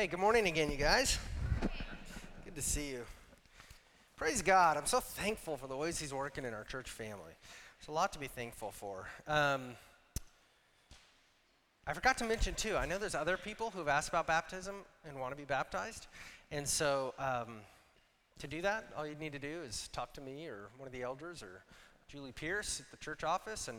Hey, 0.00 0.06
good 0.06 0.18
morning 0.18 0.46
again, 0.46 0.70
you 0.70 0.78
guys. 0.78 1.18
Good 2.46 2.54
to 2.54 2.62
see 2.62 2.88
you. 2.88 3.04
Praise 4.16 4.40
God. 4.40 4.78
I'm 4.78 4.86
so 4.86 4.98
thankful 4.98 5.58
for 5.58 5.66
the 5.66 5.76
ways 5.76 5.98
He's 5.98 6.14
working 6.14 6.46
in 6.46 6.54
our 6.54 6.64
church 6.64 6.88
family. 6.88 7.34
There's 7.78 7.88
a 7.88 7.92
lot 7.92 8.10
to 8.14 8.18
be 8.18 8.26
thankful 8.26 8.70
for. 8.70 9.08
Um, 9.28 9.72
I 11.86 11.92
forgot 11.92 12.16
to 12.16 12.24
mention, 12.24 12.54
too, 12.54 12.78
I 12.78 12.86
know 12.86 12.96
there's 12.96 13.14
other 13.14 13.36
people 13.36 13.68
who've 13.68 13.88
asked 13.88 14.08
about 14.08 14.26
baptism 14.26 14.76
and 15.06 15.20
want 15.20 15.32
to 15.32 15.36
be 15.36 15.44
baptized. 15.44 16.06
And 16.50 16.66
so 16.66 17.12
um, 17.18 17.56
to 18.38 18.46
do 18.46 18.62
that, 18.62 18.88
all 18.96 19.06
you 19.06 19.16
need 19.16 19.32
to 19.32 19.38
do 19.38 19.60
is 19.66 19.90
talk 19.92 20.14
to 20.14 20.22
me 20.22 20.46
or 20.46 20.70
one 20.78 20.86
of 20.86 20.94
the 20.94 21.02
elders 21.02 21.42
or 21.42 21.62
Julie 22.08 22.32
Pierce 22.32 22.80
at 22.80 22.90
the 22.90 22.96
church 23.04 23.22
office, 23.22 23.68
and 23.68 23.76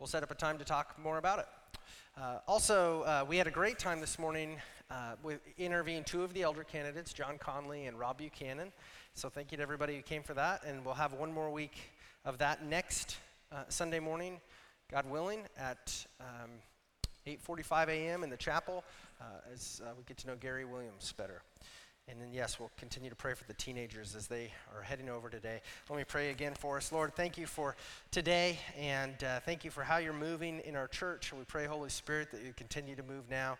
we'll 0.00 0.08
set 0.08 0.24
up 0.24 0.32
a 0.32 0.34
time 0.34 0.58
to 0.58 0.64
talk 0.64 0.98
more 1.00 1.18
about 1.18 1.38
it. 1.38 1.46
Uh, 2.20 2.38
also, 2.48 3.02
uh, 3.02 3.24
we 3.28 3.36
had 3.36 3.46
a 3.46 3.52
great 3.52 3.78
time 3.78 4.00
this 4.00 4.18
morning 4.18 4.56
uh, 4.90 5.14
with 5.22 5.40
interviewing 5.56 6.04
two 6.04 6.22
of 6.22 6.34
the 6.34 6.42
elder 6.42 6.64
candidates, 6.64 7.12
John 7.12 7.38
Conley 7.38 7.86
and 7.86 7.98
Rob 7.98 8.18
Buchanan. 8.18 8.72
So 9.14 9.28
thank 9.28 9.52
you 9.52 9.56
to 9.56 9.62
everybody 9.62 9.96
who 9.96 10.02
came 10.02 10.22
for 10.22 10.34
that, 10.34 10.64
and 10.64 10.84
we'll 10.84 10.94
have 10.94 11.12
one 11.12 11.32
more 11.32 11.50
week 11.50 11.76
of 12.24 12.38
that 12.38 12.64
next 12.64 13.16
uh, 13.52 13.64
Sunday 13.68 14.00
morning, 14.00 14.40
God 14.90 15.08
willing, 15.08 15.40
at 15.58 16.04
um, 16.20 16.50
8:45 17.26 17.88
a.m. 17.88 18.24
in 18.24 18.30
the 18.30 18.36
chapel 18.36 18.84
uh, 19.20 19.24
as 19.52 19.80
uh, 19.84 19.90
we 19.96 20.04
get 20.04 20.16
to 20.18 20.26
know 20.26 20.36
Gary 20.36 20.64
Williams 20.64 21.12
better. 21.12 21.42
And 22.08 22.20
then, 22.20 22.32
yes, 22.32 22.58
we'll 22.58 22.72
continue 22.76 23.08
to 23.08 23.14
pray 23.14 23.34
for 23.34 23.44
the 23.44 23.54
teenagers 23.54 24.16
as 24.16 24.26
they 24.26 24.50
are 24.74 24.82
heading 24.82 25.08
over 25.08 25.30
today. 25.30 25.60
Let 25.88 25.96
me 25.96 26.02
pray 26.02 26.30
again 26.30 26.54
for 26.54 26.76
us. 26.76 26.90
Lord, 26.90 27.14
thank 27.14 27.38
you 27.38 27.46
for 27.46 27.76
today, 28.10 28.58
and 28.76 29.22
uh, 29.22 29.38
thank 29.40 29.64
you 29.64 29.70
for 29.70 29.84
how 29.84 29.98
you're 29.98 30.12
moving 30.12 30.58
in 30.60 30.74
our 30.74 30.88
church. 30.88 31.32
We 31.32 31.44
pray, 31.44 31.66
Holy 31.66 31.90
Spirit, 31.90 32.32
that 32.32 32.42
you 32.42 32.52
continue 32.52 32.96
to 32.96 33.04
move 33.04 33.30
now. 33.30 33.58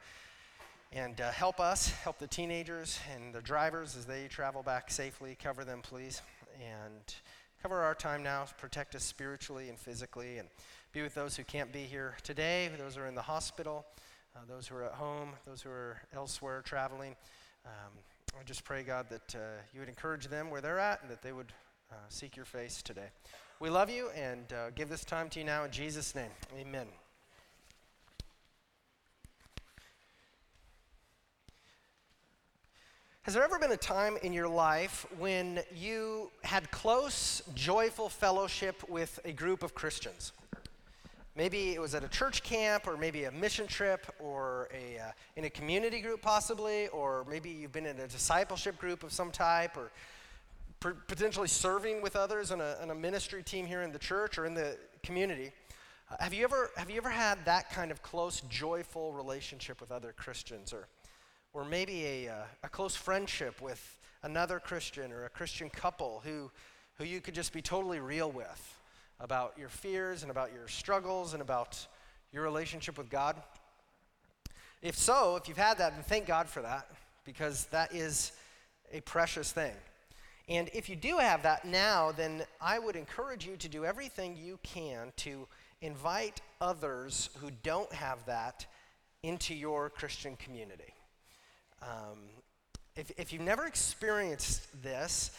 And 0.93 1.21
uh, 1.21 1.31
help 1.31 1.61
us, 1.61 1.91
help 1.91 2.19
the 2.19 2.27
teenagers 2.27 2.99
and 3.15 3.33
the 3.33 3.41
drivers 3.41 3.97
as 3.97 4.07
they 4.07 4.27
travel 4.27 4.63
back 4.63 4.91
safely. 4.91 5.37
Cover 5.41 5.65
them, 5.65 5.83
please. 5.83 6.21
And 6.61 7.15
cover 7.63 7.81
our 7.81 7.95
time 7.95 8.25
now. 8.25 8.47
Protect 8.59 8.97
us 8.97 9.05
spiritually 9.05 9.69
and 9.69 9.79
physically. 9.79 10.39
And 10.39 10.49
be 10.93 11.03
with 11.03 11.15
those 11.15 11.37
who 11.37 11.45
can't 11.45 11.73
be 11.73 11.85
here 11.85 12.17
today, 12.25 12.71
those 12.77 12.97
who 12.97 13.03
are 13.03 13.07
in 13.07 13.15
the 13.15 13.23
hospital, 13.23 13.87
uh, 14.35 14.41
those 14.49 14.67
who 14.67 14.75
are 14.75 14.85
at 14.85 14.95
home, 14.95 15.31
those 15.47 15.63
who 15.63 15.71
are 15.71 16.01
elsewhere 16.13 16.61
traveling. 16.65 17.15
Um, 17.65 17.93
I 18.39 18.43
just 18.43 18.65
pray, 18.65 18.83
God, 18.83 19.07
that 19.11 19.35
uh, 19.35 19.39
you 19.73 19.79
would 19.79 19.89
encourage 19.89 20.27
them 20.27 20.51
where 20.51 20.61
they're 20.61 20.81
at 20.81 21.03
and 21.03 21.11
that 21.11 21.23
they 21.23 21.33
would 21.33 21.53
uh, 21.93 21.95
seek 22.09 22.35
your 22.35 22.45
face 22.45 22.83
today. 22.83 23.11
We 23.61 23.71
love 23.71 23.91
you 23.91 24.11
and 24.17 24.53
uh, 24.53 24.71
give 24.71 24.89
this 24.89 25.05
time 25.05 25.29
to 25.31 25.39
you 25.39 25.45
now 25.45 25.65
in 25.65 25.71
Jesus' 25.71 26.15
name. 26.15 26.31
Amen. 26.59 26.87
Has 33.25 33.35
there 33.35 33.45
ever 33.45 33.59
been 33.59 33.73
a 33.73 33.77
time 33.77 34.17
in 34.23 34.33
your 34.33 34.49
life 34.49 35.05
when 35.19 35.61
you 35.77 36.31
had 36.43 36.71
close, 36.71 37.43
joyful 37.55 38.09
fellowship 38.09 38.83
with 38.89 39.21
a 39.27 39.33
group 39.33 39.63
of 39.63 39.75
Christians? 39.75 40.33
Maybe 41.37 41.75
it 41.75 41.81
was 41.83 41.95
at 41.95 42.03
a 42.03 42.09
church 42.09 42.43
camp, 42.43 42.87
or 42.89 42.97
maybe 42.97 43.25
a 43.25 43.31
mission 43.31 43.67
trip, 43.67 44.07
or 44.19 44.71
a, 44.73 44.99
uh, 44.99 45.13
in 45.37 45.45
a 45.45 45.51
community 45.51 46.01
group, 46.01 46.23
possibly, 46.23 46.89
or 46.89 47.27
maybe 47.29 47.51
you've 47.51 47.73
been 47.73 47.85
in 47.85 48.01
a 48.01 48.09
discipleship 48.09 48.79
group 48.79 49.03
of 49.03 49.13
some 49.13 49.31
type, 49.31 49.77
or 49.77 49.91
potentially 51.07 51.47
serving 51.47 52.01
with 52.01 52.17
others 52.17 52.51
on 52.51 52.63
a, 52.63 52.79
a, 52.81 52.95
ministry 52.95 53.43
team 53.43 53.67
here 53.67 53.83
in 53.83 53.93
the 53.93 53.99
church 53.99 54.39
or 54.39 54.47
in 54.47 54.55
the 54.55 54.79
community. 55.03 55.53
Uh, 56.11 56.17
have, 56.21 56.33
you 56.33 56.43
ever, 56.43 56.71
have 56.75 56.89
you 56.89 56.97
ever 56.97 57.11
had 57.11 57.45
that 57.45 57.71
kind 57.71 57.91
of 57.91 58.03
close, 58.03 58.41
joyful 58.49 59.13
relationship 59.13 59.79
with 59.79 59.93
other 59.93 60.15
Christians, 60.17 60.73
or, 60.73 60.89
or 61.53 61.65
maybe 61.65 62.05
a, 62.07 62.29
uh, 62.29 62.43
a 62.63 62.69
close 62.69 62.97
friendship 62.97 63.61
with 63.61 63.99
another 64.23 64.61
Christian 64.61 65.13
or 65.13 65.25
a 65.25 65.31
Christian 65.31 65.71
couple 65.71 66.23
who, 66.25 66.51
who 66.95 67.05
you 67.05 67.21
could 67.21 67.35
just 67.35 67.53
be 67.53 67.63
totally 67.63 68.01
real 68.01 68.31
with? 68.31 68.77
about 69.21 69.53
your 69.59 69.69
fears 69.69 70.23
and 70.23 70.31
about 70.31 70.53
your 70.53 70.67
struggles 70.67 71.35
and 71.35 71.43
about 71.43 71.87
your 72.33 72.43
relationship 72.43 72.97
with 72.99 73.11
God? 73.11 73.37
If 74.83 74.97
so, 74.97 75.37
if 75.37 75.47
you've 75.47 75.59
had 75.59 75.79
that, 75.79 75.95
then 75.95 76.03
thank 76.03 76.27
God 76.27 76.49
for 76.49 76.63
that 76.63 76.91
because 77.25 77.67
that 77.67 77.95
is 77.95 78.33
a 78.93 79.01
precious 79.03 79.53
thing. 79.53 79.75
And 80.49 80.69
if 80.73 80.89
you 80.89 80.97
do 80.97 81.19
have 81.19 81.43
that 81.43 81.65
now, 81.65 82.13
then 82.13 82.43
I 82.61 82.79
would 82.79 82.97
encourage 82.97 83.47
you 83.47 83.57
to 83.59 83.69
do 83.69 83.85
everything 83.85 84.37
you 84.37 84.59
can 84.63 85.13
to 85.19 85.47
invite 85.83 86.41
others 86.61 87.31
who 87.41 87.51
don't 87.63 87.93
have 87.93 88.25
that 88.27 88.67
into 89.23 89.55
your 89.55 89.91
Christian 89.91 90.35
community. 90.37 90.95
Um, 91.83 92.19
if, 92.97 93.11
if 93.17 93.33
you've 93.33 93.43
never 93.43 93.67
experienced 93.67 94.83
this, 94.83 95.31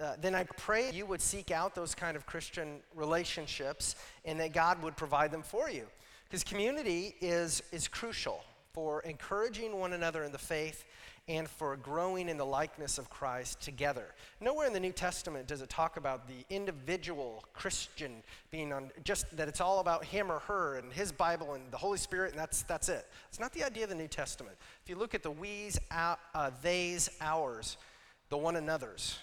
uh, 0.00 0.14
then 0.20 0.34
I 0.34 0.44
pray 0.44 0.90
you 0.92 1.06
would 1.06 1.20
seek 1.20 1.50
out 1.50 1.74
those 1.74 1.94
kind 1.94 2.16
of 2.16 2.26
Christian 2.26 2.80
relationships 2.94 3.96
and 4.24 4.38
that 4.40 4.52
God 4.52 4.82
would 4.82 4.96
provide 4.96 5.30
them 5.30 5.42
for 5.42 5.70
you. 5.70 5.86
Because 6.24 6.44
community 6.44 7.14
is, 7.20 7.62
is 7.72 7.88
crucial 7.88 8.44
for 8.72 9.00
encouraging 9.00 9.78
one 9.78 9.94
another 9.94 10.24
in 10.24 10.32
the 10.32 10.38
faith 10.38 10.84
and 11.28 11.48
for 11.48 11.76
growing 11.76 12.28
in 12.28 12.38
the 12.38 12.46
likeness 12.46 12.96
of 12.96 13.10
Christ 13.10 13.60
together. 13.60 14.14
Nowhere 14.40 14.66
in 14.66 14.72
the 14.72 14.80
New 14.80 14.92
Testament 14.92 15.46
does 15.46 15.60
it 15.60 15.68
talk 15.68 15.98
about 15.98 16.26
the 16.26 16.44
individual 16.48 17.44
Christian 17.52 18.22
being 18.50 18.72
on 18.72 18.90
just 19.04 19.24
that 19.36 19.46
it's 19.46 19.60
all 19.60 19.80
about 19.80 20.04
him 20.04 20.32
or 20.32 20.38
her 20.40 20.76
and 20.76 20.90
his 20.92 21.12
Bible 21.12 21.54
and 21.54 21.70
the 21.70 21.76
Holy 21.76 21.98
Spirit 21.98 22.30
and 22.30 22.40
that's 22.40 22.62
that's 22.62 22.88
it. 22.88 23.06
It's 23.28 23.38
not 23.38 23.52
the 23.52 23.62
idea 23.62 23.84
of 23.84 23.90
the 23.90 23.94
New 23.94 24.08
Testament. 24.08 24.56
If 24.82 24.88
you 24.88 24.96
look 24.96 25.14
at 25.14 25.22
the 25.22 25.30
we's, 25.30 25.78
uh, 25.90 26.16
they's, 26.62 27.10
ours, 27.20 27.76
the 28.30 28.38
one 28.38 28.56
another's, 28.56 29.18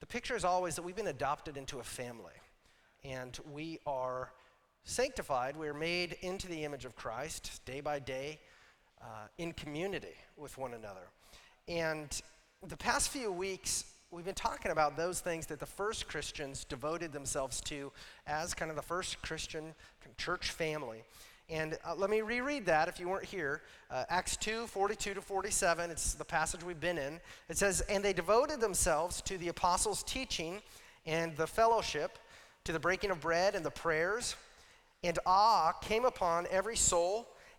the 0.00 0.06
picture 0.06 0.34
is 0.34 0.44
always 0.44 0.74
that 0.76 0.82
we've 0.82 0.96
been 0.96 1.08
adopted 1.08 1.56
into 1.56 1.80
a 1.80 1.84
family 1.84 2.32
and 3.04 3.38
we 3.52 3.78
are 3.86 4.32
sanctified. 4.84 5.56
We 5.56 5.68
are 5.68 5.74
made 5.74 6.16
into 6.22 6.48
the 6.48 6.64
image 6.64 6.84
of 6.84 6.96
Christ 6.96 7.64
day 7.66 7.80
by 7.80 7.98
day 7.98 8.40
uh, 9.02 9.26
in 9.38 9.52
community 9.52 10.16
with 10.36 10.56
one 10.58 10.74
another. 10.74 11.08
And 11.68 12.08
the 12.66 12.76
past 12.76 13.08
few 13.08 13.32
weeks, 13.32 13.84
we've 14.10 14.24
been 14.24 14.34
talking 14.34 14.70
about 14.70 14.96
those 14.96 15.20
things 15.20 15.46
that 15.46 15.58
the 15.58 15.66
first 15.66 16.08
Christians 16.08 16.64
devoted 16.64 17.12
themselves 17.12 17.60
to 17.62 17.90
as 18.26 18.54
kind 18.54 18.70
of 18.70 18.76
the 18.76 18.82
first 18.82 19.20
Christian 19.22 19.74
church 20.16 20.50
family. 20.50 21.02
And 21.48 21.76
uh, 21.84 21.94
let 21.96 22.08
me 22.08 22.20
reread 22.20 22.66
that 22.66 22.88
if 22.88 23.00
you 23.00 23.08
weren't 23.08 23.24
here. 23.24 23.62
Uh, 23.90 24.04
Acts 24.08 24.36
2 24.36 24.66
42 24.68 25.14
to 25.14 25.20
47, 25.20 25.90
it's 25.90 26.14
the 26.14 26.24
passage 26.24 26.62
we've 26.62 26.80
been 26.80 26.98
in. 26.98 27.20
It 27.48 27.58
says, 27.58 27.80
And 27.88 28.04
they 28.04 28.12
devoted 28.12 28.60
themselves 28.60 29.20
to 29.22 29.36
the 29.36 29.48
apostles' 29.48 30.02
teaching 30.02 30.62
and 31.04 31.36
the 31.36 31.46
fellowship, 31.46 32.18
to 32.64 32.72
the 32.72 32.78
breaking 32.78 33.10
of 33.10 33.20
bread 33.20 33.54
and 33.54 33.64
the 33.64 33.70
prayers. 33.70 34.36
And 35.04 35.18
awe 35.26 35.72
came 35.82 36.04
upon 36.04 36.46
every 36.50 36.76
soul, 36.76 37.28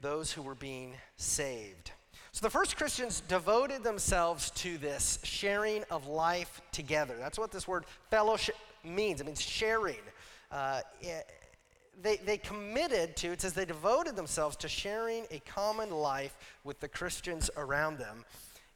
those 0.00 0.32
who 0.32 0.42
were 0.42 0.54
being 0.54 0.94
saved. 1.16 1.92
So 2.32 2.46
the 2.46 2.50
first 2.50 2.76
Christians 2.76 3.22
devoted 3.26 3.82
themselves 3.82 4.50
to 4.52 4.78
this 4.78 5.18
sharing 5.24 5.82
of 5.90 6.06
life 6.06 6.62
together. 6.70 7.16
That's 7.18 7.38
what 7.38 7.50
this 7.50 7.66
word 7.66 7.84
fellowship 8.08 8.54
means. 8.84 9.20
It 9.20 9.26
means 9.26 9.40
sharing. 9.40 9.96
Uh, 10.50 10.80
they, 12.00 12.16
they 12.16 12.38
committed 12.38 13.16
to, 13.16 13.28
it 13.32 13.40
says 13.40 13.52
they 13.52 13.64
devoted 13.64 14.16
themselves 14.16 14.56
to 14.56 14.68
sharing 14.68 15.26
a 15.30 15.40
common 15.40 15.90
life 15.90 16.36
with 16.64 16.80
the 16.80 16.88
Christians 16.88 17.50
around 17.56 17.98
them. 17.98 18.24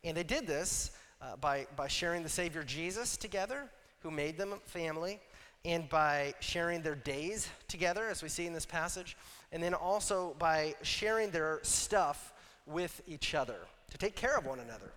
And 0.02 0.16
they 0.16 0.24
did 0.24 0.46
this 0.46 0.90
uh, 1.22 1.36
by, 1.36 1.66
by 1.76 1.88
sharing 1.88 2.22
the 2.22 2.28
Savior 2.28 2.62
Jesus 2.64 3.16
together, 3.16 3.70
who 4.00 4.10
made 4.10 4.36
them 4.36 4.60
family, 4.66 5.20
and 5.64 5.88
by 5.88 6.34
sharing 6.40 6.82
their 6.82 6.94
days 6.94 7.48
together, 7.68 8.08
as 8.08 8.22
we 8.22 8.28
see 8.28 8.46
in 8.46 8.52
this 8.52 8.66
passage, 8.66 9.16
and 9.54 9.62
then 9.62 9.72
also 9.72 10.34
by 10.38 10.74
sharing 10.82 11.30
their 11.30 11.60
stuff 11.62 12.34
with 12.66 13.00
each 13.06 13.34
other 13.34 13.60
to 13.90 13.96
take 13.96 14.16
care 14.16 14.36
of 14.36 14.44
one 14.44 14.58
another. 14.58 14.90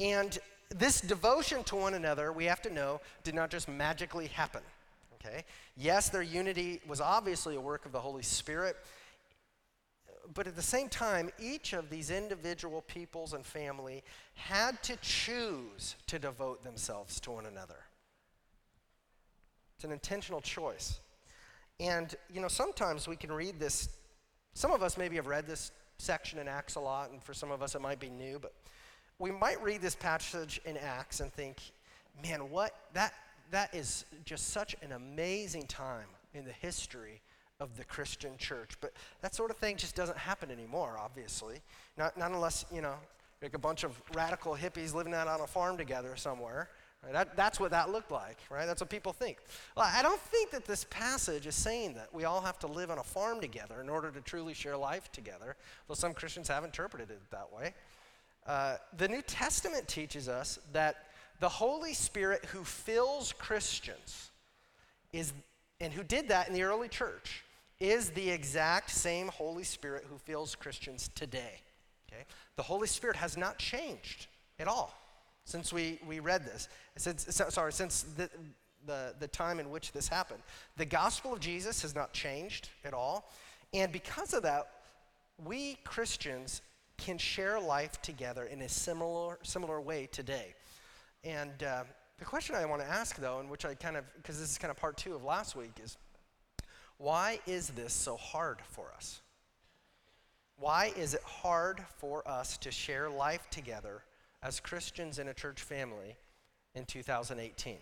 And 0.00 0.36
this 0.68 1.00
devotion 1.00 1.62
to 1.64 1.76
one 1.76 1.94
another, 1.94 2.32
we 2.32 2.46
have 2.46 2.60
to 2.62 2.70
know, 2.70 3.00
did 3.22 3.36
not 3.36 3.50
just 3.50 3.68
magically 3.68 4.26
happen. 4.26 4.62
Okay? 5.14 5.44
Yes, 5.76 6.08
their 6.08 6.22
unity 6.22 6.80
was 6.88 7.00
obviously 7.00 7.54
a 7.54 7.60
work 7.60 7.86
of 7.86 7.92
the 7.92 8.00
Holy 8.00 8.24
Spirit, 8.24 8.76
but 10.34 10.48
at 10.48 10.56
the 10.56 10.62
same 10.62 10.88
time, 10.88 11.30
each 11.38 11.72
of 11.72 11.88
these 11.88 12.10
individual 12.10 12.82
peoples 12.82 13.32
and 13.32 13.46
family 13.46 14.02
had 14.34 14.82
to 14.82 14.96
choose 14.96 15.94
to 16.08 16.18
devote 16.18 16.64
themselves 16.64 17.20
to 17.20 17.30
one 17.30 17.46
another. 17.46 17.78
It's 19.76 19.84
an 19.84 19.92
intentional 19.92 20.40
choice. 20.40 20.98
And, 21.80 22.14
you 22.32 22.40
know, 22.40 22.48
sometimes 22.48 23.06
we 23.06 23.16
can 23.16 23.30
read 23.30 23.58
this. 23.60 23.88
Some 24.54 24.72
of 24.72 24.82
us 24.82 24.98
maybe 24.98 25.16
have 25.16 25.26
read 25.26 25.46
this 25.46 25.70
section 25.98 26.38
in 26.38 26.48
Acts 26.48 26.74
a 26.74 26.80
lot, 26.80 27.10
and 27.10 27.22
for 27.22 27.34
some 27.34 27.50
of 27.50 27.62
us 27.62 27.74
it 27.74 27.80
might 27.80 28.00
be 28.00 28.08
new, 28.08 28.38
but 28.38 28.52
we 29.18 29.30
might 29.30 29.62
read 29.62 29.80
this 29.80 29.94
passage 29.94 30.60
in 30.64 30.76
Acts 30.76 31.20
and 31.20 31.32
think, 31.32 31.60
man, 32.22 32.50
what? 32.50 32.74
That, 32.94 33.12
that 33.50 33.74
is 33.74 34.04
just 34.24 34.48
such 34.50 34.76
an 34.82 34.92
amazing 34.92 35.66
time 35.66 36.06
in 36.34 36.44
the 36.44 36.52
history 36.52 37.20
of 37.60 37.76
the 37.76 37.84
Christian 37.84 38.36
church. 38.38 38.76
But 38.80 38.92
that 39.22 39.34
sort 39.34 39.50
of 39.50 39.56
thing 39.56 39.76
just 39.76 39.96
doesn't 39.96 40.18
happen 40.18 40.50
anymore, 40.50 40.96
obviously. 40.98 41.60
Not, 41.96 42.16
not 42.16 42.30
unless, 42.30 42.64
you 42.72 42.80
know, 42.80 42.94
like 43.42 43.54
a 43.54 43.58
bunch 43.58 43.84
of 43.84 44.00
radical 44.14 44.54
hippies 44.54 44.94
living 44.94 45.14
out 45.14 45.26
on 45.26 45.40
a 45.40 45.46
farm 45.46 45.76
together 45.76 46.14
somewhere. 46.16 46.68
Right? 47.04 47.12
That, 47.12 47.36
that's 47.36 47.60
what 47.60 47.70
that 47.70 47.90
looked 47.90 48.10
like, 48.10 48.38
right? 48.50 48.66
That's 48.66 48.80
what 48.80 48.90
people 48.90 49.12
think. 49.12 49.38
Well, 49.76 49.88
I 49.88 50.02
don't 50.02 50.20
think 50.20 50.50
that 50.50 50.64
this 50.64 50.84
passage 50.90 51.46
is 51.46 51.54
saying 51.54 51.94
that 51.94 52.12
we 52.12 52.24
all 52.24 52.40
have 52.40 52.58
to 52.60 52.66
live 52.66 52.90
on 52.90 52.98
a 52.98 53.04
farm 53.04 53.40
together 53.40 53.80
in 53.80 53.88
order 53.88 54.10
to 54.10 54.20
truly 54.20 54.52
share 54.52 54.76
life 54.76 55.10
together, 55.12 55.56
though 55.86 55.94
some 55.94 56.12
Christians 56.12 56.48
have 56.48 56.64
interpreted 56.64 57.10
it 57.10 57.20
that 57.30 57.52
way. 57.52 57.74
Uh, 58.46 58.76
the 58.96 59.06
New 59.06 59.22
Testament 59.22 59.86
teaches 59.86 60.28
us 60.28 60.58
that 60.72 61.04
the 61.38 61.48
Holy 61.48 61.94
Spirit 61.94 62.44
who 62.46 62.64
fills 62.64 63.32
Christians 63.32 64.30
is, 65.12 65.32
and 65.80 65.92
who 65.92 66.02
did 66.02 66.28
that 66.28 66.48
in 66.48 66.54
the 66.54 66.62
early 66.62 66.88
church, 66.88 67.44
is 67.78 68.10
the 68.10 68.28
exact 68.28 68.90
same 68.90 69.28
Holy 69.28 69.62
Spirit 69.62 70.04
who 70.10 70.18
fills 70.18 70.56
Christians 70.56 71.10
today. 71.14 71.60
Okay? 72.12 72.24
The 72.56 72.64
Holy 72.64 72.88
Spirit 72.88 73.16
has 73.16 73.36
not 73.36 73.58
changed 73.58 74.26
at 74.58 74.66
all 74.66 74.92
since 75.48 75.72
we, 75.72 75.98
we 76.06 76.20
read 76.20 76.44
this. 76.44 76.68
Since, 76.96 77.42
sorry, 77.48 77.72
since 77.72 78.02
the, 78.02 78.28
the, 78.86 79.14
the 79.18 79.28
time 79.28 79.58
in 79.60 79.70
which 79.70 79.92
this 79.92 80.06
happened. 80.06 80.42
The 80.76 80.84
gospel 80.84 81.32
of 81.32 81.40
Jesus 81.40 81.80
has 81.80 81.94
not 81.94 82.12
changed 82.12 82.68
at 82.84 82.92
all. 82.92 83.32
And 83.72 83.90
because 83.90 84.34
of 84.34 84.42
that, 84.42 84.68
we 85.42 85.78
Christians 85.84 86.60
can 86.98 87.16
share 87.16 87.58
life 87.58 88.02
together 88.02 88.44
in 88.44 88.60
a 88.60 88.68
similar, 88.68 89.38
similar 89.42 89.80
way 89.80 90.06
today. 90.12 90.54
And 91.24 91.62
uh, 91.62 91.84
the 92.18 92.26
question 92.26 92.54
I 92.54 92.66
want 92.66 92.82
to 92.82 92.88
ask, 92.88 93.16
though, 93.16 93.40
and 93.40 93.48
which 93.48 93.64
I 93.64 93.74
kind 93.74 93.96
of, 93.96 94.04
because 94.16 94.38
this 94.38 94.50
is 94.50 94.58
kind 94.58 94.70
of 94.70 94.76
part 94.76 94.98
two 94.98 95.14
of 95.14 95.24
last 95.24 95.56
week, 95.56 95.80
is 95.82 95.96
why 96.98 97.40
is 97.46 97.70
this 97.70 97.94
so 97.94 98.18
hard 98.18 98.58
for 98.68 98.92
us? 98.94 99.22
Why 100.58 100.92
is 100.94 101.14
it 101.14 101.22
hard 101.22 101.80
for 101.96 102.26
us 102.28 102.58
to 102.58 102.70
share 102.70 103.08
life 103.08 103.48
together 103.50 104.02
as 104.42 104.60
Christians 104.60 105.18
in 105.18 105.28
a 105.28 105.34
church 105.34 105.60
family 105.62 106.16
in 106.74 106.84
2018? 106.84 107.76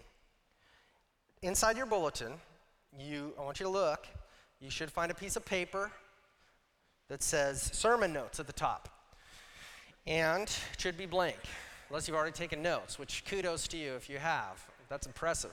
Inside 1.42 1.76
your 1.76 1.86
bulletin, 1.86 2.32
you, 2.98 3.34
I 3.38 3.42
want 3.42 3.60
you 3.60 3.66
to 3.66 3.70
look, 3.70 4.06
you 4.60 4.70
should 4.70 4.90
find 4.90 5.10
a 5.10 5.14
piece 5.14 5.36
of 5.36 5.44
paper 5.44 5.90
that 7.08 7.22
says 7.22 7.62
sermon 7.72 8.12
notes 8.12 8.40
at 8.40 8.46
the 8.46 8.52
top. 8.52 8.88
And 10.06 10.44
it 10.44 10.80
should 10.80 10.96
be 10.96 11.06
blank, 11.06 11.38
unless 11.88 12.08
you've 12.08 12.16
already 12.16 12.32
taken 12.32 12.62
notes, 12.62 12.98
which 12.98 13.24
kudos 13.26 13.68
to 13.68 13.76
you 13.76 13.94
if 13.94 14.08
you 14.08 14.18
have. 14.18 14.64
That's 14.88 15.06
impressive. 15.06 15.52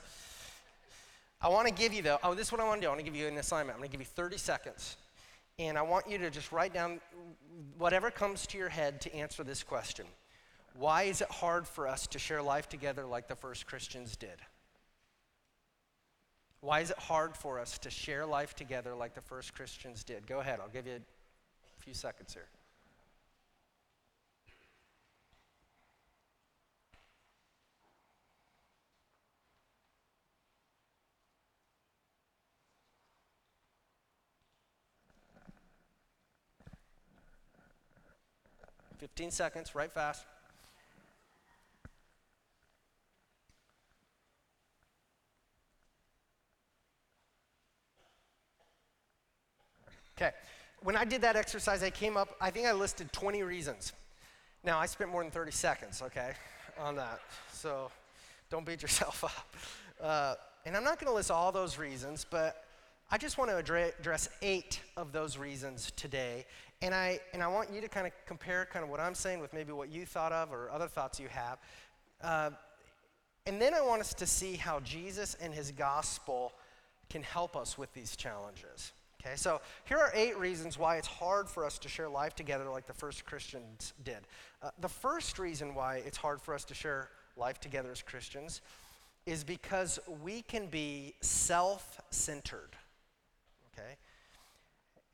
I 1.40 1.48
want 1.48 1.68
to 1.68 1.74
give 1.74 1.92
you, 1.92 2.02
though, 2.02 2.18
oh, 2.22 2.34
this 2.34 2.46
is 2.46 2.52
what 2.52 2.60
I 2.60 2.64
want 2.64 2.80
to 2.80 2.86
do. 2.86 2.88
I 2.88 2.90
want 2.90 3.00
to 3.00 3.04
give 3.04 3.16
you 3.16 3.26
an 3.26 3.36
assignment. 3.36 3.76
I'm 3.76 3.80
going 3.80 3.90
to 3.90 3.96
give 3.96 4.00
you 4.00 4.10
30 4.14 4.38
seconds. 4.38 4.96
And 5.58 5.76
I 5.76 5.82
want 5.82 6.08
you 6.08 6.18
to 6.18 6.30
just 6.30 6.52
write 6.52 6.72
down 6.72 7.00
whatever 7.78 8.10
comes 8.10 8.46
to 8.48 8.58
your 8.58 8.68
head 8.68 9.00
to 9.02 9.14
answer 9.14 9.44
this 9.44 9.62
question 9.62 10.06
Why 10.76 11.04
is 11.04 11.20
it 11.20 11.30
hard 11.30 11.66
for 11.68 11.86
us 11.86 12.06
to 12.08 12.18
share 12.18 12.42
life 12.42 12.68
together 12.68 13.06
like 13.06 13.28
the 13.28 13.36
first 13.36 13.66
Christians 13.66 14.16
did? 14.16 14.42
Why 16.60 16.80
is 16.80 16.90
it 16.90 16.98
hard 16.98 17.36
for 17.36 17.60
us 17.60 17.78
to 17.78 17.90
share 17.90 18.26
life 18.26 18.54
together 18.54 18.94
like 18.94 19.14
the 19.14 19.20
first 19.20 19.54
Christians 19.54 20.02
did? 20.02 20.26
Go 20.26 20.40
ahead, 20.40 20.58
I'll 20.60 20.68
give 20.68 20.86
you 20.86 20.94
a 20.96 21.82
few 21.82 21.94
seconds 21.94 22.34
here. 22.34 22.48
15 38.98 39.30
seconds, 39.30 39.74
right 39.74 39.92
fast. 39.92 40.24
Okay. 50.16 50.30
When 50.82 50.96
I 50.96 51.04
did 51.04 51.22
that 51.22 51.34
exercise, 51.34 51.82
I 51.82 51.90
came 51.90 52.16
up, 52.16 52.36
I 52.40 52.50
think 52.50 52.66
I 52.66 52.72
listed 52.72 53.12
20 53.12 53.42
reasons. 53.42 53.92
Now, 54.62 54.78
I 54.78 54.86
spent 54.86 55.10
more 55.10 55.22
than 55.22 55.30
30 55.30 55.50
seconds, 55.50 56.02
okay, 56.02 56.32
on 56.78 56.96
that. 56.96 57.20
So 57.52 57.90
don't 58.50 58.64
beat 58.64 58.82
yourself 58.82 59.24
up. 59.24 59.56
Uh, 60.00 60.34
and 60.66 60.76
I'm 60.76 60.84
not 60.84 60.98
going 60.98 61.10
to 61.10 61.14
list 61.14 61.30
all 61.30 61.52
those 61.52 61.78
reasons, 61.78 62.26
but 62.28 62.64
I 63.10 63.18
just 63.18 63.38
want 63.38 63.50
to 63.50 63.56
address 63.56 64.28
eight 64.42 64.80
of 64.96 65.12
those 65.12 65.36
reasons 65.36 65.92
today. 65.96 66.46
And 66.82 66.94
I, 66.94 67.20
and 67.32 67.42
I 67.42 67.48
want 67.48 67.70
you 67.72 67.80
to 67.80 67.88
kind 67.88 68.06
of 68.06 68.12
compare 68.26 68.66
kind 68.70 68.82
of 68.82 68.90
what 68.90 69.00
I'm 69.00 69.14
saying 69.14 69.40
with 69.40 69.52
maybe 69.52 69.72
what 69.72 69.90
you 69.90 70.06
thought 70.06 70.32
of 70.32 70.52
or 70.52 70.70
other 70.70 70.88
thoughts 70.88 71.18
you 71.18 71.28
have. 71.28 71.58
Uh, 72.22 72.50
and 73.46 73.60
then 73.60 73.74
I 73.74 73.82
want 73.82 74.00
us 74.00 74.14
to 74.14 74.26
see 74.26 74.54
how 74.54 74.80
Jesus 74.80 75.36
and 75.40 75.52
his 75.52 75.70
gospel 75.70 76.52
can 77.10 77.22
help 77.22 77.56
us 77.56 77.76
with 77.76 77.92
these 77.92 78.16
challenges. 78.16 78.92
Okay, 79.24 79.36
so 79.36 79.60
here 79.84 79.96
are 79.96 80.12
eight 80.14 80.38
reasons 80.38 80.78
why 80.78 80.96
it's 80.98 81.08
hard 81.08 81.48
for 81.48 81.64
us 81.64 81.78
to 81.78 81.88
share 81.88 82.10
life 82.10 82.34
together 82.34 82.68
like 82.68 82.86
the 82.86 82.92
first 82.92 83.24
Christians 83.24 83.94
did. 84.04 84.18
Uh, 84.62 84.70
the 84.80 84.88
first 84.88 85.38
reason 85.38 85.74
why 85.74 86.02
it's 86.04 86.18
hard 86.18 86.42
for 86.42 86.52
us 86.52 86.64
to 86.66 86.74
share 86.74 87.08
life 87.36 87.58
together 87.58 87.90
as 87.90 88.02
Christians 88.02 88.60
is 89.24 89.42
because 89.42 89.98
we 90.22 90.42
can 90.42 90.66
be 90.66 91.14
self 91.22 92.00
centered. 92.10 92.76
Okay? 93.72 93.96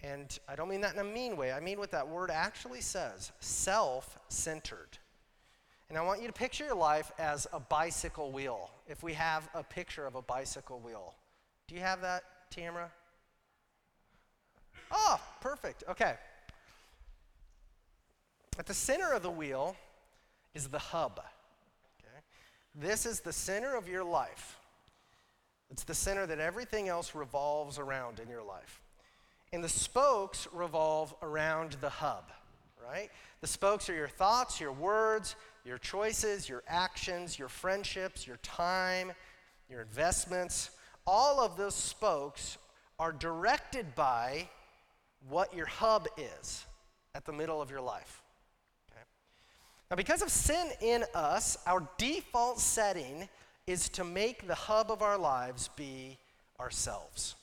And 0.03 0.37
I 0.49 0.57
don't 0.57 0.69
mean 0.69 0.81
that 0.81 0.95
in 0.95 1.01
a 1.01 1.05
mean 1.05 1.37
way. 1.37 1.53
I 1.53 1.61
mean 1.61 1.79
what 1.79 1.93
that 1.93 2.09
word 2.09 2.31
actually 2.33 2.81
says 2.81 3.31
self 3.39 4.19
centered. 4.29 4.99
And 5.89 5.97
I 5.97 6.03
want 6.03 6.21
you 6.21 6.27
to 6.27 6.33
picture 6.33 6.65
your 6.65 6.75
life 6.75 7.12
as 7.19 7.47
a 7.53 7.61
bicycle 7.61 8.33
wheel. 8.33 8.71
If 8.88 9.05
we 9.05 9.12
have 9.14 9.49
a 9.55 9.62
picture 9.62 10.05
of 10.05 10.17
a 10.17 10.23
bicycle 10.23 10.81
wheel, 10.81 11.14
do 11.69 11.76
you 11.76 11.81
have 11.81 12.00
that, 12.00 12.25
Tamara? 12.50 12.90
Oh, 14.90 15.20
perfect. 15.40 15.85
Okay. 15.88 16.14
At 18.59 18.66
the 18.66 18.75
center 18.75 19.12
of 19.12 19.23
the 19.23 19.30
wheel 19.30 19.76
is 20.54 20.68
the 20.68 20.78
hub. 20.78 21.20
Okay? 22.00 22.20
This 22.75 23.06
is 23.06 23.20
the 23.20 23.32
center 23.32 23.76
of 23.76 23.88
your 23.88 24.04
life. 24.04 24.59
It's 25.70 25.85
the 25.85 25.94
center 25.94 26.26
that 26.26 26.40
everything 26.40 26.88
else 26.88 27.14
revolves 27.14 27.78
around 27.78 28.18
in 28.18 28.28
your 28.28 28.42
life. 28.42 28.80
And 29.52 29.62
the 29.62 29.68
spokes 29.68 30.49
revolve 30.52 31.14
around 31.23 31.76
the 31.80 31.88
hub, 31.88 32.30
right? 32.85 33.09
The 33.40 33.47
spokes 33.47 33.88
are 33.88 33.94
your 33.94 34.09
thoughts, 34.09 34.61
your 34.61 34.73
words, 34.73 35.37
your 35.64 35.78
choices, 35.78 36.49
your 36.49 36.62
actions, 36.68 37.38
your 37.38 37.49
friendships, 37.49 38.26
your 38.26 38.38
time, 38.38 39.12
your 39.68 39.82
investments. 39.82 40.70
All 41.06 41.40
of 41.40 41.56
those 41.56 41.75
spokes 41.75 42.59
are 42.99 43.12
directed 43.12 43.94
by 43.94 44.49
what 45.29 45.55
your 45.55 45.67
hub 45.67 46.09
is 46.17 46.65
at 47.15 47.25
the 47.25 47.33
middle 47.33 47.61
of 47.61 47.71
your 47.71 47.81
life. 47.81 48.23
Okay? 48.91 49.00
Now, 49.91 49.97
because 49.97 50.23
of 50.23 50.31
sin 50.31 50.69
in 50.81 51.05
us, 51.15 51.59
our 51.67 51.87
default 51.99 52.61
setting 52.61 53.29
is 53.67 53.89
to 53.91 54.05
make 54.05 54.47
the 54.47 54.55
hub 54.55 54.91
of 54.91 55.03
our 55.03 55.19
lives 55.19 55.69
be 55.77 56.19
ourselves 56.59 57.35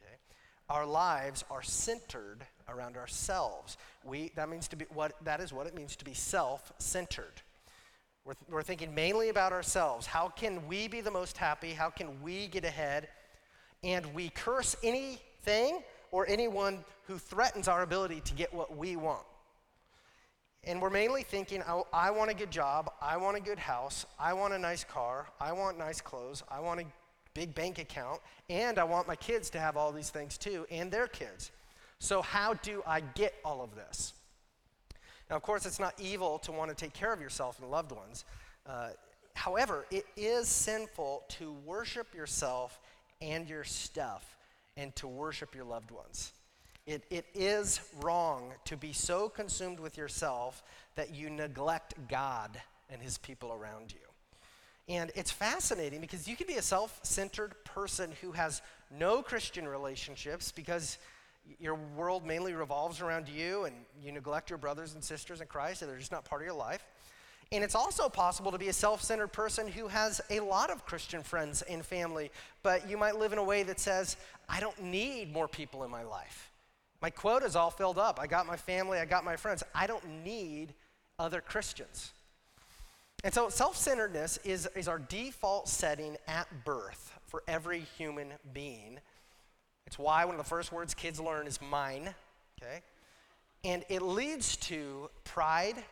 Okay? 0.00 0.14
our 0.68 0.86
lives 0.86 1.44
are 1.50 1.62
centered 1.62 2.38
around 2.68 2.96
ourselves. 2.96 3.76
We, 4.04 4.30
that, 4.36 4.48
means 4.48 4.68
to 4.68 4.76
be, 4.76 4.84
what, 4.92 5.12
that 5.24 5.40
is 5.40 5.52
what 5.52 5.66
it 5.66 5.74
means 5.74 5.96
to 5.96 6.04
be 6.04 6.14
self 6.14 6.72
centered. 6.78 7.42
We're, 8.24 8.34
we're 8.50 8.62
thinking 8.62 8.94
mainly 8.94 9.28
about 9.28 9.52
ourselves. 9.52 10.06
How 10.06 10.28
can 10.28 10.66
we 10.68 10.88
be 10.88 11.00
the 11.00 11.10
most 11.10 11.36
happy? 11.36 11.72
How 11.72 11.90
can 11.90 12.22
we 12.22 12.46
get 12.48 12.64
ahead? 12.64 13.08
And 13.82 14.14
we 14.14 14.28
curse 14.28 14.76
anything 14.82 15.82
or 16.12 16.26
anyone 16.28 16.84
who 17.06 17.18
threatens 17.18 17.68
our 17.68 17.82
ability 17.82 18.20
to 18.20 18.34
get 18.34 18.52
what 18.52 18.76
we 18.76 18.96
want. 18.96 19.24
And 20.64 20.80
we're 20.80 20.90
mainly 20.90 21.22
thinking, 21.22 21.62
oh, 21.66 21.86
I 21.92 22.10
want 22.10 22.30
a 22.30 22.34
good 22.34 22.50
job, 22.50 22.92
I 23.00 23.16
want 23.16 23.36
a 23.36 23.40
good 23.40 23.58
house, 23.58 24.04
I 24.18 24.34
want 24.34 24.52
a 24.52 24.58
nice 24.58 24.84
car, 24.84 25.26
I 25.40 25.52
want 25.52 25.78
nice 25.78 26.00
clothes, 26.00 26.42
I 26.50 26.60
want 26.60 26.80
a 26.80 26.84
big 27.32 27.54
bank 27.54 27.78
account, 27.78 28.20
and 28.50 28.78
I 28.78 28.84
want 28.84 29.08
my 29.08 29.16
kids 29.16 29.48
to 29.50 29.60
have 29.60 29.76
all 29.76 29.90
these 29.90 30.10
things 30.10 30.36
too, 30.36 30.66
and 30.70 30.90
their 30.90 31.06
kids. 31.06 31.50
So, 31.98 32.20
how 32.20 32.54
do 32.54 32.82
I 32.86 33.00
get 33.00 33.34
all 33.44 33.62
of 33.62 33.74
this? 33.74 34.12
Now, 35.30 35.36
of 35.36 35.42
course, 35.42 35.64
it's 35.64 35.80
not 35.80 35.94
evil 35.98 36.38
to 36.40 36.52
want 36.52 36.70
to 36.70 36.76
take 36.76 36.92
care 36.92 37.12
of 37.12 37.20
yourself 37.20 37.58
and 37.60 37.70
loved 37.70 37.92
ones. 37.92 38.24
Uh, 38.66 38.90
however, 39.34 39.86
it 39.90 40.04
is 40.16 40.48
sinful 40.48 41.24
to 41.28 41.52
worship 41.64 42.14
yourself 42.14 42.80
and 43.22 43.48
your 43.48 43.64
stuff 43.64 44.36
and 44.80 44.96
to 44.96 45.06
worship 45.06 45.54
your 45.54 45.64
loved 45.64 45.90
ones. 45.90 46.32
It, 46.86 47.04
it 47.10 47.26
is 47.34 47.80
wrong 48.00 48.54
to 48.64 48.76
be 48.76 48.94
so 48.94 49.28
consumed 49.28 49.78
with 49.78 49.98
yourself 49.98 50.62
that 50.94 51.14
you 51.14 51.28
neglect 51.28 51.94
God 52.08 52.58
and 52.88 53.02
his 53.02 53.18
people 53.18 53.52
around 53.52 53.92
you. 53.92 53.98
And 54.88 55.12
it's 55.14 55.30
fascinating 55.30 56.00
because 56.00 56.26
you 56.26 56.34
can 56.34 56.46
be 56.46 56.54
a 56.54 56.62
self 56.62 56.98
centered 57.02 57.54
person 57.64 58.10
who 58.22 58.32
has 58.32 58.62
no 58.90 59.22
Christian 59.22 59.68
relationships 59.68 60.50
because 60.50 60.98
your 61.58 61.74
world 61.74 62.26
mainly 62.26 62.54
revolves 62.54 63.00
around 63.00 63.28
you 63.28 63.64
and 63.64 63.76
you 64.02 64.12
neglect 64.12 64.48
your 64.48 64.58
brothers 64.58 64.94
and 64.94 65.04
sisters 65.04 65.42
in 65.42 65.46
Christ 65.46 65.82
and 65.82 65.90
they're 65.90 65.98
just 65.98 66.10
not 66.10 66.24
part 66.24 66.40
of 66.40 66.46
your 66.46 66.56
life. 66.56 66.82
And 67.52 67.64
it's 67.64 67.74
also 67.74 68.08
possible 68.08 68.52
to 68.52 68.58
be 68.58 68.68
a 68.68 68.72
self 68.72 69.02
centered 69.02 69.28
person 69.28 69.66
who 69.66 69.88
has 69.88 70.20
a 70.30 70.38
lot 70.40 70.70
of 70.70 70.86
Christian 70.86 71.22
friends 71.22 71.62
and 71.62 71.84
family, 71.84 72.30
but 72.62 72.88
you 72.88 72.96
might 72.96 73.16
live 73.16 73.32
in 73.32 73.38
a 73.38 73.44
way 73.44 73.64
that 73.64 73.80
says, 73.80 74.16
I 74.48 74.60
don't 74.60 74.80
need 74.80 75.32
more 75.32 75.48
people 75.48 75.82
in 75.82 75.90
my 75.90 76.04
life. 76.04 76.50
My 77.02 77.10
quota 77.10 77.46
is 77.46 77.56
all 77.56 77.70
filled 77.70 77.98
up. 77.98 78.20
I 78.20 78.28
got 78.28 78.46
my 78.46 78.56
family, 78.56 78.98
I 78.98 79.04
got 79.04 79.24
my 79.24 79.36
friends. 79.36 79.64
I 79.74 79.86
don't 79.86 80.24
need 80.24 80.74
other 81.18 81.40
Christians. 81.40 82.12
And 83.24 83.34
so 83.34 83.48
self 83.48 83.76
centeredness 83.76 84.38
is, 84.44 84.68
is 84.76 84.86
our 84.86 85.00
default 85.00 85.68
setting 85.68 86.16
at 86.28 86.46
birth 86.64 87.18
for 87.26 87.42
every 87.48 87.80
human 87.98 88.28
being. 88.52 89.00
It's 89.86 89.98
why 89.98 90.24
one 90.24 90.36
of 90.36 90.38
the 90.38 90.48
first 90.48 90.70
words 90.70 90.94
kids 90.94 91.18
learn 91.18 91.48
is 91.48 91.58
mine, 91.60 92.14
okay? 92.62 92.80
And 93.64 93.84
it 93.88 94.02
leads 94.02 94.56
to 94.58 95.10
pride 95.24 95.82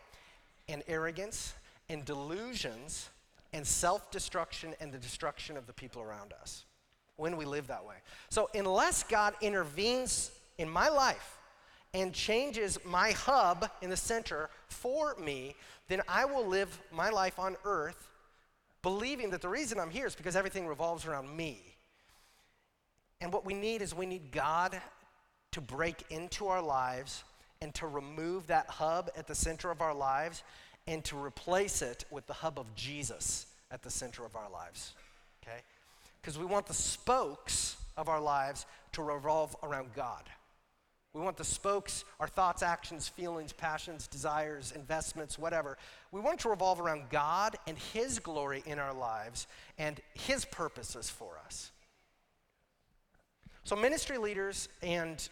and 0.68 0.82
arrogance 0.86 1.54
and 1.88 2.04
delusions 2.04 3.08
and 3.52 3.66
self 3.66 4.10
destruction 4.10 4.74
and 4.80 4.92
the 4.92 4.98
destruction 4.98 5.56
of 5.56 5.66
the 5.66 5.72
people 5.72 6.02
around 6.02 6.32
us 6.40 6.64
when 7.16 7.36
we 7.36 7.44
live 7.44 7.66
that 7.68 7.84
way. 7.84 7.96
So, 8.30 8.48
unless 8.54 9.02
God 9.02 9.34
intervenes 9.40 10.30
in 10.58 10.68
my 10.68 10.88
life 10.88 11.38
and 11.94 12.12
changes 12.12 12.78
my 12.84 13.12
hub 13.12 13.70
in 13.80 13.90
the 13.90 13.96
center 13.96 14.50
for 14.68 15.14
me, 15.16 15.54
then 15.88 16.02
I 16.08 16.24
will 16.26 16.46
live 16.46 16.78
my 16.92 17.10
life 17.10 17.38
on 17.38 17.56
earth 17.64 18.08
believing 18.82 19.30
that 19.30 19.42
the 19.42 19.48
reason 19.48 19.80
I'm 19.80 19.90
here 19.90 20.06
is 20.06 20.14
because 20.14 20.36
everything 20.36 20.66
revolves 20.66 21.06
around 21.06 21.34
me. 21.34 21.62
And 23.20 23.32
what 23.32 23.44
we 23.44 23.54
need 23.54 23.82
is 23.82 23.94
we 23.94 24.06
need 24.06 24.30
God 24.30 24.80
to 25.52 25.60
break 25.60 26.04
into 26.10 26.46
our 26.46 26.62
lives 26.62 27.24
and 27.60 27.74
to 27.74 27.86
remove 27.86 28.46
that 28.46 28.68
hub 28.68 29.10
at 29.16 29.26
the 29.26 29.34
center 29.34 29.70
of 29.70 29.80
our 29.80 29.94
lives 29.94 30.42
and 30.86 31.04
to 31.04 31.16
replace 31.16 31.82
it 31.82 32.04
with 32.10 32.26
the 32.26 32.32
hub 32.32 32.58
of 32.58 32.74
Jesus 32.74 33.46
at 33.70 33.82
the 33.82 33.90
center 33.90 34.24
of 34.24 34.36
our 34.36 34.50
lives. 34.50 34.94
Okay? 35.42 35.58
Because 36.20 36.38
we 36.38 36.46
want 36.46 36.66
the 36.66 36.74
spokes 36.74 37.76
of 37.96 38.08
our 38.08 38.20
lives 38.20 38.66
to 38.92 39.02
revolve 39.02 39.54
around 39.62 39.92
God. 39.94 40.22
We 41.14 41.22
want 41.22 41.36
the 41.36 41.44
spokes, 41.44 42.04
our 42.20 42.28
thoughts, 42.28 42.62
actions, 42.62 43.08
feelings, 43.08 43.52
passions, 43.52 44.06
desires, 44.06 44.72
investments, 44.72 45.38
whatever. 45.38 45.78
We 46.12 46.20
want 46.20 46.38
to 46.40 46.48
revolve 46.48 46.80
around 46.80 47.10
God 47.10 47.56
and 47.66 47.78
His 47.78 48.18
glory 48.18 48.62
in 48.66 48.78
our 48.78 48.94
lives 48.94 49.46
and 49.78 50.00
His 50.14 50.44
purposes 50.44 51.10
for 51.10 51.38
us. 51.44 51.70
So, 53.64 53.74
ministry 53.74 54.16
leaders 54.18 54.68
and 54.82 55.28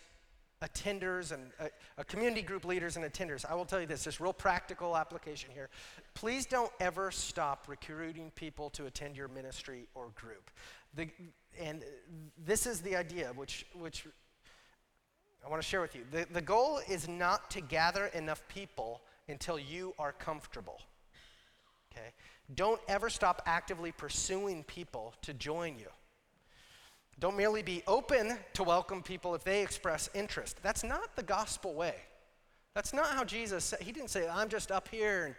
attenders 0.62 1.32
and 1.32 1.50
uh, 1.60 1.64
uh, 1.98 2.02
community 2.04 2.42
group 2.42 2.64
leaders 2.64 2.96
and 2.96 3.04
attenders, 3.04 3.44
I 3.44 3.54
will 3.54 3.66
tell 3.66 3.80
you 3.80 3.86
this, 3.86 4.04
just 4.04 4.20
real 4.20 4.32
practical 4.32 4.96
application 4.96 5.50
here. 5.52 5.68
Please 6.14 6.46
don't 6.46 6.72
ever 6.80 7.10
stop 7.10 7.66
recruiting 7.68 8.30
people 8.34 8.70
to 8.70 8.86
attend 8.86 9.16
your 9.16 9.28
ministry 9.28 9.86
or 9.94 10.08
group. 10.14 10.50
The, 10.94 11.08
and 11.60 11.84
this 12.44 12.66
is 12.66 12.80
the 12.80 12.96
idea, 12.96 13.32
which, 13.34 13.66
which 13.78 14.06
I 15.44 15.48
want 15.48 15.62
to 15.62 15.68
share 15.68 15.80
with 15.80 15.94
you. 15.94 16.02
The, 16.10 16.26
the 16.32 16.40
goal 16.40 16.80
is 16.88 17.06
not 17.06 17.50
to 17.50 17.60
gather 17.60 18.06
enough 18.06 18.42
people 18.48 19.02
until 19.28 19.58
you 19.58 19.94
are 19.98 20.12
comfortable. 20.12 20.80
Okay? 21.92 22.08
Don't 22.54 22.80
ever 22.88 23.10
stop 23.10 23.42
actively 23.46 23.92
pursuing 23.92 24.64
people 24.64 25.14
to 25.22 25.34
join 25.34 25.78
you. 25.78 25.88
Don't 27.18 27.36
merely 27.36 27.62
be 27.62 27.82
open 27.86 28.36
to 28.52 28.62
welcome 28.62 29.02
people 29.02 29.34
if 29.34 29.42
they 29.42 29.62
express 29.62 30.10
interest. 30.14 30.58
That's 30.62 30.84
not 30.84 31.16
the 31.16 31.22
gospel 31.22 31.72
way. 31.72 31.94
That's 32.74 32.92
not 32.92 33.06
how 33.06 33.24
Jesus 33.24 33.64
said. 33.64 33.80
He 33.80 33.90
didn't 33.90 34.10
say, 34.10 34.28
I'm 34.28 34.50
just 34.50 34.70
up 34.70 34.88
here 34.88 35.24
and, 35.24 35.34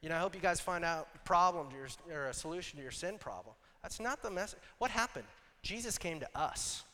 you 0.00 0.08
know, 0.08 0.16
I 0.16 0.20
hope 0.20 0.34
you 0.34 0.40
guys 0.40 0.58
find 0.58 0.84
out 0.84 1.08
a 1.14 1.18
problem 1.18 1.68
your, 1.70 1.88
or 2.16 2.26
a 2.28 2.34
solution 2.34 2.78
to 2.78 2.82
your 2.82 2.92
sin 2.92 3.18
problem. 3.18 3.54
That's 3.82 4.00
not 4.00 4.22
the 4.22 4.30
message. 4.30 4.60
What 4.78 4.90
happened? 4.90 5.26
Jesus 5.62 5.98
came 5.98 6.18
to 6.20 6.28
us. 6.34 6.84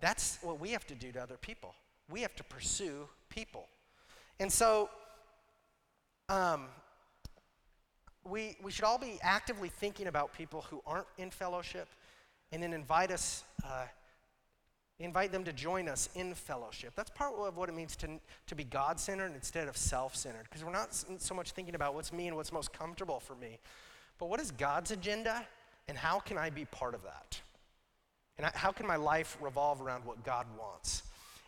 That's 0.00 0.38
what 0.42 0.58
we 0.58 0.70
have 0.70 0.86
to 0.88 0.94
do 0.96 1.12
to 1.12 1.22
other 1.22 1.36
people. 1.36 1.76
We 2.10 2.22
have 2.22 2.34
to 2.36 2.44
pursue 2.44 3.08
people. 3.28 3.68
And 4.40 4.52
so, 4.52 4.90
um, 6.28 6.66
we, 8.28 8.56
we 8.62 8.72
should 8.72 8.84
all 8.84 8.98
be 8.98 9.18
actively 9.22 9.68
thinking 9.68 10.06
about 10.06 10.32
people 10.32 10.62
who 10.70 10.82
aren't 10.86 11.06
in 11.18 11.30
fellowship 11.30 11.88
and 12.54 12.62
then 12.62 12.72
invite 12.72 13.10
us, 13.10 13.42
uh, 13.64 13.84
invite 15.00 15.32
them 15.32 15.42
to 15.42 15.52
join 15.52 15.88
us 15.88 16.08
in 16.14 16.32
fellowship. 16.34 16.92
That's 16.94 17.10
part 17.10 17.34
of 17.34 17.56
what 17.56 17.68
it 17.68 17.74
means 17.74 17.96
to, 17.96 18.08
to 18.46 18.54
be 18.54 18.62
God 18.62 19.00
centered 19.00 19.32
instead 19.34 19.66
of 19.66 19.76
self 19.76 20.14
centered, 20.14 20.44
because 20.44 20.64
we're 20.64 20.70
not 20.70 20.94
so 21.18 21.34
much 21.34 21.50
thinking 21.50 21.74
about 21.74 21.94
what's 21.94 22.12
me 22.12 22.28
and 22.28 22.36
what's 22.36 22.52
most 22.52 22.72
comfortable 22.72 23.18
for 23.18 23.34
me, 23.34 23.58
but 24.20 24.28
what 24.28 24.40
is 24.40 24.52
God's 24.52 24.92
agenda 24.92 25.44
and 25.88 25.98
how 25.98 26.20
can 26.20 26.38
I 26.38 26.48
be 26.48 26.64
part 26.66 26.94
of 26.94 27.02
that? 27.02 27.40
And 28.38 28.46
how 28.54 28.70
can 28.70 28.86
my 28.86 28.96
life 28.96 29.36
revolve 29.40 29.82
around 29.82 30.04
what 30.04 30.24
God 30.24 30.46
wants? 30.56 31.02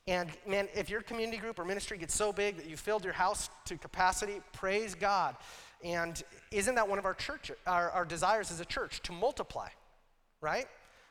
And 0.09 0.29
man, 0.47 0.69
if 0.75 0.91
your 0.91 1.03
community 1.03 1.39
group 1.39 1.61
or 1.61 1.65
ministry 1.65 1.99
gets 1.99 2.15
so 2.15 2.33
big 2.33 2.57
that 2.57 2.67
you 2.67 2.77
filled 2.77 3.05
your 3.05 3.13
house 3.13 3.49
to 3.67 3.77
capacity, 3.77 4.41
praise 4.53 4.97
God. 4.97 5.37
And 5.85 6.21
isn't 6.51 6.75
that 6.75 6.89
one 6.89 6.99
of 6.99 7.05
our 7.05 7.15
church, 7.15 7.53
our, 7.65 7.91
our 7.91 8.05
desires 8.05 8.51
as 8.51 8.59
a 8.59 8.65
church 8.65 9.03
to 9.03 9.13
multiply, 9.13 9.69
right? 10.41 10.67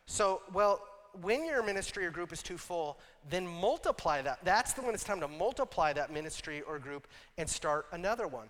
So, 0.08 0.42
well, 0.54 0.82
when 1.22 1.46
your 1.46 1.64
ministry 1.64 2.06
or 2.06 2.12
group 2.12 2.34
is 2.34 2.44
too 2.44 2.58
full, 2.58 3.00
then 3.30 3.48
multiply 3.48 4.22
that. 4.22 4.40
That's 4.44 4.74
the 4.74 4.82
when 4.82 4.94
it's 4.94 5.04
time 5.04 5.20
to 5.22 5.28
multiply 5.28 5.94
that 5.94 6.12
ministry 6.12 6.62
or 6.62 6.80
group 6.80 7.08
and 7.38 7.50
start 7.50 7.88
another 7.92 8.28
one. 8.28 8.50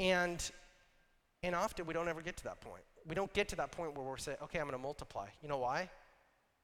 And 0.00 0.50
and 1.42 1.54
often 1.54 1.86
we 1.86 1.94
don't 1.94 2.08
ever 2.08 2.22
get 2.22 2.36
to 2.38 2.44
that 2.44 2.60
point. 2.60 2.82
We 3.06 3.14
don't 3.14 3.32
get 3.32 3.48
to 3.48 3.56
that 3.56 3.70
point 3.70 3.96
where 3.96 4.04
we're 4.04 4.16
saying, 4.16 4.38
okay, 4.42 4.58
I'm 4.58 4.66
going 4.66 4.76
to 4.76 4.82
multiply. 4.82 5.28
You 5.42 5.48
know 5.48 5.58
why? 5.58 5.88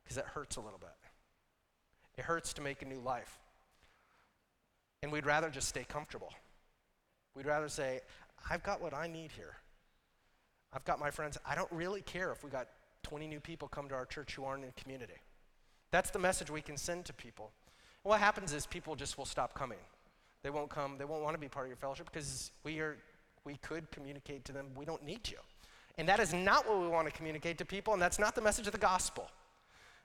Because 0.03 0.17
it 0.17 0.25
hurts 0.25 0.57
a 0.57 0.61
little 0.61 0.79
bit. 0.79 0.91
It 2.17 2.25
hurts 2.25 2.53
to 2.55 2.63
make 2.63 2.83
a 2.83 2.85
new 2.85 2.99
life. 2.99 3.39
And 5.03 5.13
we'd 5.13 5.27
rather 5.27 5.51
just 5.51 5.69
stay 5.69 5.85
comfortable. 5.85 6.33
We'd 7.37 7.47
rather 7.47 7.69
say, 7.69 8.01
I've 8.51 8.63
got 8.63 8.83
what 8.83 8.93
I 8.93 9.07
need 9.07 9.31
here. 9.33 9.57
I've 10.73 10.85
got 10.85 10.99
my 10.99 11.11
friends. 11.11 11.39
I 11.47 11.55
don't 11.55 11.71
really 11.71 12.03
care 12.03 12.33
if 12.33 12.43
we 12.43 12.51
got 12.51 12.67
20 13.03 13.27
new 13.27 13.41
people 13.41 13.69
come 13.69 13.89
to 13.89 13.95
our 13.95 14.07
church 14.07 14.35
who 14.35 14.45
aren't 14.45 14.65
in 14.65 14.73
community. 14.73 15.15
That's 15.91 16.11
the 16.11 16.19
message 16.19 16.51
we 16.51 16.63
can 16.63 16.77
send 16.77 17.05
to 17.07 17.13
people. 17.13 17.51
And 18.05 18.11
what 18.11 18.21
happens 18.21 18.53
is 18.53 18.67
people 18.67 18.97
just 18.97 19.19
will 19.19 19.27
stop 19.27 19.55
coming. 19.55 19.79
They 20.43 20.51
won't 20.51 20.71
come, 20.71 20.97
they 20.99 21.05
won't 21.05 21.23
want 21.23 21.35
to 21.35 21.41
be 21.41 21.49
part 21.49 21.67
of 21.67 21.71
your 21.71 21.77
fellowship 21.77 22.11
because 22.13 22.51
we 22.65 22.81
are 22.81 22.97
we 23.45 23.57
could 23.57 23.91
communicate 23.91 24.45
to 24.47 24.53
them, 24.53 24.67
we 24.77 24.85
don't 24.85 25.05
need 25.05 25.29
you. 25.29 25.39
And 25.99 26.09
that 26.09 26.21
is 26.21 26.33
not 26.33 26.67
what 26.69 26.81
we 26.81 26.89
want 26.89 27.09
to 27.09 27.13
communicate 27.13 27.59
to 27.59 27.65
people, 27.65 27.93
and 27.93 28.01
that's 28.01 28.19
not 28.19 28.35
the 28.35 28.41
message 28.41 28.67
of 28.67 28.73
the 28.73 28.79
gospel. 28.79 29.29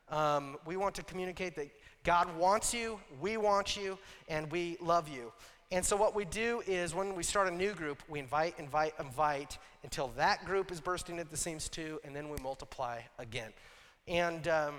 Um, 0.10 0.58
we 0.66 0.78
want 0.78 0.96
to 0.96 1.04
communicate 1.04 1.56
that 1.56 1.70
God 2.04 2.36
wants 2.38 2.74
you, 2.74 3.00
we 3.22 3.38
want 3.38 3.78
you, 3.78 3.98
and 4.30 4.52
we 4.52 4.78
love 4.82 5.08
you. 5.08 5.32
And 5.70 5.86
so, 5.86 5.98
what 5.98 6.16
we 6.16 6.24
do 6.24 6.62
is 6.66 6.96
when 6.96 7.16
we 7.16 7.24
start 7.24 7.48
a 7.50 7.52
new 7.52 7.74
group, 7.74 8.02
we 8.08 8.20
invite, 8.20 8.56
invite, 8.58 8.94
invite 9.00 9.58
until 9.84 10.08
that 10.16 10.46
group 10.46 10.72
is 10.72 10.80
bursting 10.80 11.20
at 11.20 11.30
the 11.30 11.36
seams 11.36 11.68
too, 11.68 12.00
and 12.06 12.16
then 12.16 12.30
we 12.30 12.38
multiply 12.42 13.02
again. 13.20 13.52
And 14.08 14.48
um, 14.48 14.76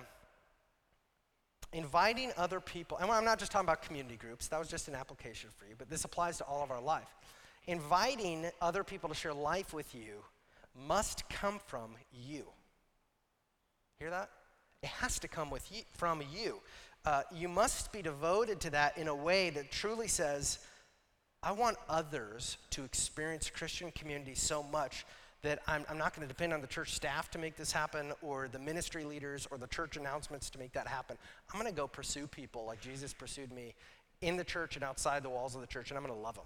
inviting 1.75 2.33
other 2.39 2.59
people, 2.59 2.97
and 2.97 3.11
I'm 3.11 3.25
not 3.25 3.39
just 3.39 3.53
talking 3.53 3.67
about 3.67 3.83
community 3.83 4.17
groups, 4.17 4.49
that 4.49 4.59
was 4.59 4.69
just 4.69 4.89
an 4.89 4.95
application 4.95 5.51
for 5.59 5.67
you, 5.67 5.75
but 5.77 5.91
this 5.91 6.05
applies 6.05 6.39
to 6.39 6.45
all 6.45 6.63
of 6.63 6.71
our 6.71 6.81
life. 6.81 7.09
Inviting 7.67 8.47
other 8.63 8.83
people 8.83 9.11
to 9.11 9.15
share 9.15 9.35
life 9.35 9.75
with 9.75 9.95
you 9.95 10.25
must 10.87 11.29
come 11.29 11.61
from 11.67 11.91
you. 12.11 12.45
Hear 13.99 14.09
that? 14.09 14.31
It 14.83 14.89
has 14.89 15.19
to 15.19 15.29
come 15.29 15.51
with 15.51 15.71
you, 15.71 15.83
from 15.97 16.23
you. 16.33 16.61
Uh, 17.05 17.23
you 17.35 17.49
must 17.49 17.93
be 17.93 18.01
devoted 18.01 18.61
to 18.61 18.71
that 18.71 18.97
in 18.97 19.09
a 19.09 19.15
way 19.15 19.51
that 19.51 19.71
truly 19.71 20.09
says, 20.09 20.61
I 21.49 21.53
want 21.53 21.79
others 21.89 22.59
to 22.73 22.85
experience 22.85 23.49
Christian 23.49 23.91
community 23.93 24.35
so 24.35 24.63
much 24.63 25.07
that 25.41 25.61
I'm, 25.67 25.83
I'm 25.89 25.97
not 25.97 26.15
going 26.15 26.29
to 26.29 26.29
depend 26.29 26.53
on 26.53 26.61
the 26.61 26.67
church 26.67 26.93
staff 26.93 27.31
to 27.31 27.39
make 27.39 27.57
this 27.57 27.73
happen 27.73 28.13
or 28.21 28.49
the 28.53 28.59
ministry 28.59 29.03
leaders 29.03 29.49
or 29.51 29.57
the 29.57 29.67
church 29.69 29.97
announcements 29.97 30.51
to 30.51 30.59
make 30.59 30.75
that 30.75 30.87
happen. 30.87 31.17
I'm 31.51 31.59
going 31.59 31.73
to 31.73 31.75
go 31.75 31.89
pursue 31.89 32.27
people 32.27 32.67
like 32.67 32.83
Jesus 32.83 33.15
pursued 33.15 33.51
me 33.51 33.73
in 34.21 34.37
the 34.37 34.45
church 34.45 34.77
and 34.77 34.85
outside 34.85 35.23
the 35.23 35.31
walls 35.31 35.55
of 35.55 35.63
the 35.63 35.67
church, 35.67 35.91
and 35.91 35.97
I'm 35.97 36.05
going 36.05 36.15
to 36.15 36.21
love 36.21 36.35
them. 36.35 36.45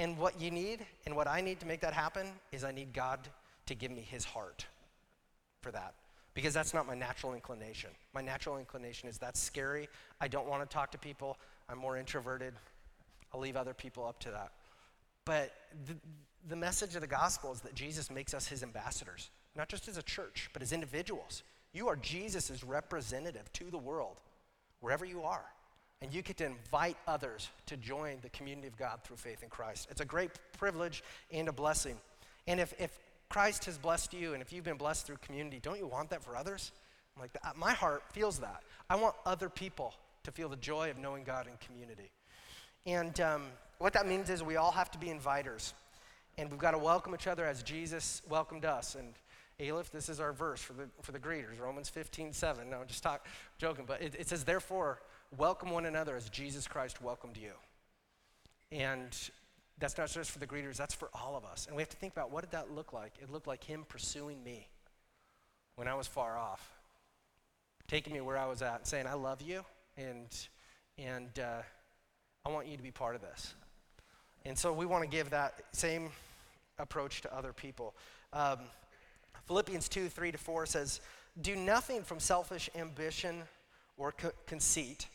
And 0.00 0.18
what 0.18 0.40
you 0.40 0.50
need 0.50 0.84
and 1.06 1.14
what 1.14 1.28
I 1.28 1.40
need 1.40 1.60
to 1.60 1.66
make 1.66 1.80
that 1.82 1.92
happen 1.92 2.26
is 2.50 2.64
I 2.64 2.72
need 2.72 2.92
God 2.92 3.20
to 3.66 3.76
give 3.76 3.92
me 3.92 4.00
his 4.00 4.24
heart 4.24 4.66
for 5.62 5.70
that. 5.70 5.94
Because 6.34 6.52
that's 6.52 6.74
not 6.74 6.88
my 6.88 6.96
natural 6.96 7.34
inclination. 7.34 7.90
My 8.12 8.20
natural 8.20 8.58
inclination 8.58 9.08
is 9.08 9.16
that's 9.16 9.38
scary. 9.38 9.88
I 10.20 10.26
don't 10.26 10.48
want 10.48 10.68
to 10.68 10.74
talk 10.74 10.90
to 10.90 10.98
people. 10.98 11.38
I'm 11.68 11.78
more 11.78 11.96
introverted. 11.96 12.52
I'll 13.36 13.42
leave 13.42 13.56
other 13.56 13.74
people 13.74 14.06
up 14.06 14.18
to 14.20 14.30
that. 14.30 14.52
But 15.26 15.52
the, 15.86 15.94
the 16.48 16.56
message 16.56 16.94
of 16.94 17.02
the 17.02 17.06
gospel 17.06 17.52
is 17.52 17.60
that 17.60 17.74
Jesus 17.74 18.10
makes 18.10 18.32
us 18.32 18.46
his 18.46 18.62
ambassadors, 18.62 19.28
not 19.54 19.68
just 19.68 19.88
as 19.88 19.98
a 19.98 20.02
church, 20.02 20.48
but 20.54 20.62
as 20.62 20.72
individuals. 20.72 21.42
You 21.74 21.88
are 21.88 21.96
Jesus' 21.96 22.64
representative 22.64 23.52
to 23.52 23.64
the 23.70 23.76
world, 23.76 24.16
wherever 24.80 25.04
you 25.04 25.22
are. 25.22 25.44
And 26.00 26.14
you 26.14 26.22
get 26.22 26.38
to 26.38 26.46
invite 26.46 26.96
others 27.06 27.50
to 27.66 27.76
join 27.76 28.18
the 28.22 28.30
community 28.30 28.68
of 28.68 28.78
God 28.78 29.00
through 29.04 29.16
faith 29.16 29.42
in 29.42 29.50
Christ. 29.50 29.88
It's 29.90 30.00
a 30.00 30.06
great 30.06 30.30
privilege 30.56 31.04
and 31.30 31.46
a 31.48 31.52
blessing. 31.52 31.96
And 32.46 32.58
if, 32.58 32.72
if 32.80 32.96
Christ 33.28 33.66
has 33.66 33.76
blessed 33.76 34.14
you 34.14 34.32
and 34.32 34.40
if 34.40 34.50
you've 34.50 34.64
been 34.64 34.78
blessed 34.78 35.06
through 35.06 35.16
community, 35.16 35.58
don't 35.60 35.78
you 35.78 35.86
want 35.86 36.08
that 36.10 36.22
for 36.22 36.36
others? 36.36 36.72
I'm 37.14 37.22
like, 37.22 37.36
uh, 37.44 37.50
my 37.54 37.72
heart 37.72 38.02
feels 38.12 38.38
that. 38.38 38.62
I 38.88 38.96
want 38.96 39.14
other 39.26 39.50
people 39.50 39.92
to 40.24 40.32
feel 40.32 40.48
the 40.48 40.56
joy 40.56 40.90
of 40.90 40.96
knowing 40.98 41.24
God 41.24 41.46
in 41.46 41.52
community. 41.66 42.10
And 42.86 43.20
um, 43.20 43.42
what 43.78 43.92
that 43.94 44.06
means 44.06 44.30
is 44.30 44.42
we 44.42 44.56
all 44.56 44.70
have 44.70 44.90
to 44.92 44.98
be 44.98 45.08
inviters. 45.08 45.72
And 46.38 46.50
we've 46.50 46.60
got 46.60 46.70
to 46.70 46.78
welcome 46.78 47.14
each 47.14 47.26
other 47.26 47.44
as 47.44 47.62
Jesus 47.62 48.22
welcomed 48.28 48.64
us. 48.64 48.94
And 48.94 49.14
Aleph, 49.60 49.90
this 49.90 50.08
is 50.08 50.20
our 50.20 50.32
verse 50.32 50.60
for 50.60 50.74
the, 50.74 50.88
for 51.02 51.12
the 51.12 51.18
greeters, 51.18 51.60
Romans 51.60 51.88
15, 51.88 52.32
7. 52.32 52.70
No, 52.70 52.84
just 52.86 53.02
talk, 53.02 53.26
joking, 53.58 53.84
but 53.86 54.00
it, 54.00 54.14
it 54.18 54.28
says, 54.28 54.44
therefore, 54.44 55.00
welcome 55.36 55.70
one 55.70 55.86
another 55.86 56.14
as 56.14 56.28
Jesus 56.28 56.68
Christ 56.68 57.02
welcomed 57.02 57.36
you. 57.36 57.52
And 58.70 59.16
that's 59.78 59.96
not 59.98 60.10
just 60.10 60.30
for 60.30 60.38
the 60.38 60.46
greeters, 60.46 60.76
that's 60.76 60.94
for 60.94 61.08
all 61.12 61.36
of 61.36 61.44
us. 61.44 61.66
And 61.66 61.74
we 61.74 61.82
have 61.82 61.88
to 61.88 61.96
think 61.96 62.12
about 62.12 62.30
what 62.30 62.42
did 62.42 62.52
that 62.52 62.70
look 62.70 62.92
like? 62.92 63.14
It 63.20 63.30
looked 63.30 63.46
like 63.46 63.64
him 63.64 63.84
pursuing 63.88 64.44
me 64.44 64.68
when 65.74 65.88
I 65.88 65.94
was 65.94 66.06
far 66.06 66.38
off, 66.38 66.70
taking 67.88 68.12
me 68.12 68.20
where 68.20 68.36
I 68.36 68.46
was 68.46 68.62
at, 68.62 68.76
and 68.76 68.86
saying, 68.86 69.06
I 69.06 69.14
love 69.14 69.42
you, 69.42 69.64
and, 69.96 70.26
and 70.98 71.38
uh, 71.38 71.62
I 72.46 72.48
want 72.48 72.68
you 72.68 72.76
to 72.76 72.82
be 72.82 72.92
part 72.92 73.16
of 73.16 73.22
this. 73.22 73.54
And 74.44 74.56
so 74.56 74.72
we 74.72 74.86
want 74.86 75.02
to 75.02 75.10
give 75.10 75.30
that 75.30 75.54
same 75.72 76.10
approach 76.78 77.20
to 77.22 77.36
other 77.36 77.52
people. 77.52 77.92
Um, 78.32 78.60
Philippians 79.48 79.88
2 79.88 80.08
3 80.08 80.30
to 80.30 80.38
4 80.38 80.66
says, 80.66 81.00
Do 81.40 81.56
nothing 81.56 82.04
from 82.04 82.20
selfish 82.20 82.70
ambition 82.76 83.42
or 83.96 84.12
co- 84.12 84.30
conceit, 84.46 85.08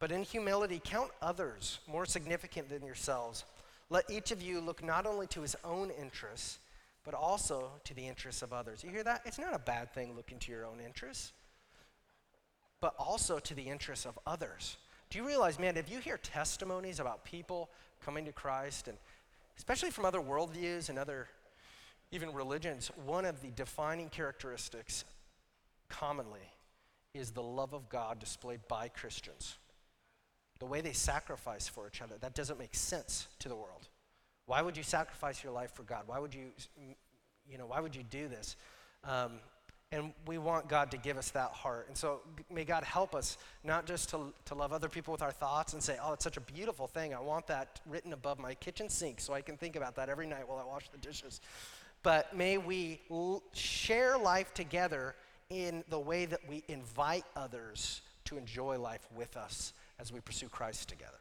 but 0.00 0.10
in 0.10 0.24
humility 0.24 0.80
count 0.84 1.12
others 1.22 1.78
more 1.86 2.04
significant 2.04 2.68
than 2.68 2.84
yourselves. 2.84 3.44
Let 3.88 4.10
each 4.10 4.32
of 4.32 4.42
you 4.42 4.60
look 4.60 4.82
not 4.82 5.06
only 5.06 5.28
to 5.28 5.42
his 5.42 5.54
own 5.62 5.92
interests, 5.92 6.58
but 7.04 7.14
also 7.14 7.70
to 7.84 7.94
the 7.94 8.08
interests 8.08 8.42
of 8.42 8.52
others. 8.52 8.82
You 8.82 8.90
hear 8.90 9.04
that? 9.04 9.22
It's 9.24 9.38
not 9.38 9.54
a 9.54 9.60
bad 9.60 9.94
thing 9.94 10.16
looking 10.16 10.40
to 10.40 10.50
your 10.50 10.66
own 10.66 10.80
interests, 10.84 11.32
but 12.80 12.94
also 12.98 13.38
to 13.38 13.54
the 13.54 13.62
interests 13.62 14.04
of 14.04 14.18
others. 14.26 14.78
Do 15.10 15.18
you 15.18 15.26
realize, 15.26 15.58
man, 15.58 15.76
if 15.76 15.90
you 15.90 15.98
hear 15.98 16.18
testimonies 16.18 17.00
about 17.00 17.24
people 17.24 17.68
coming 18.04 18.24
to 18.26 18.32
Christ, 18.32 18.86
and 18.86 18.96
especially 19.58 19.90
from 19.90 20.04
other 20.04 20.20
worldviews 20.20 20.88
and 20.88 20.98
other 20.98 21.26
even 22.12 22.32
religions, 22.32 22.90
one 23.04 23.24
of 23.24 23.42
the 23.42 23.50
defining 23.50 24.08
characteristics 24.08 25.04
commonly 25.88 26.52
is 27.12 27.32
the 27.32 27.42
love 27.42 27.72
of 27.72 27.88
God 27.88 28.20
displayed 28.20 28.60
by 28.68 28.88
Christians. 28.88 29.56
The 30.60 30.66
way 30.66 30.80
they 30.80 30.92
sacrifice 30.92 31.66
for 31.66 31.88
each 31.88 32.02
other, 32.02 32.14
that 32.20 32.34
doesn't 32.34 32.58
make 32.58 32.74
sense 32.76 33.26
to 33.40 33.48
the 33.48 33.56
world. 33.56 33.88
Why 34.46 34.62
would 34.62 34.76
you 34.76 34.82
sacrifice 34.84 35.42
your 35.42 35.52
life 35.52 35.72
for 35.74 35.82
God? 35.82 36.04
Why 36.06 36.20
would 36.20 36.34
you, 36.34 36.52
you 37.48 37.58
know, 37.58 37.66
why 37.66 37.80
would 37.80 37.96
you 37.96 38.04
do 38.04 38.28
this? 38.28 38.54
Um, 39.02 39.40
and 39.92 40.12
we 40.24 40.38
want 40.38 40.68
God 40.68 40.92
to 40.92 40.96
give 40.96 41.16
us 41.16 41.30
that 41.30 41.50
heart. 41.50 41.86
And 41.88 41.96
so 41.96 42.20
may 42.48 42.64
God 42.64 42.84
help 42.84 43.12
us 43.12 43.38
not 43.64 43.86
just 43.86 44.08
to, 44.10 44.32
to 44.44 44.54
love 44.54 44.72
other 44.72 44.88
people 44.88 45.10
with 45.10 45.22
our 45.22 45.32
thoughts 45.32 45.72
and 45.72 45.82
say, 45.82 45.96
oh, 46.00 46.12
it's 46.12 46.22
such 46.22 46.36
a 46.36 46.40
beautiful 46.40 46.86
thing. 46.86 47.12
I 47.12 47.18
want 47.18 47.48
that 47.48 47.80
written 47.88 48.12
above 48.12 48.38
my 48.38 48.54
kitchen 48.54 48.88
sink 48.88 49.20
so 49.20 49.34
I 49.34 49.40
can 49.40 49.56
think 49.56 49.74
about 49.74 49.96
that 49.96 50.08
every 50.08 50.28
night 50.28 50.48
while 50.48 50.58
I 50.58 50.64
wash 50.64 50.88
the 50.90 50.98
dishes. 50.98 51.40
But 52.04 52.36
may 52.36 52.56
we 52.56 53.00
l- 53.10 53.42
share 53.52 54.16
life 54.16 54.54
together 54.54 55.16
in 55.50 55.82
the 55.88 55.98
way 55.98 56.24
that 56.24 56.40
we 56.48 56.62
invite 56.68 57.24
others 57.34 58.02
to 58.26 58.38
enjoy 58.38 58.78
life 58.78 59.06
with 59.16 59.36
us 59.36 59.72
as 59.98 60.12
we 60.12 60.20
pursue 60.20 60.48
Christ 60.48 60.88
together. 60.88 61.18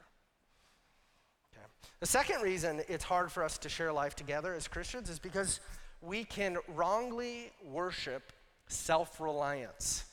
Okay. 1.51 1.65
The 2.01 2.05
second 2.05 2.43
reason 2.43 2.83
it's 2.87 3.03
hard 3.03 3.31
for 3.31 3.43
us 3.43 3.57
to 3.57 3.67
share 3.67 3.91
life 3.91 4.15
together 4.15 4.53
as 4.53 4.67
Christians 4.67 5.09
is 5.09 5.17
because 5.17 5.59
we 6.01 6.23
can 6.23 6.57
wrongly 6.67 7.51
worship 7.65 8.31
self 8.69 9.19
reliance 9.19 10.05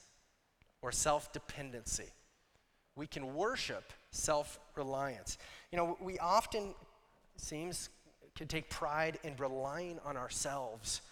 or 0.82 0.90
self 0.90 1.32
dependency. 1.32 2.10
We 2.96 3.06
can 3.06 3.34
worship 3.34 3.92
self 4.10 4.58
reliance. 4.74 5.38
You 5.70 5.78
know, 5.78 5.96
we 6.00 6.18
often, 6.18 6.74
seems, 7.36 7.90
can 8.34 8.48
take 8.48 8.68
pride 8.68 9.18
in 9.22 9.36
relying 9.36 9.98
on 10.04 10.16
ourselves 10.16 11.02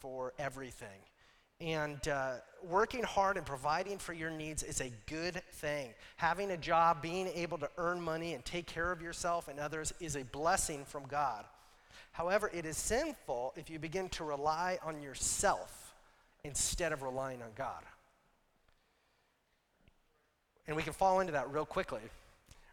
for 0.00 0.32
everything. 0.38 1.00
And 1.60 2.06
uh, 2.08 2.34
working 2.62 3.04
hard 3.04 3.36
and 3.36 3.46
providing 3.46 3.98
for 3.98 4.12
your 4.12 4.30
needs 4.30 4.62
is 4.62 4.80
a 4.80 4.90
good 5.06 5.40
thing. 5.52 5.94
Having 6.16 6.50
a 6.50 6.56
job, 6.56 7.00
being 7.00 7.28
able 7.28 7.58
to 7.58 7.70
earn 7.78 8.00
money 8.00 8.34
and 8.34 8.44
take 8.44 8.66
care 8.66 8.90
of 8.90 9.00
yourself 9.00 9.48
and 9.48 9.60
others 9.60 9.94
is 10.00 10.16
a 10.16 10.24
blessing 10.24 10.84
from 10.84 11.04
God. 11.06 11.44
However, 12.12 12.50
it 12.52 12.66
is 12.66 12.76
sinful 12.76 13.54
if 13.56 13.70
you 13.70 13.78
begin 13.78 14.08
to 14.10 14.24
rely 14.24 14.78
on 14.84 15.00
yourself 15.00 15.83
instead 16.44 16.92
of 16.92 17.02
relying 17.02 17.42
on 17.42 17.48
God. 17.56 17.82
And 20.66 20.76
we 20.76 20.82
can 20.82 20.92
fall 20.92 21.20
into 21.20 21.32
that 21.32 21.52
real 21.52 21.66
quickly. 21.66 22.00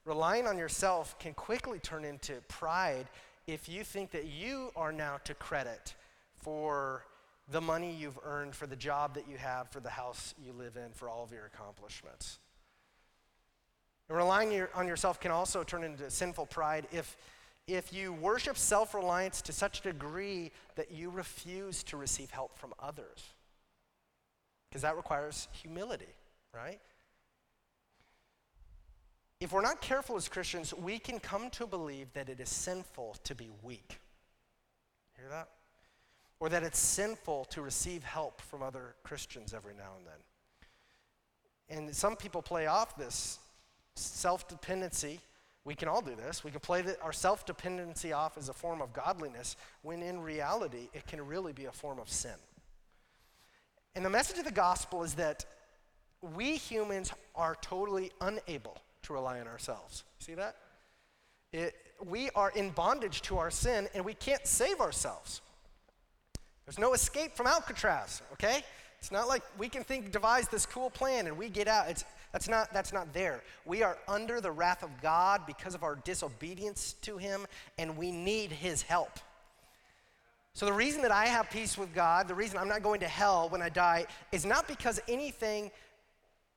Relying 0.06 0.48
on 0.48 0.58
yourself 0.58 1.18
can 1.20 1.34
quickly 1.34 1.80
turn 1.80 2.06
into 2.06 2.34
pride 2.48 3.08
if 3.48 3.68
you 3.68 3.84
think 3.84 4.12
that 4.12 4.26
you 4.26 4.72
are 4.76 4.92
now 4.92 5.18
to 5.24 5.34
credit 5.34 5.96
for 6.38 7.06
the 7.50 7.62
money 7.62 7.94
you've 7.94 8.20
earned, 8.24 8.56
for 8.56 8.66
the 8.66 8.76
job 8.76 9.16
that 9.16 9.28
you 9.30 9.38
have, 9.38 9.70
for 9.70 9.80
the 9.80 9.90
house 9.90 10.34
you 10.44 10.54
live 10.54 10.78
in, 10.78 10.92
for 10.94 11.10
all 11.10 11.24
of 11.24 11.32
your 11.32 11.46
accomplishments. 11.46 12.40
And 14.10 14.18
relying 14.18 14.66
on 14.74 14.88
yourself 14.88 15.20
can 15.20 15.32
also 15.32 15.64
turn 15.64 15.84
into 15.84 16.10
sinful 16.10 16.48
pride 16.48 16.88
if, 16.92 17.18
if 17.68 17.94
you 17.94 18.14
worship 18.14 18.58
self 18.58 18.94
reliance 18.94 19.42
to 19.44 19.54
such 19.54 19.80
a 19.80 19.84
degree 19.84 20.52
that 20.76 20.92
you 20.92 21.10
refuse 21.10 21.84
to 21.84 21.98
receive 21.98 22.32
help 22.32 22.58
from 22.58 22.74
others 22.80 23.34
because 24.72 24.84
that 24.84 24.96
requires 24.96 25.50
humility, 25.52 26.08
right? 26.56 26.80
If 29.42 29.52
we're 29.52 29.62
not 29.62 29.82
careful 29.82 30.16
as 30.16 30.30
Christians, 30.30 30.74
we 30.74 30.98
can 30.98 31.20
come 31.20 31.50
to 31.52 31.68
believe 31.68 32.14
that 32.14 32.30
it 32.30 32.40
is 32.40 32.48
sinful 32.48 33.18
to 33.26 33.36
be 33.36 33.50
weak. 33.64 34.00
Hear 35.18 35.28
that? 35.30 35.50
Or 36.40 36.48
that 36.48 36.64
it's 36.64 36.80
sinful 36.80 37.46
to 37.46 37.62
receive 37.62 38.04
help 38.04 38.40
from 38.40 38.64
other 38.64 38.96
Christians 39.04 39.54
every 39.54 39.74
now 39.74 39.92
and 39.98 40.06
then. 40.06 41.86
And 41.86 41.96
some 41.96 42.16
people 42.16 42.42
play 42.42 42.68
off 42.68 42.96
this 42.96 43.40
self 43.96 44.48
dependency. 44.48 45.20
We 45.66 45.76
can 45.76 45.90
all 45.90 46.02
do 46.02 46.16
this. 46.16 46.44
We 46.44 46.52
can 46.52 46.60
play 46.62 46.82
the, 46.82 47.00
our 47.02 47.14
self 47.14 47.46
dependency 47.46 48.14
off 48.14 48.38
as 48.38 48.48
a 48.48 48.54
form 48.54 48.82
of 48.82 48.94
godliness 48.94 49.58
when 49.82 50.02
in 50.02 50.22
reality 50.22 50.88
it 50.94 51.06
can 51.08 51.26
really 51.26 51.52
be 51.52 51.66
a 51.66 51.72
form 51.72 52.00
of 52.00 52.10
sin. 52.10 52.38
And 53.96 54.06
the 54.06 54.10
message 54.10 54.38
of 54.38 54.46
the 54.46 54.52
gospel 54.52 55.04
is 55.04 55.16
that 55.16 55.46
we 56.36 56.56
humans 56.56 57.12
are 57.36 57.56
totally 57.62 58.12
unable 58.22 58.78
to 59.04 59.14
rely 59.14 59.40
on 59.40 59.48
ourselves. 59.48 60.04
See 60.20 60.36
that? 60.36 60.56
It, 61.52 61.76
we 62.06 62.30
are 62.36 62.52
in 62.52 62.70
bondage 62.70 63.22
to 63.24 63.38
our 63.38 63.52
sin 63.52 63.90
and 63.94 64.06
we 64.06 64.14
can't 64.14 64.46
save 64.48 64.80
ourselves. 64.80 65.42
There's 66.66 66.80
no 66.80 66.94
escape 66.94 67.36
from 67.36 67.48
Alcatraz, 67.48 68.22
okay? 68.34 68.64
It's 69.00 69.12
not 69.12 69.28
like 69.28 69.42
we 69.58 69.68
can 69.68 69.84
think, 69.84 70.12
devise 70.12 70.48
this 70.48 70.66
cool 70.66 70.90
plan 70.90 71.28
and 71.28 71.38
we 71.38 71.50
get 71.50 71.68
out. 71.68 71.90
It's, 71.90 72.06
that's, 72.32 72.48
not, 72.48 72.72
that's 72.72 72.94
not 72.94 73.12
there. 73.14 73.42
We 73.66 73.84
are 73.84 73.98
under 74.08 74.40
the 74.40 74.52
wrath 74.52 74.84
of 74.84 74.90
God 75.02 75.42
because 75.46 75.76
of 75.76 75.84
our 75.84 75.96
disobedience 75.96 76.94
to 77.02 77.18
Him 77.18 77.48
and 77.78 77.98
we 77.98 78.12
need 78.12 78.52
His 78.52 78.84
help. 78.84 79.20
So, 80.54 80.66
the 80.66 80.74
reason 80.74 81.02
that 81.04 81.12
I 81.12 81.28
have 81.28 81.50
peace 81.50 81.78
with 81.78 81.94
God, 81.94 82.28
the 82.28 82.36
reason 82.36 82.58
I'm 82.58 82.68
not 82.68 82.84
going 82.84 83.00
to 83.00 83.08
hell 83.08 83.48
when 83.50 83.62
I 83.62 83.70
die, 83.70 84.06
is 84.32 84.46
not 84.46 84.68
because 84.68 85.00
anything 85.08 85.72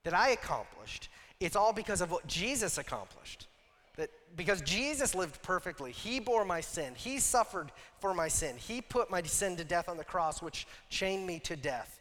that 0.04 0.14
I 0.14 0.30
accomplished. 0.30 1.08
It's 1.40 1.56
all 1.56 1.72
because 1.72 2.00
of 2.00 2.10
what 2.10 2.26
Jesus 2.26 2.78
accomplished. 2.78 3.48
That 3.96 4.10
because 4.36 4.60
Jesus 4.62 5.14
lived 5.14 5.40
perfectly, 5.42 5.92
He 5.92 6.20
bore 6.20 6.44
my 6.44 6.60
sin, 6.60 6.94
He 6.96 7.18
suffered 7.18 7.70
for 8.00 8.14
my 8.14 8.28
sin, 8.28 8.56
He 8.56 8.80
put 8.80 9.10
my 9.10 9.22
sin 9.22 9.56
to 9.56 9.64
death 9.64 9.88
on 9.88 9.96
the 9.96 10.04
cross, 10.04 10.42
which 10.42 10.66
chained 10.88 11.26
me 11.26 11.38
to 11.40 11.56
death. 11.56 12.00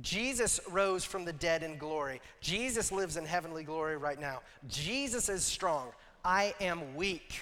Jesus 0.00 0.60
rose 0.70 1.04
from 1.04 1.24
the 1.24 1.32
dead 1.32 1.62
in 1.62 1.76
glory. 1.76 2.20
Jesus 2.40 2.92
lives 2.92 3.16
in 3.16 3.24
heavenly 3.24 3.64
glory 3.64 3.96
right 3.96 4.20
now. 4.20 4.40
Jesus 4.68 5.28
is 5.28 5.44
strong. 5.44 5.88
I 6.24 6.54
am 6.60 6.94
weak. 6.94 7.40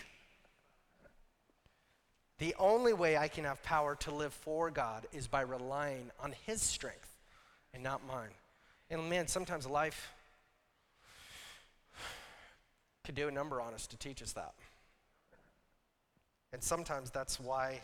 The 2.39 2.55
only 2.59 2.93
way 2.93 3.17
I 3.17 3.29
can 3.29 3.45
have 3.45 3.63
power 3.63 3.97
to 3.97 4.15
live 4.15 4.33
for 4.33 4.71
God 4.71 5.07
is 5.13 5.27
by 5.27 5.41
relying 5.41 6.11
on 6.23 6.35
His 6.47 6.63
strength 6.63 7.17
and 7.75 7.83
not 7.83 8.07
mine. 8.07 8.31
And 8.91 9.11
man, 9.11 9.27
sometimes 9.27 9.67
life 9.67 10.13
could 13.05 13.17
do 13.17 13.29
a 13.29 13.33
number 13.33 13.61
on 13.61 13.75
us 13.75 13.87
to 13.89 13.97
teach 13.97 14.23
us 14.23 14.33
that. 14.33 14.55
And 16.53 16.63
sometimes 16.63 17.11
that's 17.11 17.41
why 17.41 17.81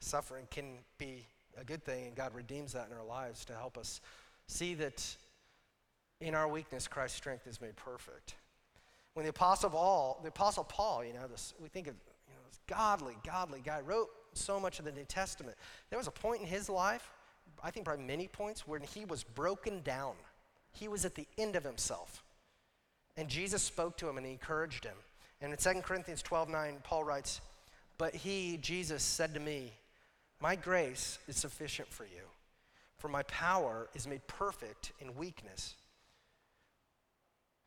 suffering 0.00 0.46
can 0.50 0.78
be 0.98 1.24
a 1.58 1.64
good 1.64 1.82
thing, 1.84 2.06
and 2.06 2.14
God 2.14 2.34
redeems 2.34 2.72
that 2.74 2.88
in 2.90 2.96
our 2.96 3.04
lives 3.04 3.44
to 3.46 3.54
help 3.54 3.76
us 3.76 4.00
see 4.46 4.74
that 4.74 5.16
in 6.20 6.34
our 6.34 6.48
weakness, 6.48 6.86
Christ's 6.86 7.16
strength 7.16 7.46
is 7.46 7.60
made 7.60 7.76
perfect. 7.76 8.34
When 9.14 9.24
the 9.24 9.30
Apostle 9.30 9.70
Paul, 9.70 10.20
the 10.22 10.28
Apostle 10.28 10.64
Paul, 10.64 11.04
you 11.04 11.12
know, 11.12 11.26
this, 11.26 11.54
we 11.60 11.68
think 11.68 11.88
of 11.88 11.94
this 12.48 12.60
godly, 12.66 13.16
godly 13.24 13.60
guy, 13.64 13.80
wrote 13.80 14.08
so 14.34 14.60
much 14.60 14.78
of 14.78 14.84
the 14.84 14.92
New 14.92 15.04
Testament. 15.04 15.56
There 15.90 15.98
was 15.98 16.06
a 16.08 16.12
point 16.12 16.40
in 16.40 16.46
his 16.46 16.68
life, 16.68 17.10
I 17.62 17.70
think 17.70 17.86
probably 17.86 18.04
many 18.04 18.28
points, 18.28 18.66
when 18.66 18.82
he 18.82 19.04
was 19.04 19.24
broken 19.24 19.82
down. 19.82 20.14
He 20.72 20.88
was 20.88 21.04
at 21.04 21.14
the 21.14 21.26
end 21.38 21.56
of 21.56 21.64
himself. 21.64 22.22
And 23.16 23.28
Jesus 23.28 23.62
spoke 23.62 23.96
to 23.98 24.08
him 24.08 24.18
and 24.18 24.26
he 24.26 24.32
encouraged 24.32 24.84
him. 24.84 24.96
And 25.40 25.52
in 25.52 25.58
2 25.58 25.80
Corinthians 25.80 26.22
12 26.22 26.48
9, 26.48 26.78
Paul 26.82 27.04
writes, 27.04 27.40
But 27.98 28.14
he, 28.14 28.58
Jesus, 28.58 29.02
said 29.02 29.34
to 29.34 29.40
me, 29.40 29.72
My 30.40 30.54
grace 30.54 31.18
is 31.28 31.36
sufficient 31.36 31.88
for 31.88 32.04
you, 32.04 32.22
for 32.98 33.08
my 33.08 33.22
power 33.24 33.88
is 33.94 34.06
made 34.06 34.26
perfect 34.26 34.92
in 35.00 35.14
weakness. 35.16 35.76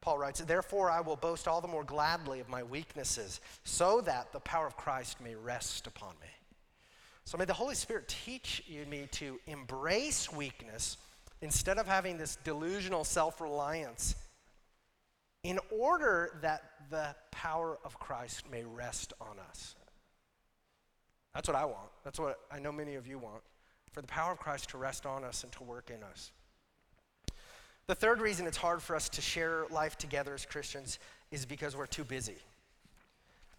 Paul 0.01 0.17
writes, 0.17 0.39
Therefore 0.39 0.89
I 0.89 1.01
will 1.01 1.15
boast 1.15 1.47
all 1.47 1.61
the 1.61 1.67
more 1.67 1.83
gladly 1.83 2.39
of 2.39 2.49
my 2.49 2.63
weaknesses, 2.63 3.41
so 3.63 4.01
that 4.01 4.31
the 4.31 4.39
power 4.39 4.67
of 4.67 4.77
Christ 4.77 5.21
may 5.21 5.35
rest 5.35 5.87
upon 5.87 6.13
me. 6.21 6.27
So 7.25 7.37
may 7.37 7.45
the 7.45 7.53
Holy 7.53 7.75
Spirit 7.75 8.07
teach 8.07 8.63
you 8.67 8.85
me 8.85 9.07
to 9.11 9.39
embrace 9.45 10.31
weakness 10.31 10.97
instead 11.41 11.77
of 11.77 11.87
having 11.87 12.17
this 12.17 12.37
delusional 12.37 13.03
self 13.03 13.39
reliance 13.41 14.15
in 15.43 15.59
order 15.69 16.39
that 16.41 16.63
the 16.89 17.15
power 17.31 17.77
of 17.85 17.99
Christ 17.99 18.49
may 18.51 18.63
rest 18.63 19.13
on 19.21 19.37
us. 19.49 19.75
That's 21.33 21.47
what 21.47 21.55
I 21.55 21.65
want. 21.65 21.89
That's 22.03 22.19
what 22.19 22.39
I 22.51 22.59
know 22.59 22.71
many 22.71 22.95
of 22.95 23.07
you 23.07 23.19
want. 23.19 23.41
For 23.91 24.01
the 24.01 24.07
power 24.07 24.31
of 24.31 24.39
Christ 24.39 24.69
to 24.69 24.77
rest 24.77 25.05
on 25.05 25.23
us 25.23 25.43
and 25.43 25.51
to 25.53 25.63
work 25.63 25.91
in 25.93 26.03
us. 26.03 26.31
The 27.89 27.95
third 27.95 28.21
reason 28.21 28.45
it's 28.45 28.55
hard 28.55 28.83
for 28.83 28.95
us 28.95 29.09
to 29.09 29.19
share 29.19 29.65
life 29.71 29.97
together 29.97 30.35
as 30.35 30.45
Christians 30.45 30.99
is 31.31 31.43
because 31.43 31.75
we're 31.75 31.87
too 31.87 32.03
busy. 32.03 32.35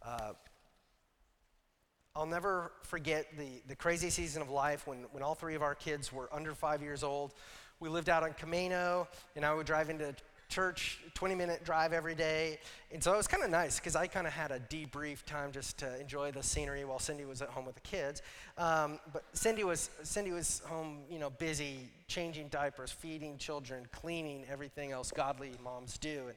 Uh, 0.07 0.35
I'll 2.15 2.27
never 2.27 2.71
forget 2.83 3.27
the, 3.37 3.61
the 3.67 3.75
crazy 3.75 4.09
season 4.09 4.41
of 4.41 4.49
life 4.49 4.87
when, 4.87 4.99
when 5.11 5.25
all 5.25 5.35
three 5.35 5.57
of 5.57 5.63
our 5.63 5.75
kids 5.75 6.13
were 6.13 6.29
under 6.33 6.55
five 6.55 6.81
years 6.81 7.03
old. 7.03 7.35
We 7.81 7.89
lived 7.89 8.09
out 8.09 8.23
on 8.23 8.33
Camino, 8.35 9.09
and 9.35 9.45
I 9.45 9.53
would 9.53 9.67
drive 9.67 9.91
into 9.91 10.15
church, 10.51 10.99
20 11.15 11.35
minute 11.35 11.65
drive 11.65 11.93
every 11.93 12.15
day. 12.15 12.59
And 12.93 13.03
so 13.03 13.15
it 13.15 13.17
was 13.17 13.27
kind 13.27 13.43
of 13.43 13.51
nice 13.51 13.79
because 13.79 13.97
I 13.97 14.07
kind 14.07 14.27
of 14.27 14.33
had 14.33 14.51
a 14.51 14.59
debrief 14.59 15.25
time 15.25 15.53
just 15.53 15.79
to 15.79 16.01
enjoy 16.01 16.33
the 16.33 16.43
scenery 16.43 16.85
while 16.85 16.99
Cindy 16.99 17.25
was 17.25 17.41
at 17.41 17.49
home 17.49 17.65
with 17.65 17.77
the 17.77 17.81
kids. 17.83 18.21
Um, 18.59 18.99
but 19.13 19.25
Cindy 19.33 19.65
was, 19.65 19.91
Cindy 20.03 20.33
was 20.33 20.61
home, 20.67 20.99
you 21.09 21.19
know, 21.19 21.31
busy 21.31 21.89
changing 22.09 22.49
diapers, 22.49 22.91
feeding 22.91 23.39
children, 23.39 23.87
cleaning, 23.93 24.45
everything 24.51 24.91
else 24.93 25.11
godly 25.11 25.53
moms 25.63 25.97
do. 25.97 26.25
And, 26.27 26.37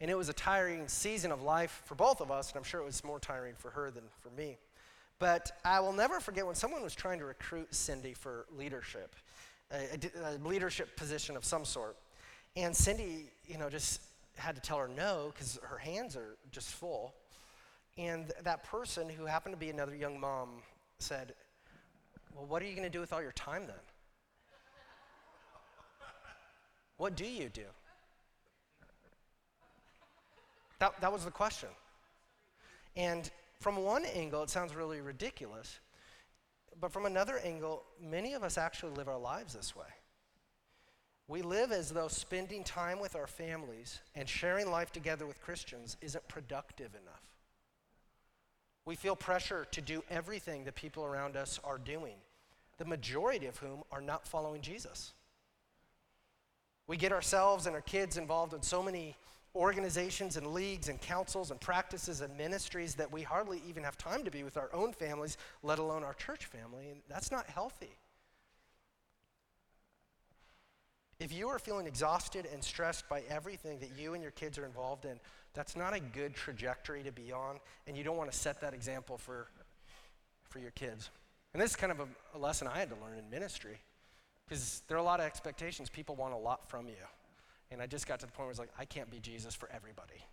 and 0.00 0.10
it 0.10 0.16
was 0.16 0.28
a 0.28 0.34
tiring 0.34 0.86
season 0.86 1.32
of 1.32 1.42
life 1.42 1.82
for 1.84 1.96
both 1.96 2.20
of 2.20 2.30
us, 2.30 2.50
and 2.50 2.56
I'm 2.56 2.64
sure 2.64 2.80
it 2.80 2.86
was 2.86 3.02
more 3.02 3.18
tiring 3.18 3.54
for 3.58 3.70
her 3.70 3.90
than 3.90 4.04
for 4.20 4.30
me. 4.30 4.56
But 5.18 5.50
I 5.64 5.80
will 5.80 5.92
never 5.92 6.20
forget 6.20 6.46
when 6.46 6.54
someone 6.54 6.82
was 6.82 6.94
trying 6.94 7.18
to 7.18 7.24
recruit 7.24 7.74
Cindy 7.74 8.14
for 8.14 8.46
leadership, 8.56 9.16
a, 9.72 9.98
a 10.24 10.38
leadership 10.48 10.96
position 10.96 11.36
of 11.36 11.44
some 11.44 11.64
sort. 11.64 11.96
And 12.56 12.76
Cindy, 12.76 13.30
you 13.46 13.58
know, 13.58 13.68
just 13.68 14.00
had 14.36 14.54
to 14.54 14.60
tell 14.60 14.78
her 14.78 14.88
no 14.88 15.32
because 15.32 15.58
her 15.62 15.78
hands 15.78 16.16
are 16.16 16.36
just 16.50 16.70
full. 16.70 17.14
And 17.96 18.32
that 18.44 18.64
person, 18.64 19.08
who 19.08 19.26
happened 19.26 19.54
to 19.54 19.58
be 19.58 19.70
another 19.70 19.94
young 19.94 20.18
mom, 20.20 20.62
said, 20.98 21.34
Well, 22.34 22.46
what 22.46 22.62
are 22.62 22.66
you 22.66 22.72
going 22.72 22.84
to 22.84 22.90
do 22.90 23.00
with 23.00 23.12
all 23.12 23.22
your 23.22 23.32
time 23.32 23.66
then? 23.66 23.76
what 26.96 27.16
do 27.16 27.26
you 27.26 27.48
do? 27.48 27.64
That, 30.78 31.00
that 31.00 31.12
was 31.12 31.24
the 31.24 31.30
question. 31.30 31.68
And 32.96 33.30
from 33.60 33.76
one 33.76 34.04
angle, 34.04 34.42
it 34.42 34.50
sounds 34.50 34.74
really 34.74 35.00
ridiculous. 35.00 35.80
But 36.80 36.92
from 36.92 37.06
another 37.06 37.38
angle, 37.38 37.82
many 38.00 38.34
of 38.34 38.44
us 38.44 38.56
actually 38.56 38.92
live 38.92 39.08
our 39.08 39.18
lives 39.18 39.54
this 39.54 39.74
way. 39.74 39.86
We 41.28 41.42
live 41.42 41.72
as 41.72 41.90
though 41.90 42.08
spending 42.08 42.64
time 42.64 42.98
with 42.98 43.14
our 43.14 43.26
families 43.26 44.00
and 44.14 44.26
sharing 44.26 44.70
life 44.70 44.90
together 44.90 45.26
with 45.26 45.42
Christians 45.42 45.98
isn't 46.00 46.26
productive 46.26 46.94
enough. 46.94 47.22
We 48.86 48.96
feel 48.96 49.14
pressure 49.14 49.66
to 49.72 49.82
do 49.82 50.02
everything 50.08 50.64
the 50.64 50.72
people 50.72 51.04
around 51.04 51.36
us 51.36 51.60
are 51.62 51.76
doing, 51.76 52.14
the 52.78 52.86
majority 52.86 53.46
of 53.46 53.58
whom 53.58 53.82
are 53.92 54.00
not 54.00 54.26
following 54.26 54.62
Jesus. 54.62 55.12
We 56.86 56.96
get 56.96 57.12
ourselves 57.12 57.66
and 57.66 57.76
our 57.76 57.82
kids 57.82 58.16
involved 58.16 58.54
in 58.54 58.62
so 58.62 58.82
many 58.82 59.14
organizations 59.54 60.38
and 60.38 60.46
leagues 60.46 60.88
and 60.88 60.98
councils 60.98 61.50
and 61.50 61.60
practices 61.60 62.22
and 62.22 62.34
ministries 62.38 62.94
that 62.94 63.12
we 63.12 63.22
hardly 63.22 63.60
even 63.68 63.84
have 63.84 63.98
time 63.98 64.24
to 64.24 64.30
be 64.30 64.44
with 64.44 64.56
our 64.56 64.70
own 64.72 64.94
families, 64.94 65.36
let 65.62 65.78
alone 65.78 66.04
our 66.04 66.14
church 66.14 66.46
family, 66.46 66.88
and 66.88 67.00
that's 67.06 67.30
not 67.30 67.46
healthy. 67.46 67.98
If 71.20 71.32
you 71.32 71.48
are 71.48 71.58
feeling 71.58 71.86
exhausted 71.86 72.46
and 72.52 72.62
stressed 72.62 73.08
by 73.08 73.22
everything 73.28 73.80
that 73.80 73.90
you 73.98 74.14
and 74.14 74.22
your 74.22 74.30
kids 74.30 74.56
are 74.56 74.64
involved 74.64 75.04
in, 75.04 75.18
that's 75.52 75.74
not 75.74 75.92
a 75.92 75.98
good 75.98 76.34
trajectory 76.34 77.02
to 77.02 77.10
be 77.10 77.32
on, 77.32 77.58
and 77.88 77.96
you 77.96 78.04
don't 78.04 78.16
want 78.16 78.30
to 78.30 78.38
set 78.38 78.60
that 78.60 78.72
example 78.72 79.18
for, 79.18 79.48
for 80.48 80.60
your 80.60 80.70
kids. 80.70 81.10
And 81.52 81.60
this 81.60 81.70
is 81.70 81.76
kind 81.76 81.90
of 81.90 81.98
a, 81.98 82.06
a 82.36 82.38
lesson 82.38 82.68
I 82.68 82.78
had 82.78 82.88
to 82.90 82.94
learn 82.96 83.18
in 83.18 83.28
ministry, 83.30 83.78
because 84.46 84.82
there 84.86 84.96
are 84.96 85.00
a 85.00 85.04
lot 85.04 85.18
of 85.18 85.26
expectations. 85.26 85.90
People 85.90 86.14
want 86.14 86.34
a 86.34 86.36
lot 86.36 86.68
from 86.70 86.86
you. 86.86 86.94
And 87.72 87.82
I 87.82 87.86
just 87.86 88.06
got 88.06 88.20
to 88.20 88.26
the 88.26 88.32
point 88.32 88.46
where 88.46 88.50
it's 88.50 88.60
like, 88.60 88.70
I 88.78 88.84
can't 88.84 89.10
be 89.10 89.18
Jesus 89.18 89.56
for 89.56 89.68
everybody. 89.74 90.24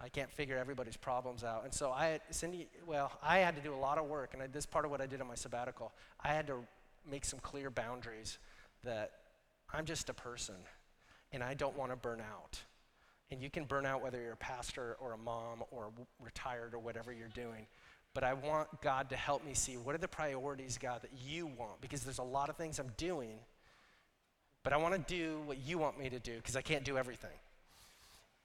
I 0.00 0.08
can't 0.08 0.30
figure 0.30 0.58
everybody's 0.58 0.96
problems 0.96 1.44
out. 1.44 1.62
And 1.64 1.72
so 1.72 1.90
I, 1.90 2.18
Cindy, 2.30 2.66
well, 2.86 3.12
I 3.22 3.38
had 3.38 3.54
to 3.54 3.62
do 3.62 3.72
a 3.72 3.78
lot 3.78 3.98
of 3.98 4.06
work, 4.06 4.34
and 4.34 4.42
I, 4.42 4.48
this 4.48 4.66
part 4.66 4.84
of 4.84 4.90
what 4.90 5.00
I 5.00 5.06
did 5.06 5.20
on 5.20 5.28
my 5.28 5.36
sabbatical. 5.36 5.92
I 6.24 6.28
had 6.28 6.48
to 6.48 6.56
make 7.08 7.24
some 7.24 7.38
clear 7.38 7.70
boundaries 7.70 8.38
that 8.82 9.12
I'm 9.72 9.84
just 9.84 10.08
a 10.08 10.14
person 10.14 10.56
and 11.32 11.42
I 11.42 11.54
don't 11.54 11.76
want 11.76 11.90
to 11.90 11.96
burn 11.96 12.20
out. 12.20 12.60
And 13.30 13.42
you 13.42 13.50
can 13.50 13.64
burn 13.64 13.84
out 13.84 14.02
whether 14.02 14.20
you're 14.20 14.32
a 14.32 14.36
pastor 14.36 14.96
or 15.00 15.12
a 15.12 15.18
mom 15.18 15.62
or 15.70 15.90
retired 16.22 16.72
or 16.72 16.78
whatever 16.78 17.12
you're 17.12 17.28
doing. 17.28 17.66
But 18.14 18.24
I 18.24 18.32
want 18.32 18.68
God 18.80 19.10
to 19.10 19.16
help 19.16 19.44
me 19.44 19.52
see 19.52 19.76
what 19.76 19.94
are 19.94 19.98
the 19.98 20.08
priorities, 20.08 20.78
God, 20.78 21.02
that 21.02 21.10
you 21.26 21.46
want? 21.46 21.80
Because 21.80 22.02
there's 22.02 22.18
a 22.18 22.22
lot 22.22 22.48
of 22.48 22.56
things 22.56 22.78
I'm 22.78 22.92
doing, 22.96 23.38
but 24.64 24.72
I 24.72 24.78
want 24.78 24.94
to 24.94 25.14
do 25.14 25.40
what 25.44 25.58
you 25.58 25.78
want 25.78 25.98
me 25.98 26.08
to 26.08 26.18
do 26.18 26.36
because 26.36 26.56
I 26.56 26.62
can't 26.62 26.84
do 26.84 26.96
everything. 26.96 27.36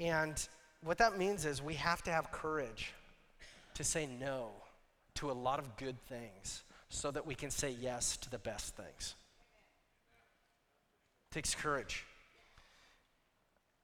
And 0.01 0.45
what 0.83 0.97
that 0.97 1.17
means 1.17 1.45
is 1.45 1.61
we 1.61 1.75
have 1.75 2.03
to 2.03 2.11
have 2.11 2.31
courage 2.31 2.93
to 3.75 3.85
say 3.85 4.07
no 4.19 4.49
to 5.15 5.31
a 5.31 5.33
lot 5.33 5.59
of 5.59 5.77
good 5.77 5.99
things 6.07 6.63
so 6.89 7.09
that 7.11 7.25
we 7.25 7.35
can 7.35 7.49
say 7.49 7.75
yes 7.79 8.17
to 8.17 8.29
the 8.29 8.37
best 8.37 8.75
things 8.75 9.15
takes 11.33 11.55
courage. 11.55 12.05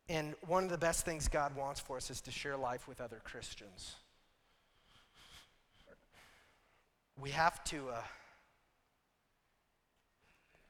And 0.08 0.36
one 0.48 0.64
of 0.64 0.70
the 0.70 0.78
best 0.78 1.04
things 1.04 1.28
God 1.28 1.56
wants 1.56 1.80
for 1.80 1.98
us 1.98 2.10
is 2.10 2.22
to 2.22 2.32
share 2.32 2.56
life 2.56 2.88
with 2.88 3.02
other 3.02 3.22
Christians. 3.24 3.96
We 7.20 7.32
have 7.32 7.64
to, 7.66 7.90
uh, 7.90 8.02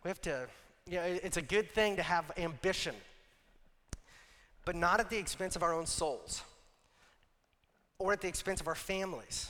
we 0.04 0.08
have 0.08 0.22
to, 0.22 0.48
you 0.88 0.96
know, 0.98 1.04
it's 1.04 1.38
a 1.38 1.42
good 1.42 1.72
thing 1.74 1.98
to 1.98 2.04
have 2.04 2.32
ambition, 2.38 2.96
but 4.66 4.76
not 4.76 5.00
at 5.00 5.10
the 5.10 5.18
expense 5.18 5.56
of 5.56 5.64
our 5.64 5.74
own 5.74 5.86
souls, 5.86 6.44
or 7.98 8.14
at 8.14 8.22
the 8.22 8.28
expense 8.28 8.62
of 8.62 8.68
our 8.68 8.76
families, 8.76 9.50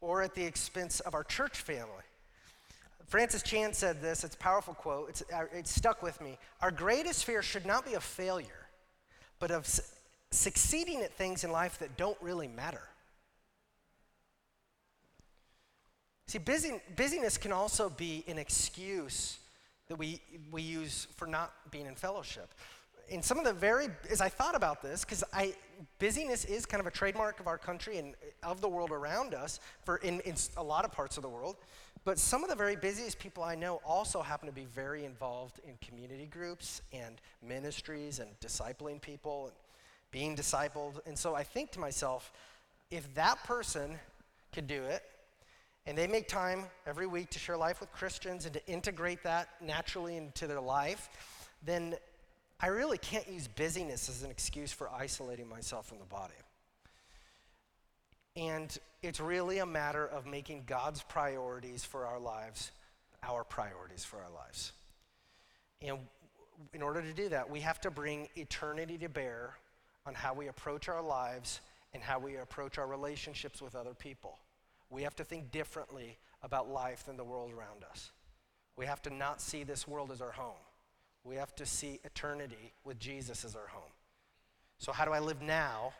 or 0.00 0.22
at 0.22 0.34
the 0.34 0.44
expense 0.44 1.00
of 1.00 1.14
our 1.14 1.24
church 1.24 1.56
family. 1.56 2.04
Francis 3.06 3.42
Chan 3.42 3.74
said 3.74 4.02
this, 4.02 4.24
it's 4.24 4.34
a 4.34 4.38
powerful 4.38 4.74
quote, 4.74 5.08
it's, 5.10 5.22
uh, 5.32 5.44
it 5.52 5.68
stuck 5.68 6.02
with 6.02 6.20
me. 6.20 6.38
Our 6.60 6.70
greatest 6.70 7.24
fear 7.24 7.40
should 7.40 7.64
not 7.64 7.86
be 7.86 7.94
of 7.94 8.02
failure, 8.02 8.66
but 9.38 9.50
of 9.50 9.66
su- 9.66 9.82
succeeding 10.30 11.02
at 11.02 11.12
things 11.12 11.44
in 11.44 11.52
life 11.52 11.78
that 11.78 11.96
don't 11.96 12.20
really 12.20 12.48
matter. 12.48 12.82
See, 16.26 16.38
busy, 16.38 16.80
busyness 16.96 17.38
can 17.38 17.52
also 17.52 17.88
be 17.88 18.24
an 18.26 18.38
excuse 18.38 19.38
that 19.88 19.96
we, 19.96 20.20
we 20.50 20.62
use 20.62 21.06
for 21.16 21.28
not 21.28 21.52
being 21.70 21.86
in 21.86 21.94
fellowship. 21.94 22.52
And 23.12 23.24
some 23.24 23.38
of 23.38 23.44
the 23.44 23.52
very, 23.52 23.86
as 24.10 24.20
I 24.20 24.28
thought 24.28 24.56
about 24.56 24.82
this, 24.82 25.04
because 25.04 25.22
I 25.32 25.54
busyness 26.00 26.44
is 26.44 26.66
kind 26.66 26.80
of 26.80 26.86
a 26.88 26.90
trademark 26.90 27.38
of 27.38 27.46
our 27.46 27.58
country 27.58 27.98
and 27.98 28.14
of 28.42 28.60
the 28.60 28.68
world 28.68 28.90
around 28.90 29.34
us 29.34 29.60
for 29.84 29.98
in, 29.98 30.18
in 30.20 30.34
a 30.56 30.62
lot 30.62 30.84
of 30.84 30.90
parts 30.90 31.16
of 31.16 31.22
the 31.22 31.28
world. 31.28 31.56
But 32.06 32.20
some 32.20 32.44
of 32.44 32.48
the 32.48 32.54
very 32.54 32.76
busiest 32.76 33.18
people 33.18 33.42
I 33.42 33.56
know 33.56 33.80
also 33.84 34.22
happen 34.22 34.46
to 34.46 34.54
be 34.54 34.64
very 34.64 35.04
involved 35.04 35.58
in 35.66 35.74
community 35.84 36.26
groups 36.26 36.80
and 36.92 37.20
ministries 37.42 38.20
and 38.20 38.30
discipling 38.38 39.02
people 39.02 39.46
and 39.46 39.54
being 40.12 40.36
discipled. 40.36 41.00
And 41.04 41.18
so 41.18 41.34
I 41.34 41.42
think 41.42 41.72
to 41.72 41.80
myself, 41.80 42.32
if 42.92 43.12
that 43.16 43.42
person 43.42 43.98
could 44.52 44.68
do 44.68 44.84
it, 44.84 45.02
and 45.84 45.98
they 45.98 46.06
make 46.06 46.28
time 46.28 46.66
every 46.86 47.08
week 47.08 47.28
to 47.30 47.40
share 47.40 47.56
life 47.56 47.80
with 47.80 47.90
Christians 47.90 48.44
and 48.44 48.54
to 48.54 48.64
integrate 48.68 49.24
that 49.24 49.48
naturally 49.60 50.16
into 50.16 50.46
their 50.46 50.60
life, 50.60 51.08
then 51.64 51.96
I 52.60 52.68
really 52.68 52.98
can't 52.98 53.28
use 53.28 53.48
busyness 53.48 54.08
as 54.08 54.22
an 54.22 54.30
excuse 54.30 54.70
for 54.70 54.88
isolating 54.90 55.48
myself 55.48 55.88
from 55.88 55.98
the 55.98 56.04
body. 56.04 56.34
And 58.36 58.76
it's 59.02 59.20
really 59.20 59.58
a 59.58 59.66
matter 59.66 60.06
of 60.06 60.26
making 60.26 60.64
God's 60.66 61.02
priorities 61.02 61.84
for 61.84 62.06
our 62.06 62.20
lives 62.20 62.70
our 63.28 63.44
priorities 63.44 64.04
for 64.04 64.18
our 64.18 64.30
lives. 64.30 64.72
And 65.82 65.98
in 66.72 66.82
order 66.82 67.02
to 67.02 67.12
do 67.12 67.28
that, 67.30 67.50
we 67.50 67.60
have 67.60 67.80
to 67.82 67.90
bring 67.90 68.28
eternity 68.36 68.98
to 68.98 69.08
bear 69.08 69.54
on 70.06 70.14
how 70.14 70.34
we 70.34 70.48
approach 70.48 70.88
our 70.88 71.02
lives 71.02 71.60
and 71.92 72.02
how 72.02 72.18
we 72.18 72.36
approach 72.36 72.78
our 72.78 72.86
relationships 72.86 73.60
with 73.60 73.74
other 73.74 73.94
people. 73.94 74.38
We 74.90 75.02
have 75.02 75.16
to 75.16 75.24
think 75.24 75.50
differently 75.50 76.16
about 76.42 76.70
life 76.70 77.04
than 77.04 77.16
the 77.16 77.24
world 77.24 77.52
around 77.52 77.84
us. 77.90 78.12
We 78.76 78.86
have 78.86 79.02
to 79.02 79.10
not 79.10 79.40
see 79.40 79.64
this 79.64 79.88
world 79.88 80.10
as 80.12 80.20
our 80.20 80.32
home. 80.32 80.60
We 81.24 81.36
have 81.36 81.54
to 81.56 81.66
see 81.66 81.98
eternity 82.04 82.72
with 82.84 82.98
Jesus 83.00 83.44
as 83.44 83.56
our 83.56 83.66
home. 83.66 83.90
So, 84.78 84.92
how 84.92 85.04
do 85.04 85.12
I 85.12 85.18
live 85.18 85.42
now 85.42 85.92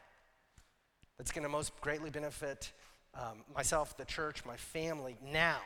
that's 1.19 1.33
going 1.33 1.43
to 1.43 1.49
most 1.49 1.73
greatly 1.81 2.11
benefit 2.11 2.73
um, 3.15 3.45
myself, 3.55 3.97
the 3.97 4.05
church, 4.05 4.45
my 4.45 4.57
family 4.57 5.17
now, 5.25 5.59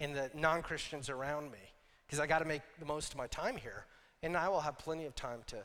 and 0.00 0.14
the 0.14 0.30
non 0.34 0.62
Christians 0.62 1.08
around 1.08 1.50
me? 1.50 1.58
Because 2.06 2.20
I 2.20 2.26
got 2.26 2.40
to 2.40 2.44
make 2.44 2.62
the 2.78 2.86
most 2.86 3.12
of 3.12 3.18
my 3.18 3.26
time 3.26 3.56
here, 3.56 3.84
and 4.22 4.36
I 4.36 4.48
will 4.48 4.60
have 4.60 4.78
plenty 4.78 5.06
of 5.06 5.14
time 5.14 5.40
to, 5.48 5.56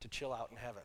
to 0.00 0.08
chill 0.08 0.32
out 0.32 0.48
in 0.50 0.56
heaven. 0.56 0.82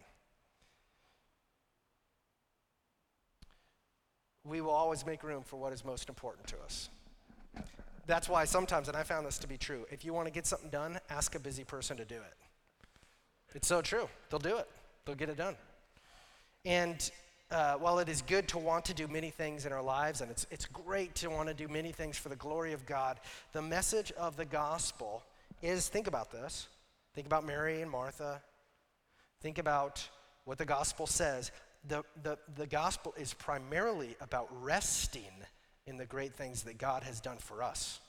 We 4.45 4.61
will 4.61 4.71
always 4.71 5.05
make 5.05 5.23
room 5.23 5.43
for 5.43 5.57
what 5.57 5.73
is 5.73 5.85
most 5.85 6.09
important 6.09 6.47
to 6.47 6.55
us. 6.63 6.89
That's 8.07 8.27
why 8.27 8.45
sometimes, 8.45 8.87
and 8.87 8.97
I 8.97 9.03
found 9.03 9.27
this 9.27 9.37
to 9.39 9.47
be 9.47 9.57
true, 9.57 9.85
if 9.91 10.03
you 10.03 10.13
want 10.13 10.25
to 10.25 10.31
get 10.31 10.47
something 10.47 10.71
done, 10.71 10.99
ask 11.11 11.35
a 11.35 11.39
busy 11.39 11.63
person 11.63 11.95
to 11.97 12.05
do 12.05 12.15
it. 12.15 12.33
It's 13.53 13.67
so 13.67 13.83
true. 13.83 14.09
They'll 14.29 14.39
do 14.39 14.57
it, 14.57 14.67
they'll 15.05 15.15
get 15.15 15.29
it 15.29 15.37
done. 15.37 15.55
And 16.65 17.11
uh, 17.51 17.73
while 17.75 17.99
it 17.99 18.09
is 18.09 18.21
good 18.21 18.47
to 18.49 18.57
want 18.57 18.85
to 18.85 18.93
do 18.93 19.07
many 19.07 19.29
things 19.29 19.65
in 19.65 19.73
our 19.73 19.81
lives, 19.81 20.21
and 20.21 20.29
it's, 20.29 20.45
it's 20.51 20.65
great 20.65 21.15
to 21.15 21.29
want 21.29 21.47
to 21.47 21.53
do 21.53 21.67
many 21.67 21.91
things 21.91 22.17
for 22.17 22.29
the 22.29 22.35
glory 22.35 22.73
of 22.73 22.85
God, 22.85 23.19
the 23.53 23.61
message 23.61 24.11
of 24.13 24.37
the 24.37 24.45
gospel 24.45 25.23
is 25.61 25.89
think 25.89 26.07
about 26.07 26.31
this. 26.31 26.67
Think 27.15 27.25
about 27.25 27.45
Mary 27.45 27.81
and 27.81 27.89
Martha. 27.89 28.41
Think 29.41 29.57
about 29.57 30.07
what 30.45 30.57
the 30.57 30.65
gospel 30.65 31.07
says. 31.07 31.51
The, 31.87 32.03
the, 32.23 32.37
the 32.55 32.67
gospel 32.67 33.13
is 33.17 33.33
primarily 33.33 34.15
about 34.21 34.47
resting 34.61 35.23
in 35.87 35.97
the 35.97 36.05
great 36.05 36.33
things 36.33 36.63
that 36.63 36.77
God 36.77 37.03
has 37.03 37.19
done 37.19 37.37
for 37.37 37.63
us. 37.63 37.99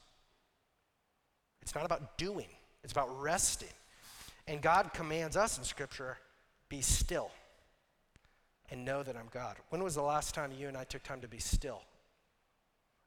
It's 1.63 1.75
not 1.75 1.87
about 1.87 2.19
doing, 2.19 2.49
it's 2.85 2.93
about 2.93 3.21
resting. 3.21 3.69
And 4.47 4.61
God 4.61 4.93
commands 4.93 5.37
us 5.37 5.57
in 5.59 5.65
Scripture 5.65 6.19
be 6.69 6.81
still 6.81 7.31
and 8.71 8.85
know 8.85 9.03
that 9.03 9.17
I'm 9.17 9.29
God. 9.33 9.57
When 9.71 9.83
was 9.83 9.95
the 9.95 10.03
last 10.03 10.35
time 10.35 10.53
you 10.53 10.69
and 10.69 10.77
I 10.77 10.85
took 10.85 11.03
time 11.03 11.21
to 11.21 11.29
be 11.29 11.39
still 11.39 11.83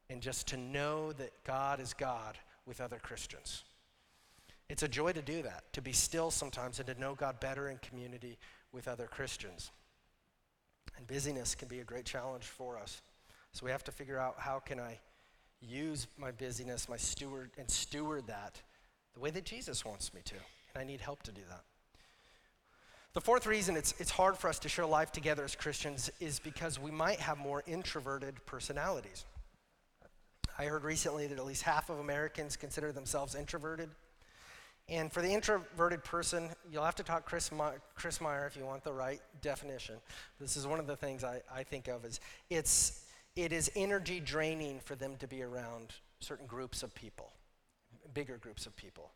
and 0.09 0.21
just 0.21 0.47
to 0.49 0.57
know 0.57 1.13
that 1.13 1.31
God 1.43 1.79
is 1.79 1.93
God 1.93 2.37
with 2.65 2.81
other 2.81 2.99
Christians? 3.01 3.63
It's 4.69 4.83
a 4.83 4.87
joy 4.87 5.11
to 5.13 5.21
do 5.21 5.41
that, 5.43 5.71
to 5.73 5.81
be 5.81 5.91
still 5.91 6.31
sometimes 6.31 6.79
and 6.79 6.87
to 6.87 6.99
know 6.99 7.15
God 7.15 7.39
better 7.39 7.69
in 7.69 7.77
community 7.77 8.37
with 8.71 8.87
other 8.87 9.07
Christians. 9.07 9.71
And 10.97 11.07
busyness 11.07 11.55
can 11.55 11.67
be 11.67 11.79
a 11.79 11.83
great 11.83 12.05
challenge 12.05 12.45
for 12.45 12.77
us. 12.77 13.01
So 13.51 13.65
we 13.65 13.71
have 13.71 13.83
to 13.85 13.91
figure 13.91 14.19
out 14.19 14.35
how 14.37 14.59
can 14.59 14.79
I 14.79 14.99
use 15.61 16.07
my 16.17 16.31
busyness, 16.31 16.89
my 16.89 16.97
steward, 16.97 17.51
and 17.57 17.69
steward 17.69 18.27
that 18.27 18.61
the 19.13 19.19
way 19.19 19.29
that 19.29 19.45
Jesus 19.45 19.85
wants 19.85 20.13
me 20.13 20.21
to. 20.25 20.35
And 20.73 20.81
I 20.81 20.83
need 20.83 21.01
help 21.01 21.23
to 21.23 21.31
do 21.31 21.41
that. 21.49 21.63
The 23.13 23.21
fourth 23.21 23.45
reason 23.45 23.77
it's, 23.77 23.93
it's 23.99 24.09
hard 24.09 24.37
for 24.37 24.49
us 24.49 24.57
to 24.59 24.69
share 24.69 24.87
life 24.87 25.11
together 25.11 25.43
as 25.43 25.55
Christians 25.55 26.09
is 26.19 26.39
because 26.39 26.79
we 26.79 26.89
might 26.89 27.19
have 27.19 27.37
more 27.37 27.63
introverted 27.67 28.43
personalities. 28.47 29.25
I 30.57 30.65
heard 30.65 30.83
recently 30.83 31.27
that 31.27 31.37
at 31.37 31.45
least 31.45 31.61
half 31.61 31.91
of 31.91 31.99
Americans 31.99 32.55
consider 32.55 32.91
themselves 32.91 33.35
introverted. 33.35 33.89
And 34.89 35.13
for 35.13 35.21
the 35.21 35.31
introverted 35.31 36.03
person, 36.03 36.49
you'll 36.71 36.83
have 36.83 36.95
to 36.95 37.03
talk 37.03 37.25
Chris, 37.25 37.51
My- 37.51 37.75
Chris 37.93 38.19
Meyer 38.19 38.47
if 38.47 38.57
you 38.57 38.65
want 38.65 38.83
the 38.83 38.93
right 38.93 39.21
definition. 39.41 39.95
This 40.39 40.57
is 40.57 40.65
one 40.65 40.79
of 40.79 40.87
the 40.87 40.95
things 40.95 41.23
I, 41.23 41.41
I 41.53 41.61
think 41.61 41.87
of 41.87 42.05
is 42.05 42.19
it's 42.49 43.05
it 43.35 43.51
is 43.51 43.71
energy 43.75 44.19
draining 44.19 44.79
for 44.79 44.95
them 44.95 45.15
to 45.17 45.27
be 45.27 45.43
around 45.43 45.93
certain 46.19 46.45
groups 46.47 46.81
of 46.81 46.93
people, 46.93 47.31
bigger 48.13 48.37
groups 48.37 48.65
of 48.65 48.75
people. 48.75 49.11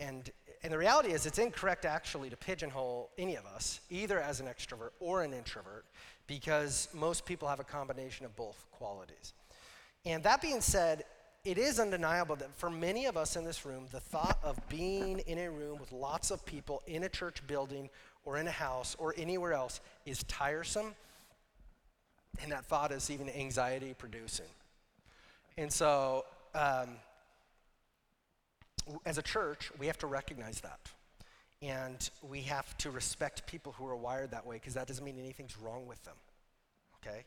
And, 0.00 0.30
and 0.62 0.72
the 0.72 0.78
reality 0.78 1.10
is, 1.10 1.26
it's 1.26 1.38
incorrect 1.38 1.84
actually 1.84 2.30
to 2.30 2.36
pigeonhole 2.36 3.10
any 3.18 3.36
of 3.36 3.46
us, 3.46 3.80
either 3.90 4.20
as 4.20 4.40
an 4.40 4.46
extrovert 4.46 4.90
or 5.00 5.22
an 5.22 5.32
introvert, 5.32 5.84
because 6.26 6.88
most 6.94 7.24
people 7.24 7.48
have 7.48 7.60
a 7.60 7.64
combination 7.64 8.26
of 8.26 8.34
both 8.36 8.64
qualities. 8.70 9.32
And 10.04 10.22
that 10.22 10.40
being 10.40 10.60
said, 10.60 11.04
it 11.44 11.58
is 11.58 11.80
undeniable 11.80 12.36
that 12.36 12.54
for 12.56 12.70
many 12.70 13.06
of 13.06 13.16
us 13.16 13.34
in 13.34 13.44
this 13.44 13.66
room, 13.66 13.86
the 13.90 13.98
thought 13.98 14.38
of 14.44 14.56
being 14.68 15.18
in 15.20 15.38
a 15.38 15.50
room 15.50 15.78
with 15.80 15.90
lots 15.90 16.30
of 16.30 16.44
people 16.46 16.82
in 16.86 17.02
a 17.02 17.08
church 17.08 17.44
building 17.48 17.90
or 18.24 18.38
in 18.38 18.46
a 18.46 18.52
house 18.52 18.94
or 18.98 19.14
anywhere 19.16 19.52
else 19.52 19.80
is 20.06 20.22
tiresome 20.24 20.94
and 22.40 22.52
that 22.52 22.64
thought 22.64 22.92
is 22.92 23.10
even 23.10 23.28
anxiety 23.30 23.94
producing. 23.96 24.46
And 25.58 25.72
so, 25.72 26.24
um, 26.54 26.96
as 29.04 29.18
a 29.18 29.22
church, 29.22 29.70
we 29.78 29.86
have 29.86 29.98
to 29.98 30.06
recognize 30.06 30.60
that. 30.60 30.80
And 31.60 32.10
we 32.28 32.40
have 32.42 32.76
to 32.78 32.90
respect 32.90 33.46
people 33.46 33.72
who 33.72 33.86
are 33.86 33.96
wired 33.96 34.32
that 34.32 34.44
way 34.44 34.56
because 34.56 34.74
that 34.74 34.88
doesn't 34.88 35.04
mean 35.04 35.18
anything's 35.18 35.56
wrong 35.58 35.86
with 35.86 36.02
them. 36.04 36.16
Okay? 36.96 37.24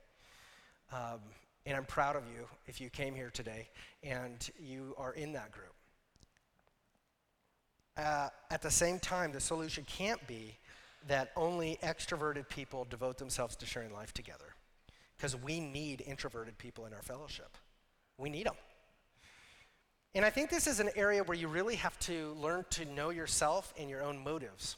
Um, 0.91 1.19
and 1.65 1.75
I'm 1.75 1.85
proud 1.85 2.15
of 2.15 2.23
you 2.27 2.45
if 2.67 2.79
you 2.79 2.89
came 2.89 3.15
here 3.15 3.29
today 3.29 3.69
and 4.03 4.49
you 4.59 4.93
are 4.97 5.13
in 5.13 5.33
that 5.33 5.51
group. 5.51 5.73
Uh, 7.97 8.27
at 8.51 8.61
the 8.61 8.69
same 8.69 8.99
time, 8.99 9.31
the 9.31 9.39
solution 9.39 9.85
can't 9.87 10.25
be 10.27 10.57
that 11.07 11.31
only 11.35 11.79
extroverted 11.81 12.49
people 12.49 12.85
devote 12.89 13.17
themselves 13.17 13.55
to 13.55 13.65
sharing 13.65 13.93
life 13.93 14.13
together 14.13 14.53
because 15.15 15.35
we 15.35 15.59
need 15.59 16.01
introverted 16.05 16.57
people 16.57 16.85
in 16.85 16.93
our 16.93 17.01
fellowship. 17.01 17.57
We 18.17 18.29
need 18.29 18.47
them. 18.47 18.55
And 20.15 20.23
I 20.23 20.29
think 20.29 20.49
this 20.49 20.65
is 20.65 20.79
an 20.79 20.89
area 20.95 21.21
where 21.23 21.37
you 21.37 21.49
really 21.49 21.75
have 21.75 21.99
to 21.99 22.33
learn 22.41 22.63
to 22.71 22.85
know 22.85 23.09
yourself 23.09 23.73
and 23.77 23.89
your 23.89 24.01
own 24.01 24.23
motives. 24.23 24.77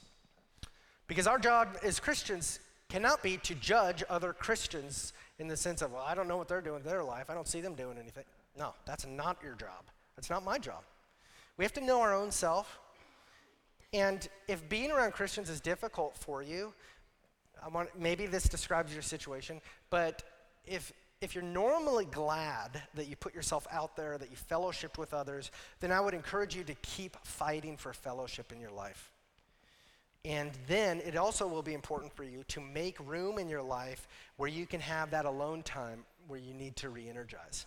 Because 1.06 1.28
our 1.28 1.38
job 1.38 1.78
as 1.84 2.00
Christians 2.00 2.60
cannot 2.89 3.21
be 3.21 3.38
to 3.38 3.54
judge 3.54 4.04
other 4.10 4.34
Christians 4.34 5.13
in 5.38 5.47
the 5.47 5.56
sense 5.56 5.84
of, 5.84 5.91
well, 5.91 6.04
I 6.06 6.15
don't 6.15 6.28
know 6.28 6.38
what 6.38 6.47
they're 6.47 6.60
doing 6.60 6.82
in 6.82 6.88
their 6.88 7.04
life. 7.04 7.30
I 7.30 7.36
don't 7.36 7.47
see 7.47 7.62
them 7.62 7.76
doing 7.76 8.00
anything. 8.00 8.23
No, 8.58 8.73
that's 8.86 9.06
not 9.06 9.38
your 9.43 9.54
job. 9.54 9.86
That's 10.15 10.32
not 10.32 10.43
my 10.43 10.58
job. 10.58 10.82
We 11.58 11.65
have 11.65 11.73
to 11.73 11.82
know 11.82 12.02
our 12.02 12.15
own 12.15 12.32
self. 12.32 12.80
And 13.93 14.28
if 14.47 14.67
being 14.67 14.91
around 14.91 15.12
Christians 15.13 15.52
is 15.52 15.62
difficult 15.62 16.17
for 16.17 16.41
you, 16.41 16.73
I 17.63 17.67
want, 17.69 17.89
maybe 17.97 18.26
this 18.26 18.50
describes 18.50 18.91
your 18.91 19.04
situation, 19.04 19.62
but 19.91 20.23
if, 20.65 20.91
if 21.19 21.34
you're 21.34 21.43
normally 21.43 22.06
glad 22.06 22.82
that 22.93 23.08
you 23.08 23.15
put 23.15 23.34
yourself 23.34 23.65
out 23.71 23.95
there, 23.95 24.17
that 24.17 24.30
you 24.30 24.38
fellowshipped 24.38 24.97
with 24.97 25.13
others, 25.13 25.51
then 25.80 25.91
I 25.91 25.99
would 25.99 26.13
encourage 26.13 26.56
you 26.56 26.63
to 26.65 26.75
keep 26.75 27.17
fighting 27.25 27.75
for 27.75 27.91
fellowship 27.93 28.51
in 28.51 28.60
your 28.60 28.71
life. 28.71 29.12
And 30.23 30.51
then 30.67 30.99
it 31.06 31.15
also 31.15 31.47
will 31.47 31.63
be 31.63 31.73
important 31.73 32.13
for 32.13 32.23
you 32.23 32.43
to 32.49 32.62
make 32.62 32.97
room 32.99 33.39
in 33.39 33.49
your 33.49 33.63
life 33.63 34.08
where 34.36 34.49
you 34.49 34.65
can 34.65 34.82
have 34.82 35.12
that 35.12 35.25
alone 35.25 35.63
time 35.63 36.03
where 36.27 36.39
you 36.39 36.53
need 36.53 36.75
to 36.77 36.89
re 36.89 37.08
energize. 37.10 37.65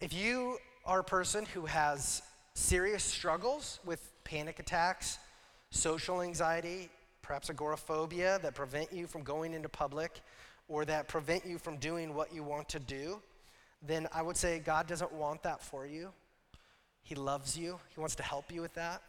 If 0.00 0.12
you 0.12 0.58
are 0.84 1.00
a 1.00 1.04
person 1.04 1.46
who 1.46 1.66
has 1.66 2.22
serious 2.54 3.04
struggles 3.04 3.78
with 3.84 4.12
panic 4.24 4.58
attacks, 4.58 5.18
social 5.70 6.20
anxiety, 6.20 6.90
perhaps 7.22 7.48
agoraphobia 7.48 8.40
that 8.42 8.54
prevent 8.54 8.92
you 8.92 9.06
from 9.06 9.22
going 9.22 9.54
into 9.54 9.68
public 9.68 10.20
or 10.72 10.86
that 10.86 11.06
prevent 11.06 11.44
you 11.44 11.58
from 11.58 11.76
doing 11.76 12.14
what 12.14 12.34
you 12.34 12.42
want 12.42 12.66
to 12.66 12.80
do, 12.80 13.20
then 13.86 14.08
I 14.10 14.22
would 14.22 14.38
say 14.38 14.58
God 14.58 14.86
doesn't 14.86 15.12
want 15.12 15.42
that 15.42 15.62
for 15.62 15.86
you. 15.86 16.08
He 17.02 17.14
loves 17.14 17.58
you, 17.58 17.78
He 17.94 18.00
wants 18.00 18.14
to 18.16 18.22
help 18.22 18.50
you 18.50 18.62
with 18.62 18.72
that. 18.74 19.02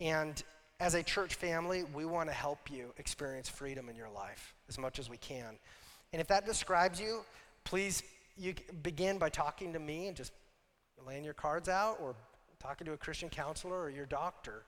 And 0.00 0.42
as 0.80 0.94
a 0.94 1.02
church 1.04 1.34
family, 1.34 1.84
we 1.94 2.04
want 2.04 2.28
to 2.28 2.34
help 2.34 2.68
you 2.68 2.92
experience 2.98 3.48
freedom 3.48 3.88
in 3.88 3.94
your 3.94 4.08
life 4.10 4.54
as 4.68 4.76
much 4.76 4.98
as 4.98 5.08
we 5.08 5.18
can. 5.18 5.56
And 6.12 6.20
if 6.20 6.26
that 6.28 6.44
describes 6.44 7.00
you, 7.00 7.20
please 7.62 8.02
you 8.36 8.54
begin 8.82 9.18
by 9.18 9.28
talking 9.28 9.72
to 9.74 9.78
me 9.78 10.08
and 10.08 10.16
just 10.16 10.32
laying 11.06 11.22
your 11.22 11.34
cards 11.34 11.68
out 11.68 11.98
or 12.00 12.16
talking 12.60 12.86
to 12.86 12.92
a 12.92 12.96
Christian 12.96 13.28
counselor 13.28 13.80
or 13.80 13.90
your 13.90 14.06
doctor. 14.06 14.64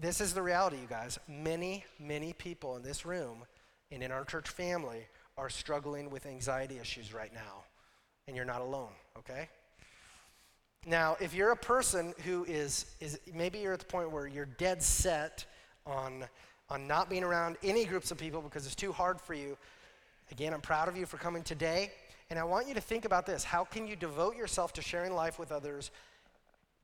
This 0.00 0.20
is 0.20 0.32
the 0.32 0.42
reality, 0.42 0.76
you 0.76 0.86
guys. 0.88 1.18
Many, 1.28 1.84
many 1.98 2.32
people 2.34 2.76
in 2.76 2.82
this 2.82 3.04
room 3.04 3.44
and 3.90 4.00
in 4.00 4.12
our 4.12 4.24
church 4.24 4.48
family 4.48 5.06
are 5.36 5.50
struggling 5.50 6.10
with 6.10 6.26
anxiety 6.26 6.78
issues 6.78 7.12
right 7.12 7.32
now. 7.32 7.64
And 8.26 8.36
you're 8.36 8.44
not 8.44 8.60
alone, 8.60 8.92
okay? 9.18 9.48
Now, 10.86 11.16
if 11.20 11.34
you're 11.34 11.52
a 11.52 11.56
person 11.56 12.14
who 12.24 12.44
is, 12.44 12.86
is 13.00 13.18
maybe 13.32 13.58
you're 13.58 13.72
at 13.72 13.80
the 13.80 13.86
point 13.86 14.10
where 14.10 14.26
you're 14.26 14.46
dead 14.46 14.82
set 14.82 15.44
on, 15.86 16.24
on 16.70 16.86
not 16.86 17.08
being 17.08 17.24
around 17.24 17.56
any 17.62 17.84
groups 17.84 18.10
of 18.10 18.18
people 18.18 18.40
because 18.42 18.66
it's 18.66 18.74
too 18.74 18.92
hard 18.92 19.20
for 19.20 19.34
you, 19.34 19.56
again, 20.30 20.52
I'm 20.52 20.60
proud 20.60 20.88
of 20.88 20.96
you 20.96 21.06
for 21.06 21.16
coming 21.16 21.42
today. 21.42 21.90
And 22.30 22.38
I 22.38 22.44
want 22.44 22.66
you 22.68 22.74
to 22.74 22.80
think 22.80 23.04
about 23.04 23.26
this. 23.26 23.44
How 23.44 23.64
can 23.64 23.86
you 23.86 23.96
devote 23.96 24.36
yourself 24.36 24.72
to 24.74 24.82
sharing 24.82 25.14
life 25.14 25.38
with 25.38 25.52
others, 25.52 25.90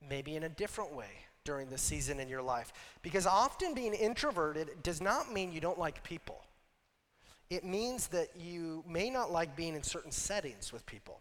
maybe 0.09 0.37
in 0.37 0.45
a 0.45 0.49
different 0.49 0.95
way 0.95 1.11
during 1.45 1.69
this 1.69 1.83
season 1.83 2.21
in 2.21 2.29
your 2.29 2.43
life? 2.43 2.73
Because 3.03 3.27
often 3.27 3.75
being 3.75 3.95
introverted 3.95 4.83
does 4.83 5.01
not 5.01 5.33
mean 5.33 5.53
you 5.53 5.61
don't 5.61 5.79
like 5.79 6.03
people, 6.05 6.43
it 7.51 7.65
means 7.65 8.07
that 8.09 8.29
you 8.39 8.85
may 8.89 9.11
not 9.11 9.33
like 9.33 9.57
being 9.57 9.75
in 9.75 9.83
certain 9.83 10.13
settings 10.13 10.73
with 10.73 10.87
people. 10.87 11.21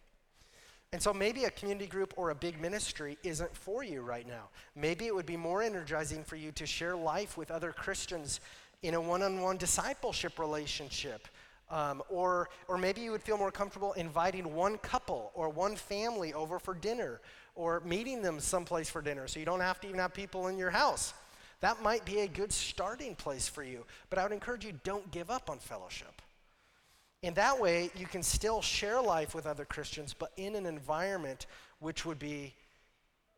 And 0.91 1.01
so 1.01 1.13
maybe 1.13 1.45
a 1.45 1.51
community 1.51 1.87
group 1.87 2.13
or 2.17 2.29
a 2.29 2.35
big 2.35 2.59
ministry 2.61 3.17
isn't 3.23 3.55
for 3.55 3.83
you 3.83 4.01
right 4.01 4.27
now. 4.27 4.49
Maybe 4.75 5.05
it 5.05 5.13
would 5.13 5.25
be 5.25 5.37
more 5.37 5.61
energizing 5.61 6.23
for 6.23 6.35
you 6.35 6.51
to 6.53 6.65
share 6.65 6.95
life 6.95 7.37
with 7.37 7.51
other 7.51 7.71
Christians 7.71 8.39
in 8.81 8.93
a 8.93 9.01
one 9.01 9.21
on 9.21 9.41
one 9.41 9.57
discipleship 9.57 10.39
relationship. 10.39 11.27
Um, 11.69 12.01
or, 12.09 12.49
or 12.67 12.79
maybe 12.79 13.01
you 13.01 13.11
would 13.11 13.21
feel 13.21 13.37
more 13.37 13.51
comfortable 13.51 13.93
inviting 13.93 14.55
one 14.55 14.79
couple 14.79 15.31
or 15.35 15.49
one 15.49 15.75
family 15.75 16.33
over 16.33 16.57
for 16.57 16.73
dinner 16.73 17.21
or 17.53 17.81
meeting 17.81 18.23
them 18.23 18.39
someplace 18.39 18.89
for 18.89 19.03
dinner 19.03 19.27
so 19.27 19.39
you 19.39 19.45
don't 19.45 19.59
have 19.59 19.79
to 19.81 19.87
even 19.87 19.99
have 19.99 20.13
people 20.13 20.47
in 20.47 20.57
your 20.57 20.71
house. 20.71 21.13
That 21.61 21.81
might 21.81 22.05
be 22.05 22.19
a 22.19 22.27
good 22.27 22.51
starting 22.51 23.15
place 23.15 23.47
for 23.47 23.63
you. 23.63 23.85
But 24.09 24.19
I 24.19 24.23
would 24.23 24.31
encourage 24.31 24.65
you 24.65 24.79
don't 24.83 25.09
give 25.11 25.29
up 25.29 25.49
on 25.49 25.59
fellowship. 25.59 26.21
In 27.21 27.33
that 27.33 27.59
way, 27.59 27.91
you 27.95 28.05
can 28.07 28.23
still 28.23 28.61
share 28.61 29.01
life 29.01 29.35
with 29.35 29.45
other 29.45 29.65
Christians, 29.65 30.15
but 30.17 30.31
in 30.37 30.55
an 30.55 30.65
environment 30.65 31.47
which 31.79 32.05
would 32.05 32.19
be 32.19 32.53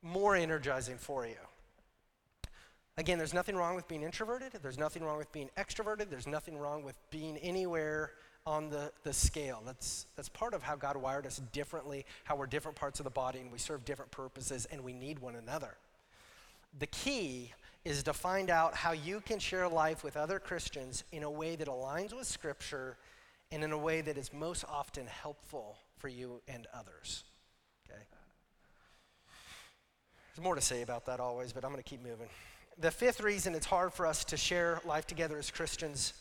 more 0.03 0.35
energizing 0.35 0.97
for 0.97 1.25
you. 1.25 1.33
Again, 2.97 3.17
there's 3.17 3.33
nothing 3.33 3.55
wrong 3.55 3.75
with 3.75 3.87
being 3.87 4.03
introverted. 4.03 4.51
There's 4.61 4.77
nothing 4.77 5.03
wrong 5.03 5.17
with 5.17 5.31
being 5.31 5.49
extroverted. 5.57 6.09
There's 6.09 6.27
nothing 6.27 6.57
wrong 6.57 6.83
with 6.83 6.95
being 7.09 7.37
anywhere 7.37 8.11
on 8.45 8.69
the, 8.69 8.91
the 9.03 9.13
scale. 9.13 9.61
That's, 9.65 10.05
that's 10.15 10.29
part 10.29 10.53
of 10.53 10.61
how 10.61 10.75
God 10.75 10.97
wired 10.97 11.25
us 11.25 11.41
differently, 11.51 12.05
how 12.23 12.35
we're 12.35 12.47
different 12.47 12.75
parts 12.75 12.99
of 12.99 13.03
the 13.05 13.11
body 13.11 13.39
and 13.39 13.51
we 13.51 13.57
serve 13.57 13.85
different 13.85 14.11
purposes 14.11 14.67
and 14.71 14.83
we 14.83 14.93
need 14.93 15.19
one 15.19 15.35
another. 15.35 15.75
The 16.79 16.87
key 16.87 17.53
is 17.83 18.03
to 18.03 18.13
find 18.13 18.49
out 18.49 18.75
how 18.75 18.91
you 18.91 19.21
can 19.21 19.39
share 19.39 19.67
life 19.67 20.03
with 20.03 20.15
other 20.15 20.39
Christians 20.39 21.03
in 21.11 21.23
a 21.23 21.29
way 21.29 21.55
that 21.55 21.67
aligns 21.67 22.13
with 22.13 22.27
Scripture 22.27 22.97
and 23.51 23.63
in 23.63 23.71
a 23.71 23.77
way 23.77 24.01
that 24.01 24.17
is 24.17 24.31
most 24.31 24.63
often 24.69 25.07
helpful 25.07 25.77
for 25.97 26.07
you 26.07 26.41
and 26.47 26.67
others. 26.73 27.23
Okay? 27.89 28.01
There's 30.35 30.43
more 30.43 30.55
to 30.55 30.61
say 30.61 30.83
about 30.83 31.05
that 31.07 31.19
always, 31.19 31.51
but 31.51 31.65
I'm 31.65 31.71
going 31.71 31.83
to 31.83 31.89
keep 31.89 32.03
moving. 32.03 32.27
The 32.79 32.91
fifth 32.91 33.21
reason 33.21 33.55
it's 33.55 33.65
hard 33.65 33.93
for 33.93 34.05
us 34.05 34.23
to 34.25 34.37
share 34.37 34.79
life 34.85 35.05
together 35.05 35.37
as 35.37 35.51
Christians 35.51 36.13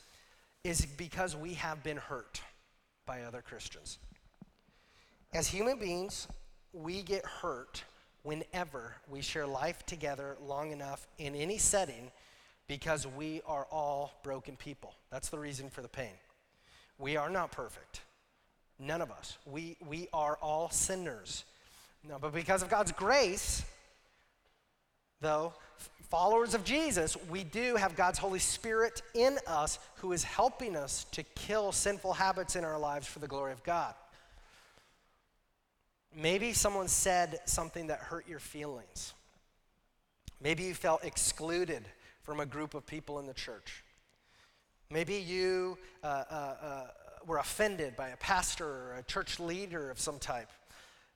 is 0.64 0.84
because 0.84 1.36
we 1.36 1.54
have 1.54 1.82
been 1.82 1.96
hurt 1.96 2.40
by 3.06 3.22
other 3.22 3.42
Christians. 3.42 3.98
As 5.32 5.46
human 5.46 5.78
beings, 5.78 6.26
we 6.72 7.02
get 7.02 7.24
hurt 7.24 7.84
whenever 8.22 8.94
we 9.09 9.20
share 9.22 9.46
life 9.46 9.85
together 9.87 10.37
long 10.44 10.72
enough 10.72 11.06
in 11.18 11.35
any 11.35 11.59
setting 11.59 12.11
because 12.68 13.06
we 13.06 13.42
are 13.46 13.66
all 13.70 14.12
broken 14.22 14.56
people. 14.56 14.94
That's 15.11 15.28
the 15.28 15.38
reason 15.38 15.70
for 15.70 15.83
the 15.83 15.88
pain. 15.88 16.12
We 16.98 17.16
are 17.16 17.30
not 17.30 17.50
perfect. 17.50 18.02
None 18.78 19.02
of 19.02 19.11
us. 19.11 19.38
We, 19.44 19.76
we 19.87 20.09
are 20.12 20.38
all 20.40 20.70
sinners. 20.70 21.44
No, 22.09 22.18
but 22.18 22.33
because 22.33 22.62
of 22.62 22.70
God's 22.70 22.92
grace, 22.92 23.64
though, 25.20 25.52
followers 26.09 26.54
of 26.54 26.64
Jesus, 26.64 27.16
we 27.28 27.44
do 27.44 27.76
have 27.76 27.94
God's 27.96 28.18
Holy 28.18 28.38
Spirit 28.38 29.02
in 29.14 29.38
us 29.46 29.78
who 29.96 30.12
is 30.12 30.24
helping 30.24 30.76
us 30.76 31.04
to 31.12 31.22
kill 31.22 31.72
sinful 31.72 32.14
habits 32.14 32.56
in 32.56 32.64
our 32.64 32.78
lives 32.78 33.06
for 33.06 33.18
the 33.18 33.28
glory 33.28 33.52
of 33.52 33.62
God. 33.62 33.94
Maybe 36.14 36.52
someone 36.52 36.88
said 36.88 37.40
something 37.44 37.86
that 37.88 38.00
hurt 38.00 38.28
your 38.28 38.40
feelings. 38.40 39.14
Maybe 40.40 40.64
you 40.64 40.74
felt 40.74 41.04
excluded 41.04 41.84
from 42.22 42.40
a 42.40 42.46
group 42.46 42.74
of 42.74 42.86
people 42.86 43.18
in 43.18 43.26
the 43.26 43.34
church. 43.34 43.84
Maybe 44.90 45.14
you 45.16 45.78
uh, 46.02 46.24
uh, 46.30 46.54
uh, 46.62 46.86
were 47.26 47.38
offended 47.38 47.94
by 47.96 48.08
a 48.08 48.16
pastor 48.16 48.66
or 48.66 48.96
a 48.98 49.02
church 49.04 49.38
leader 49.38 49.90
of 49.90 50.00
some 50.00 50.18
type. 50.18 50.48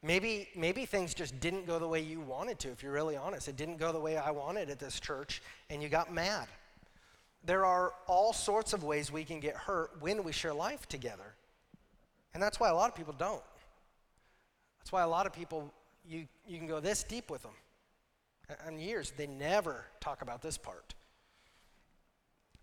Maybe, 0.03 0.49
maybe 0.55 0.85
things 0.85 1.15
just 1.15 1.41
didn't 1.41 1.67
go 1.67 1.79
the 1.79 1.89
way 1.89 2.01
you 2.01 2.21
wanted 2.21 2.59
to, 2.61 2.69
if 2.71 2.83
you're 2.83 2.93
really 2.93 3.17
honest. 3.17 3.49
It 3.49 3.57
didn't 3.57 3.79
go 3.79 3.91
the 3.91 3.99
way 3.99 4.19
I 4.19 4.31
wanted 4.31 4.69
at 4.69 4.79
this 4.79 5.01
church, 5.01 5.43
and 5.71 5.83
you 5.83 5.89
got 5.89 6.13
mad. 6.13 6.47
There 7.43 7.65
are 7.65 7.93
all 8.07 8.33
sorts 8.33 8.75
of 8.75 8.85
ways 8.85 9.11
we 9.11 9.25
can 9.25 9.41
get 9.41 9.57
hurt 9.57 9.91
when 10.01 10.23
we 10.23 10.33
share 10.33 10.55
life 10.55 10.87
together. 10.89 11.35
And 12.35 12.43
that's 12.43 12.61
why 12.61 12.69
a 12.69 12.75
lot 12.75 12.91
of 12.91 12.97
people 12.97 13.15
don't. 13.17 13.43
That's 14.85 14.93
why 14.93 15.03
a 15.03 15.09
lot 15.09 15.25
of 15.25 15.33
people, 15.33 15.73
you, 16.07 16.27
you 16.47 16.59
can 16.59 16.67
go 16.67 16.79
this 16.79 17.03
deep 17.03 17.31
with 17.31 17.43
them. 17.43 17.55
And 18.67 18.79
years, 18.79 19.15
they 19.17 19.27
never 19.27 19.87
talk 19.99 20.21
about 20.21 20.43
this 20.43 20.59
part. 20.59 20.93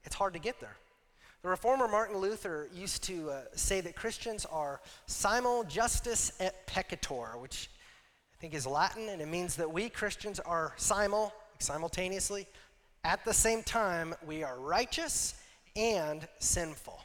It's 0.04 0.14
hard 0.14 0.34
to 0.34 0.40
get 0.40 0.60
there. 0.60 0.78
The 1.42 1.50
reformer 1.50 1.88
Martin 1.88 2.18
Luther 2.18 2.70
used 2.72 3.02
to 3.06 3.32
uh, 3.32 3.42
say 3.56 3.82
that 3.82 3.96
Christians 3.96 4.46
are 4.46 4.82
simul 5.08 5.64
justus 5.64 6.34
et 6.40 6.68
peccator, 6.68 7.42
which 7.42 7.72
I 8.38 8.38
think 8.40 8.54
is 8.54 8.68
Latin, 8.68 9.10
and 9.10 9.20
it 9.20 9.28
means 9.28 9.56
that 9.56 9.72
we 9.72 9.90
Christians 9.90 10.40
are 10.40 10.74
simul, 10.78 11.34
simultaneously, 11.58 12.46
at 13.04 13.26
the 13.26 13.34
same 13.34 13.64
time, 13.64 14.14
we 14.28 14.44
are 14.44 14.60
righteous 14.60 15.34
and 15.76 16.28
sinful. 16.38 17.02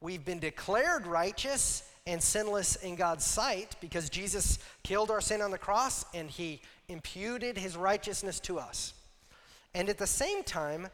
We've 0.00 0.24
been 0.24 0.40
declared 0.40 1.06
righteous 1.06 1.88
and 2.06 2.22
sinless 2.22 2.76
in 2.76 2.94
God's 2.94 3.24
sight 3.24 3.76
because 3.80 4.08
Jesus 4.08 4.58
killed 4.82 5.10
our 5.10 5.20
sin 5.20 5.42
on 5.42 5.50
the 5.50 5.58
cross 5.58 6.04
and 6.14 6.30
he 6.30 6.60
imputed 6.88 7.58
his 7.58 7.76
righteousness 7.76 8.38
to 8.40 8.58
us. 8.58 8.94
And 9.74 9.88
at 9.88 9.98
the 9.98 10.06
same 10.06 10.42
time, 10.42 10.88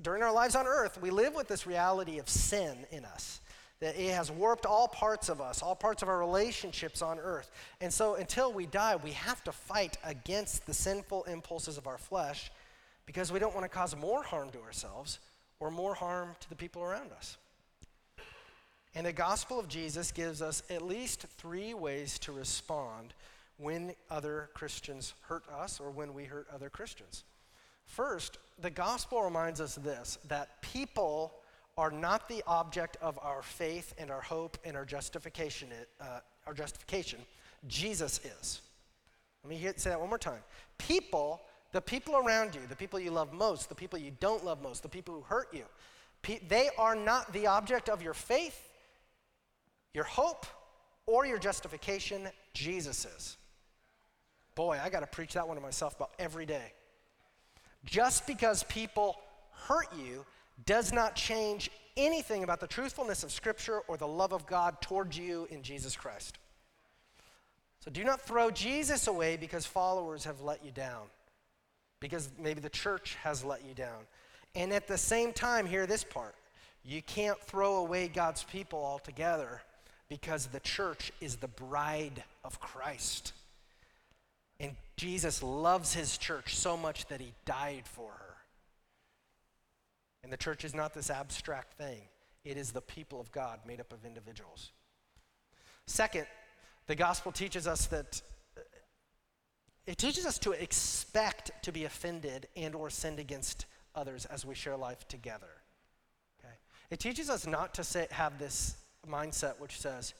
during 0.00 0.22
our 0.22 0.32
lives 0.32 0.56
on 0.56 0.66
earth, 0.66 1.00
we 1.00 1.10
live 1.10 1.34
with 1.34 1.48
this 1.48 1.66
reality 1.66 2.18
of 2.18 2.28
sin 2.28 2.86
in 2.90 3.04
us. 3.04 3.40
That 3.80 3.96
it 3.96 4.12
has 4.12 4.30
warped 4.30 4.66
all 4.66 4.86
parts 4.86 5.28
of 5.28 5.40
us, 5.40 5.62
all 5.62 5.74
parts 5.74 6.02
of 6.02 6.08
our 6.08 6.18
relationships 6.18 7.02
on 7.02 7.18
earth. 7.18 7.50
And 7.80 7.92
so 7.92 8.14
until 8.14 8.52
we 8.52 8.66
die, 8.66 8.96
we 8.96 9.10
have 9.12 9.42
to 9.44 9.52
fight 9.52 9.98
against 10.04 10.66
the 10.66 10.74
sinful 10.74 11.24
impulses 11.24 11.78
of 11.78 11.86
our 11.86 11.98
flesh 11.98 12.50
because 13.06 13.32
we 13.32 13.40
don't 13.40 13.54
want 13.54 13.64
to 13.64 13.68
cause 13.68 13.96
more 13.96 14.22
harm 14.22 14.50
to 14.50 14.60
ourselves 14.60 15.18
or 15.58 15.70
more 15.70 15.94
harm 15.94 16.30
to 16.40 16.48
the 16.48 16.54
people 16.54 16.82
around 16.82 17.10
us. 17.12 17.36
And 18.94 19.06
the 19.06 19.12
gospel 19.12 19.58
of 19.58 19.68
Jesus 19.68 20.12
gives 20.12 20.42
us 20.42 20.62
at 20.68 20.82
least 20.82 21.26
three 21.38 21.72
ways 21.74 22.18
to 22.20 22.32
respond 22.32 23.14
when 23.56 23.94
other 24.10 24.50
Christians 24.54 25.14
hurt 25.22 25.44
us 25.48 25.80
or 25.80 25.90
when 25.90 26.12
we 26.14 26.24
hurt 26.24 26.46
other 26.52 26.68
Christians. 26.68 27.24
First, 27.86 28.38
the 28.60 28.70
gospel 28.70 29.22
reminds 29.22 29.60
us 29.60 29.76
this 29.76 30.18
that 30.28 30.60
people 30.62 31.34
are 31.78 31.90
not 31.90 32.28
the 32.28 32.42
object 32.46 32.98
of 33.00 33.18
our 33.22 33.42
faith 33.42 33.94
and 33.96 34.10
our 34.10 34.20
hope 34.20 34.58
and 34.64 34.76
our 34.76 34.84
justification. 34.84 35.68
Uh, 36.00 36.20
our 36.46 36.54
justification. 36.54 37.20
Jesus 37.68 38.20
is. 38.24 38.60
Let 39.44 39.50
me 39.50 39.56
hear, 39.56 39.72
say 39.76 39.90
that 39.90 40.00
one 40.00 40.08
more 40.08 40.18
time. 40.18 40.40
People, 40.78 41.40
the 41.72 41.80
people 41.80 42.16
around 42.16 42.54
you, 42.54 42.60
the 42.68 42.76
people 42.76 42.98
you 42.98 43.10
love 43.10 43.32
most, 43.32 43.68
the 43.68 43.74
people 43.74 43.98
you 43.98 44.12
don't 44.20 44.44
love 44.44 44.62
most, 44.62 44.82
the 44.82 44.88
people 44.88 45.14
who 45.14 45.22
hurt 45.22 45.48
you, 45.52 45.64
they 46.48 46.70
are 46.78 46.94
not 46.94 47.32
the 47.32 47.46
object 47.46 47.88
of 47.88 48.02
your 48.02 48.14
faith, 48.14 48.68
your 49.94 50.04
hope, 50.04 50.46
or 51.06 51.26
your 51.26 51.38
justification. 51.38 52.28
Jesus 52.54 53.04
is. 53.04 53.36
Boy, 54.54 54.78
I 54.82 54.90
got 54.90 55.00
to 55.00 55.06
preach 55.06 55.34
that 55.34 55.46
one 55.46 55.56
to 55.56 55.62
myself 55.62 55.96
about 55.96 56.10
every 56.18 56.46
day. 56.46 56.72
Just 57.84 58.26
because 58.26 58.62
people 58.64 59.16
hurt 59.66 59.88
you 59.96 60.24
does 60.66 60.92
not 60.92 61.16
change 61.16 61.70
anything 61.96 62.44
about 62.44 62.60
the 62.60 62.66
truthfulness 62.66 63.24
of 63.24 63.32
Scripture 63.32 63.80
or 63.88 63.96
the 63.96 64.06
love 64.06 64.32
of 64.32 64.46
God 64.46 64.80
towards 64.80 65.18
you 65.18 65.46
in 65.50 65.62
Jesus 65.62 65.96
Christ. 65.96 66.38
So 67.80 67.90
do 67.90 68.04
not 68.04 68.20
throw 68.20 68.50
Jesus 68.50 69.08
away 69.08 69.36
because 69.36 69.66
followers 69.66 70.24
have 70.24 70.40
let 70.40 70.64
you 70.64 70.70
down, 70.70 71.06
because 71.98 72.30
maybe 72.38 72.60
the 72.60 72.70
church 72.70 73.16
has 73.22 73.44
let 73.44 73.64
you 73.66 73.74
down. 73.74 74.06
And 74.54 74.72
at 74.72 74.86
the 74.86 74.98
same 74.98 75.32
time, 75.32 75.66
hear 75.66 75.86
this 75.86 76.04
part 76.04 76.34
you 76.84 77.02
can't 77.02 77.40
throw 77.40 77.76
away 77.76 78.08
God's 78.08 78.42
people 78.44 78.84
altogether 78.84 79.62
because 80.12 80.48
the 80.48 80.60
church 80.60 81.10
is 81.22 81.36
the 81.36 81.48
bride 81.48 82.22
of 82.44 82.60
Christ. 82.60 83.32
And 84.60 84.72
Jesus 84.98 85.42
loves 85.42 85.94
his 85.94 86.18
church 86.18 86.54
so 86.54 86.76
much 86.76 87.06
that 87.06 87.18
he 87.18 87.32
died 87.46 87.84
for 87.86 88.10
her. 88.10 88.34
And 90.22 90.30
the 90.30 90.36
church 90.36 90.66
is 90.66 90.74
not 90.74 90.92
this 90.92 91.08
abstract 91.08 91.78
thing, 91.78 92.02
it 92.44 92.58
is 92.58 92.72
the 92.72 92.82
people 92.82 93.22
of 93.22 93.32
God 93.32 93.60
made 93.66 93.80
up 93.80 93.90
of 93.90 94.04
individuals. 94.04 94.72
Second, 95.86 96.26
the 96.88 96.94
gospel 96.94 97.32
teaches 97.32 97.66
us 97.66 97.86
that 97.86 98.20
uh, 98.58 98.60
it 99.86 99.96
teaches 99.96 100.26
us 100.26 100.38
to 100.40 100.52
expect 100.52 101.52
to 101.62 101.72
be 101.72 101.86
offended 101.86 102.48
and 102.54 102.74
or 102.74 102.90
sinned 102.90 103.18
against 103.18 103.64
others 103.94 104.26
as 104.26 104.44
we 104.44 104.54
share 104.54 104.76
life 104.76 105.08
together. 105.08 105.62
Okay? 106.38 106.52
It 106.90 107.00
teaches 107.00 107.30
us 107.30 107.46
not 107.46 107.72
to 107.76 107.82
say, 107.82 108.08
have 108.10 108.38
this 108.38 108.76
mindset 109.08 109.58
which 109.58 109.80
says, 109.80 110.14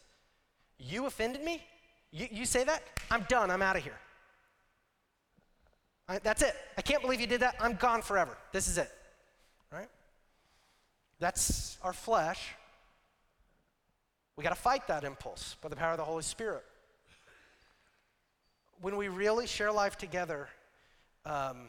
you 0.79 1.07
offended 1.07 1.45
me? 1.45 1.63
You, 2.11 2.29
you 2.31 2.47
say 2.47 2.65
that? 2.65 2.83
I'm 3.11 3.25
done. 3.29 3.51
I'm 3.51 3.63
out 3.63 3.77
of 3.77 3.83
here. 3.83 3.99
I, 6.09 6.19
that's 6.19 6.43
it. 6.43 6.55
I 6.77 6.83
can't 6.83 7.01
believe 7.01 7.21
you 7.21 7.27
did 7.27 7.41
that. 7.41 7.55
I'm 7.61 7.75
gone 7.75 8.03
forever. 8.03 8.37
This 8.53 8.69
is 8.69 8.79
it. 8.79 8.91
Right? 9.73 9.89
That's 11.21 11.79
our 11.83 11.93
flesh. 11.93 12.55
We 14.37 14.43
got 14.43 14.51
to 14.51 14.61
fight 14.61 14.89
that 14.89 15.05
impulse 15.05 15.57
by 15.63 15.69
the 15.69 15.77
power 15.77 15.93
of 15.93 15.99
the 15.99 16.05
Holy 16.05 16.23
Spirit. 16.23 16.65
When 18.81 18.97
we 18.97 19.09
really 19.09 19.47
share 19.47 19.71
life 19.71 19.97
together, 19.97 20.49
um, 21.25 21.69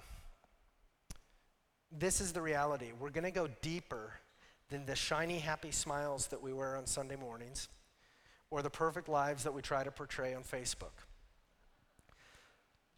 this 1.92 2.20
is 2.20 2.34
the 2.34 2.42
reality. 2.42 2.92
We're 3.00 3.12
going 3.12 3.26
to 3.26 3.32
go 3.32 3.48
deeper 3.62 4.14
than 4.70 4.86
the 4.86 4.96
shiny, 4.96 5.40
happy 5.40 5.72
smiles 5.72 6.28
that 6.28 6.42
we 6.42 6.54
wear 6.54 6.76
on 6.76 6.86
Sunday 6.86 7.16
mornings 7.16 7.70
or 8.50 8.62
the 8.62 8.70
perfect 8.70 9.10
lives 9.10 9.44
that 9.44 9.54
we 9.54 9.62
try 9.62 9.84
to 9.84 9.92
portray 9.92 10.34
on 10.34 10.44
Facebook. 10.44 11.06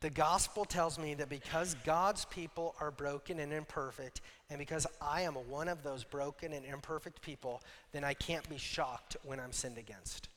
The 0.01 0.09
gospel 0.09 0.66
tells 0.66 0.99
me 0.99 1.13
that 1.16 1.30
because 1.30 1.76
God's 1.86 2.26
people 2.26 2.76
are 2.80 2.91
broken 2.91 3.39
and 3.39 3.51
imperfect, 3.51 4.22
and 4.49 4.59
because 4.59 4.86
I 5.01 5.22
am 5.22 5.34
one 5.34 5.68
of 5.68 5.82
those 5.82 6.03
broken 6.03 6.53
and 6.53 6.66
imperfect 6.66 7.22
people, 7.22 7.61
then 7.91 8.03
I 8.03 8.13
can't 8.13 8.47
be 8.49 8.57
shocked 8.57 9.18
when 9.24 9.39
I'm 9.39 9.51
sinned 9.51 9.78
against. 9.78 10.30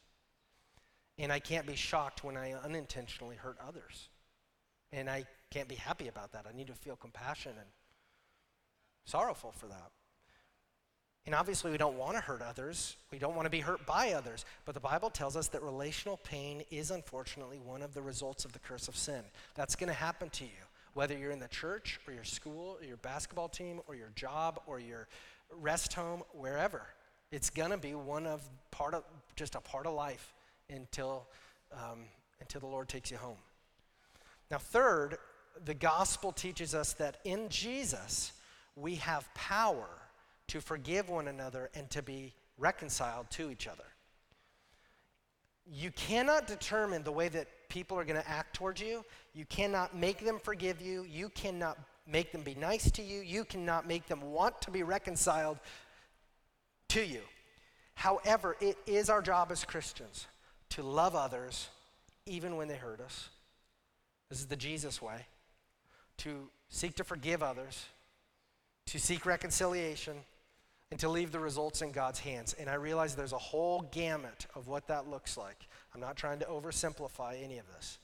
And 1.19 1.33
I 1.33 1.41
can't 1.41 1.67
be 1.67 1.75
shocked 1.75 2.23
when 2.23 2.37
I 2.37 2.53
unintentionally 2.53 3.37
hurt 3.37 3.59
others. 3.67 4.09
And 4.93 5.11
I 5.11 5.25
can't 5.51 5.69
be 5.69 5.75
happy 5.75 6.09
about 6.09 6.33
that. 6.33 6.47
I 6.49 6.57
need 6.57 6.69
to 6.69 6.75
feel 6.75 6.97
compassion 6.97 7.53
and 7.59 7.69
sorrowful 9.05 9.53
for 9.53 9.67
that. 9.67 9.91
And 11.29 11.35
obviously, 11.35 11.71
we 11.71 11.77
don't 11.77 11.99
want 11.99 12.17
to 12.17 12.23
hurt 12.23 12.41
others. 12.41 12.97
We 13.13 13.19
don't 13.19 13.37
want 13.37 13.45
to 13.45 13.51
be 13.51 13.61
hurt 13.61 13.85
by 13.85 14.13
others. 14.13 14.47
But 14.65 14.73
the 14.73 14.81
Bible 14.81 15.11
tells 15.11 15.37
us 15.37 15.49
that 15.49 15.63
relational 15.63 16.17
pain 16.17 16.63
is 16.71 16.91
unfortunately 16.91 17.59
one 17.59 17.83
of 17.83 17.93
the 17.93 18.01
results 18.01 18.47
of 18.47 18.55
the 18.55 18.59
curse 18.61 18.89
of 18.89 18.97
sin. 18.97 19.21
That's 19.55 19.77
going 19.77 19.89
to 19.89 19.95
happen 19.95 20.31
to 20.31 20.45
you, 20.45 20.65
whether 20.95 21.15
you're 21.15 21.31
in 21.31 21.39
the 21.39 21.49
church 21.49 22.01
or 22.07 22.15
your 22.15 22.25
school 22.25 22.79
or 22.81 22.87
your 22.87 22.97
basketball 22.97 23.51
team 23.51 23.83
or 23.87 23.95
your 23.95 24.09
job 24.15 24.63
or 24.67 24.81
your 24.81 25.07
rest 25.53 25.93
home, 25.93 26.23
wherever. 26.33 26.81
It's 27.31 27.51
going 27.51 27.73
to 27.73 27.77
be 27.77 27.95
one 27.95 28.27
of 28.27 28.41
part 28.71 28.95
of 28.95 29.05
just 29.37 29.55
a 29.55 29.61
part 29.61 29.85
of 29.87 29.93
life 29.93 30.33
until 30.71 31.27
um, 31.73 32.07
until 32.41 32.63
the 32.63 32.69
Lord 32.69 32.89
takes 32.89 33.11
you 33.11 33.19
home. 33.19 33.37
Now, 34.51 34.57
third, 34.57 35.19
the 35.63 35.75
gospel 35.75 36.33
teaches 36.33 36.75
us 36.75 36.95
that 36.95 37.19
in 37.27 37.51
Jesus 37.51 38.33
we 38.77 38.95
have 38.95 39.29
power 39.35 39.91
to 40.49 40.61
forgive 40.61 41.09
one 41.09 41.29
another 41.29 41.71
and 41.75 41.89
to 41.91 42.03
be 42.03 42.35
reconciled 42.57 43.31
to 43.31 43.51
each 43.51 43.67
other. 43.67 43.85
You 45.71 45.91
cannot 45.91 46.47
determine 46.47 47.03
the 47.03 47.13
way 47.13 47.29
that 47.29 47.47
people 47.69 47.99
are 47.99 48.05
going 48.05 48.21
to 48.21 48.29
act 48.29 48.57
towards 48.57 48.81
you. 48.81 49.05
You 49.35 49.45
cannot 49.45 49.95
make 49.95 50.25
them 50.25 50.39
forgive 50.43 50.81
you. 50.81 51.05
You 51.05 51.29
cannot 51.29 51.79
make 52.07 52.33
them 52.33 52.43
be 52.43 52.55
nice 52.55 52.91
to 52.93 53.03
you. 53.03 53.21
You 53.21 53.45
cannot 53.45 53.87
make 53.87 54.07
them 54.07 54.33
want 54.33 54.61
to 54.63 54.71
be 54.71 54.83
reconciled 54.83 55.59
to 56.89 57.05
you. 57.05 57.21
However, 57.95 58.57
it 58.61 58.79
is 58.87 59.11
our 59.11 59.21
job 59.21 59.53
as 59.53 59.65
Christians 59.65 60.27
to 60.71 60.83
love 60.83 61.15
others 61.15 61.69
even 62.25 62.57
when 62.57 62.69
they 62.69 62.77
hurt 62.77 63.01
us. 63.01 63.29
This 64.31 64.41
is 64.41 64.47
the 64.47 64.57
Jesus 64.57 65.03
way. 65.03 65.27
To 66.19 66.49
seek 66.69 66.95
to 66.97 67.05
forgive 67.05 67.43
others, 67.43 67.87
to 68.87 68.99
seek 68.99 69.27
reconciliation, 69.27 70.17
and 70.91 70.99
to 71.01 71.09
leave 71.09 71.33
the 71.33 71.41
results 71.41 71.83
in 71.83 71.93
God's 71.93 72.19
hands. 72.19 72.55
And 72.59 72.69
I 72.69 72.75
realize 72.75 73.15
there's 73.15 73.33
a 73.33 73.39
whole 73.39 73.89
gamut 73.93 74.47
of 74.55 74.69
what 74.69 74.87
that 74.89 75.09
looks 75.09 75.37
like. 75.37 75.69
I'm 75.95 76.01
not 76.01 76.17
trying 76.17 76.39
to 76.39 76.47
oversimplify 76.47 77.43
any 77.43 77.59
of 77.59 77.67
this. 77.75 77.99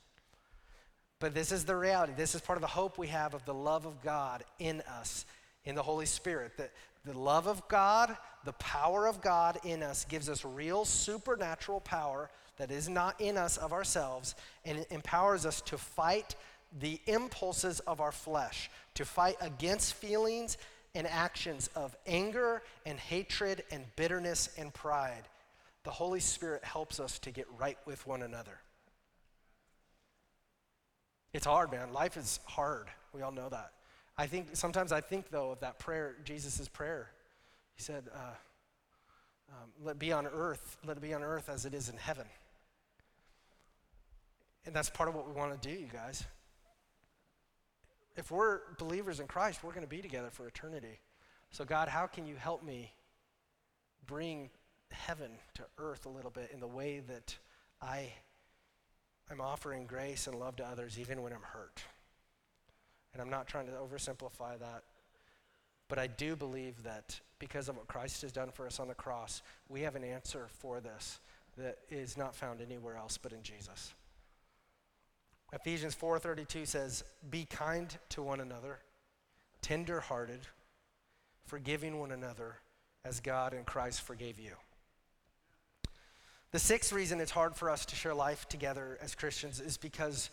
But 1.19 1.33
this 1.33 1.51
is 1.51 1.65
the 1.65 1.75
reality. 1.75 2.13
This 2.15 2.35
is 2.35 2.41
part 2.41 2.57
of 2.57 2.61
the 2.61 2.67
hope 2.67 2.97
we 2.97 3.07
have 3.07 3.33
of 3.33 3.45
the 3.45 3.53
love 3.53 3.85
of 3.85 4.01
God 4.03 4.43
in 4.59 4.81
us, 4.81 5.25
in 5.63 5.73
the 5.73 5.81
Holy 5.81 6.05
Spirit. 6.05 6.57
That 6.57 6.71
the 7.05 7.17
love 7.17 7.47
of 7.47 7.67
God, 7.67 8.15
the 8.43 8.53
power 8.53 9.07
of 9.07 9.21
God 9.21 9.59
in 9.63 9.81
us 9.81 10.05
gives 10.05 10.29
us 10.29 10.43
real 10.43 10.85
supernatural 10.85 11.79
power 11.79 12.29
that 12.57 12.71
is 12.71 12.87
not 12.87 13.19
in 13.19 13.37
us 13.37 13.57
of 13.57 13.73
ourselves, 13.73 14.35
and 14.63 14.79
it 14.79 14.87
empowers 14.91 15.45
us 15.45 15.61
to 15.61 15.77
fight 15.77 16.35
the 16.79 16.99
impulses 17.05 17.79
of 17.81 18.01
our 18.01 18.11
flesh, 18.11 18.69
to 18.95 19.05
fight 19.05 19.37
against 19.41 19.93
feelings 19.93 20.57
and 20.95 21.05
actions 21.05 21.69
of 21.75 21.95
anger 22.07 22.63
and 22.85 22.97
hatred 22.97 23.63
and 23.69 23.83
bitterness 23.95 24.49
and 24.57 24.73
pride, 24.73 25.23
the 25.83 25.91
Holy 25.91 26.21
Spirit 26.21 26.63
helps 26.63 26.99
us 26.99 27.19
to 27.19 27.31
get 27.31 27.45
right 27.59 27.77
with 27.85 28.07
one 28.07 28.23
another. 28.23 28.59
It's 31.33 31.45
hard, 31.45 31.71
man. 31.71 31.91
Life 31.91 32.15
is 32.15 32.39
hard. 32.45 32.87
We 33.13 33.21
all 33.21 33.33
know 33.33 33.49
that. 33.49 33.73
I 34.17 34.25
think 34.25 34.55
sometimes 34.55 34.93
I 34.93 35.01
think 35.01 35.29
though 35.29 35.51
of 35.51 35.59
that 35.59 35.77
prayer, 35.77 36.15
Jesus' 36.23 36.67
prayer. 36.69 37.11
He 37.75 37.83
said, 37.83 38.05
uh, 38.15 38.35
um, 39.49 39.69
"Let 39.83 39.99
be 39.99 40.13
on 40.13 40.25
earth. 40.25 40.77
Let 40.85 40.95
it 40.95 41.01
be 41.01 41.13
on 41.13 41.21
earth 41.21 41.49
as 41.49 41.65
it 41.65 41.73
is 41.73 41.89
in 41.89 41.97
heaven." 41.97 42.25
And 44.65 44.73
that's 44.73 44.89
part 44.89 45.09
of 45.09 45.15
what 45.15 45.27
we 45.27 45.33
want 45.33 45.61
to 45.61 45.69
do, 45.69 45.75
you 45.75 45.87
guys 45.87 46.25
if 48.15 48.31
we're 48.31 48.59
believers 48.77 49.19
in 49.19 49.27
Christ, 49.27 49.63
we're 49.63 49.71
going 49.71 49.83
to 49.83 49.89
be 49.89 50.01
together 50.01 50.29
for 50.31 50.47
eternity. 50.47 50.99
So, 51.51 51.65
God, 51.65 51.87
how 51.87 52.07
can 52.07 52.25
you 52.25 52.35
help 52.35 52.63
me 52.63 52.91
bring 54.05 54.49
heaven 54.91 55.31
to 55.55 55.63
earth 55.77 56.05
a 56.05 56.09
little 56.09 56.31
bit 56.31 56.51
in 56.53 56.59
the 56.59 56.67
way 56.67 57.01
that 57.07 57.35
I 57.81 58.11
am 59.29 59.41
offering 59.41 59.85
grace 59.85 60.27
and 60.27 60.39
love 60.39 60.55
to 60.57 60.65
others 60.65 60.99
even 60.99 61.21
when 61.21 61.33
I'm 61.33 61.41
hurt? 61.41 61.83
And 63.13 63.21
I'm 63.21 63.29
not 63.29 63.47
trying 63.47 63.67
to 63.67 63.73
oversimplify 63.73 64.59
that, 64.59 64.83
but 65.87 65.99
I 65.99 66.07
do 66.07 66.35
believe 66.35 66.83
that 66.83 67.19
because 67.39 67.69
of 67.69 67.77
what 67.77 67.87
Christ 67.87 68.21
has 68.21 68.31
done 68.31 68.51
for 68.51 68.65
us 68.65 68.79
on 68.79 68.87
the 68.87 68.93
cross, 68.93 69.41
we 69.69 69.81
have 69.81 69.95
an 69.95 70.03
answer 70.03 70.47
for 70.49 70.79
this 70.79 71.19
that 71.57 71.77
is 71.89 72.17
not 72.17 72.35
found 72.35 72.61
anywhere 72.61 72.97
else 72.97 73.17
but 73.17 73.31
in 73.31 73.43
Jesus. 73.43 73.93
Ephesians 75.53 75.95
4:32 75.95 76.65
says, 76.65 77.03
"Be 77.29 77.45
kind 77.45 77.97
to 78.09 78.21
one 78.21 78.41
another, 78.41 78.81
tender-hearted, 79.61 80.47
forgiving 81.45 81.99
one 81.99 82.11
another 82.11 82.59
as 83.03 83.19
God 83.19 83.53
and 83.53 83.65
Christ 83.65 84.01
forgave 84.01 84.39
you." 84.39 84.57
The 86.51 86.59
sixth 86.59 86.91
reason 86.91 87.19
it's 87.19 87.31
hard 87.31 87.55
for 87.55 87.69
us 87.69 87.85
to 87.87 87.95
share 87.95 88.13
life 88.13 88.47
together 88.47 88.97
as 89.01 89.15
Christians 89.15 89.59
is 89.59 89.77
because 89.77 90.29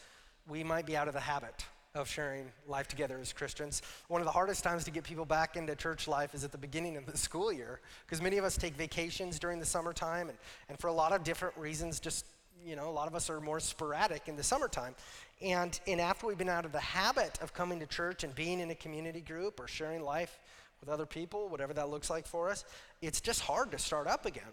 we 0.46 0.62
might 0.64 0.86
be 0.86 0.96
out 0.96 1.08
of 1.08 1.14
the 1.14 1.20
habit 1.20 1.64
of 1.94 2.08
sharing 2.08 2.50
life 2.66 2.88
together 2.88 3.18
as 3.18 3.32
Christians. 3.32 3.82
One 4.08 4.20
of 4.20 4.24
the 4.24 4.32
hardest 4.32 4.64
times 4.64 4.84
to 4.84 4.90
get 4.90 5.04
people 5.04 5.24
back 5.26 5.56
into 5.56 5.74
church 5.76 6.08
life 6.08 6.34
is 6.34 6.42
at 6.42 6.52
the 6.52 6.58
beginning 6.58 6.96
of 6.96 7.06
the 7.06 7.18
school 7.18 7.52
year, 7.52 7.80
because 8.06 8.22
many 8.22 8.38
of 8.38 8.44
us 8.44 8.56
take 8.56 8.74
vacations 8.74 9.38
during 9.38 9.58
the 9.58 9.66
summertime, 9.66 10.30
and, 10.30 10.38
and 10.68 10.78
for 10.78 10.86
a 10.86 10.92
lot 10.92 11.12
of 11.12 11.22
different 11.22 11.56
reasons, 11.56 12.00
just 12.00 12.24
you 12.64 12.76
know, 12.76 12.88
a 12.88 12.92
lot 12.92 13.08
of 13.08 13.14
us 13.14 13.28
are 13.30 13.40
more 13.40 13.60
sporadic 13.60 14.28
in 14.28 14.36
the 14.36 14.42
summertime. 14.42 14.94
And, 15.40 15.78
and 15.86 16.00
after 16.00 16.26
we've 16.26 16.38
been 16.38 16.48
out 16.48 16.64
of 16.64 16.72
the 16.72 16.80
habit 16.80 17.38
of 17.42 17.52
coming 17.52 17.80
to 17.80 17.86
church 17.86 18.24
and 18.24 18.34
being 18.34 18.60
in 18.60 18.70
a 18.70 18.74
community 18.74 19.20
group 19.20 19.60
or 19.60 19.66
sharing 19.66 20.02
life 20.02 20.38
with 20.80 20.88
other 20.88 21.06
people, 21.06 21.48
whatever 21.48 21.74
that 21.74 21.88
looks 21.88 22.10
like 22.10 22.26
for 22.26 22.50
us, 22.50 22.64
it's 23.00 23.20
just 23.20 23.40
hard 23.40 23.70
to 23.72 23.78
start 23.78 24.06
up 24.06 24.26
again. 24.26 24.44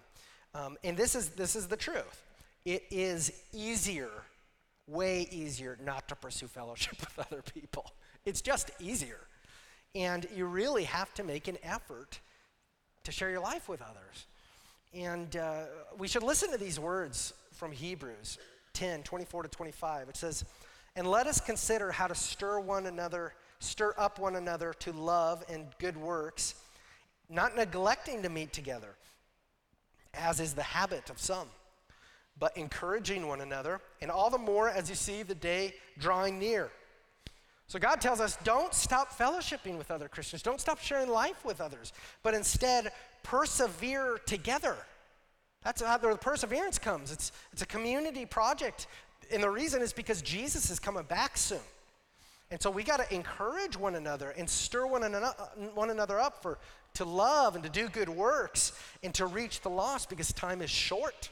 Um, 0.56 0.78
and 0.84 0.98
this 0.98 1.16
is, 1.16 1.30
this 1.30 1.56
is 1.56 1.68
the 1.68 1.78
truth. 1.78 2.24
It 2.66 2.84
is 2.90 3.32
easier, 3.54 4.10
way 4.88 5.28
easier, 5.32 5.78
not 5.84 6.08
to 6.10 6.16
pursue 6.16 6.48
fellowship 6.48 7.00
with 7.00 7.28
other 7.28 7.42
people. 7.42 7.92
It's 8.26 8.42
just 8.42 8.72
easier. 8.80 9.20
And 9.96 10.28
you 10.36 10.46
really 10.46 10.84
have 10.84 11.14
to 11.16 11.24
make 11.24 11.48
an 11.48 11.58
effort 11.64 12.20
to 13.04 13.12
share 13.12 13.30
your 13.30 13.40
life 13.40 13.70
with 13.70 13.82
others. 13.82 14.26
And 14.94 15.36
uh, 15.36 15.66
we 15.98 16.08
should 16.08 16.24
listen 16.24 16.52
to 16.52 16.58
these 16.58 16.80
words 16.80 17.34
from 17.60 17.74
Hebrews. 17.74 18.38
10, 18.74 19.04
24 19.04 19.44
to 19.44 19.50
25. 19.50 20.10
It 20.10 20.16
says, 20.16 20.46
And 20.96 21.06
let 21.06 21.28
us 21.28 21.42
consider 21.42 21.92
how 21.92 22.08
to 22.08 22.16
stir 22.16 22.60
one 22.60 22.86
another, 22.86 23.34
stir 23.60 23.94
up 23.98 24.18
one 24.20 24.38
another 24.38 24.74
to 24.80 24.94
love 24.94 25.44
and 25.50 25.68
good 25.80 25.98
works, 25.98 26.56
not 27.30 27.58
neglecting 27.58 28.24
to 28.24 28.30
meet 28.30 28.54
together, 28.54 28.96
as 30.14 30.40
is 30.40 30.54
the 30.54 30.64
habit 30.64 31.10
of 31.10 31.20
some, 31.20 31.48
but 32.40 32.56
encouraging 32.56 33.28
one 33.28 33.42
another, 33.42 33.82
and 34.02 34.10
all 34.10 34.30
the 34.30 34.38
more 34.38 34.70
as 34.70 34.90
you 34.90 34.96
see 34.96 35.22
the 35.24 35.36
day 35.36 35.74
drawing 35.98 36.40
near. 36.40 36.72
So 37.68 37.78
God 37.78 38.00
tells 38.00 38.22
us 38.22 38.38
don't 38.46 38.74
stop 38.74 39.16
fellowshipping 39.16 39.78
with 39.78 39.92
other 39.92 40.08
Christians, 40.08 40.42
don't 40.42 40.62
stop 40.62 40.80
sharing 40.80 41.10
life 41.10 41.44
with 41.44 41.60
others, 41.60 41.92
but 42.24 42.34
instead 42.34 42.92
persevere 43.24 44.20
together. 44.26 44.78
That's 45.64 45.82
how 45.82 45.98
the 45.98 46.16
perseverance 46.16 46.80
comes. 46.80 47.12
It's, 47.12 47.32
it's 47.52 47.62
a 47.62 47.66
community 47.66 48.26
project. 48.26 48.88
And 49.32 49.44
the 49.44 49.50
reason 49.50 49.82
is 49.82 49.94
because 49.94 50.22
Jesus 50.22 50.70
is 50.70 50.80
coming 50.80 51.04
back 51.04 51.38
soon. 51.38 51.60
And 52.52 52.62
so 52.62 52.72
we 52.72 52.84
got 52.84 52.98
to 52.98 53.14
encourage 53.14 53.78
one 53.78 53.96
another 53.96 54.32
and 54.32 54.50
stir 54.50 54.88
one 54.88 55.04
another, 55.04 55.34
one 55.76 55.92
another 55.92 56.20
up 56.20 56.42
for 56.42 56.58
to 56.96 57.06
love 57.06 57.56
and 57.56 57.64
to 57.64 57.70
do 57.70 57.88
good 57.90 58.10
works 58.10 58.74
and 59.04 59.14
to 59.14 59.28
reach 59.28 59.62
the 59.62 59.70
lost 59.70 60.10
because 60.10 60.34
time 60.34 60.62
is 60.62 60.70
short. 60.72 61.30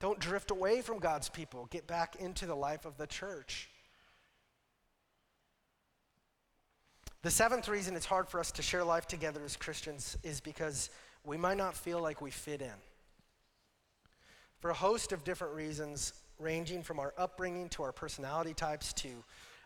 Don't 0.00 0.20
drift 0.20 0.52
away 0.52 0.80
from 0.80 1.00
God's 1.00 1.28
people. 1.28 1.66
Get 1.70 1.88
back 1.88 2.16
into 2.20 2.46
the 2.46 2.54
life 2.54 2.84
of 2.84 2.96
the 2.96 3.06
church. 3.06 3.68
The 7.22 7.30
seventh 7.32 7.68
reason 7.68 7.96
it's 7.96 8.06
hard 8.06 8.28
for 8.28 8.38
us 8.38 8.52
to 8.52 8.62
share 8.62 8.84
life 8.84 9.08
together 9.08 9.40
as 9.44 9.56
Christians 9.56 10.16
is 10.22 10.40
because 10.40 10.88
we 11.24 11.36
might 11.36 11.56
not 11.56 11.74
feel 11.74 12.00
like 12.00 12.20
we 12.20 12.30
fit 12.30 12.62
in. 12.62 12.72
For 14.60 14.70
a 14.70 14.74
host 14.74 15.12
of 15.12 15.24
different 15.24 15.54
reasons, 15.54 16.12
ranging 16.38 16.82
from 16.82 16.98
our 16.98 17.14
upbringing 17.16 17.68
to 17.70 17.82
our 17.82 17.92
personality 17.92 18.54
types 18.54 18.92
to 18.94 19.08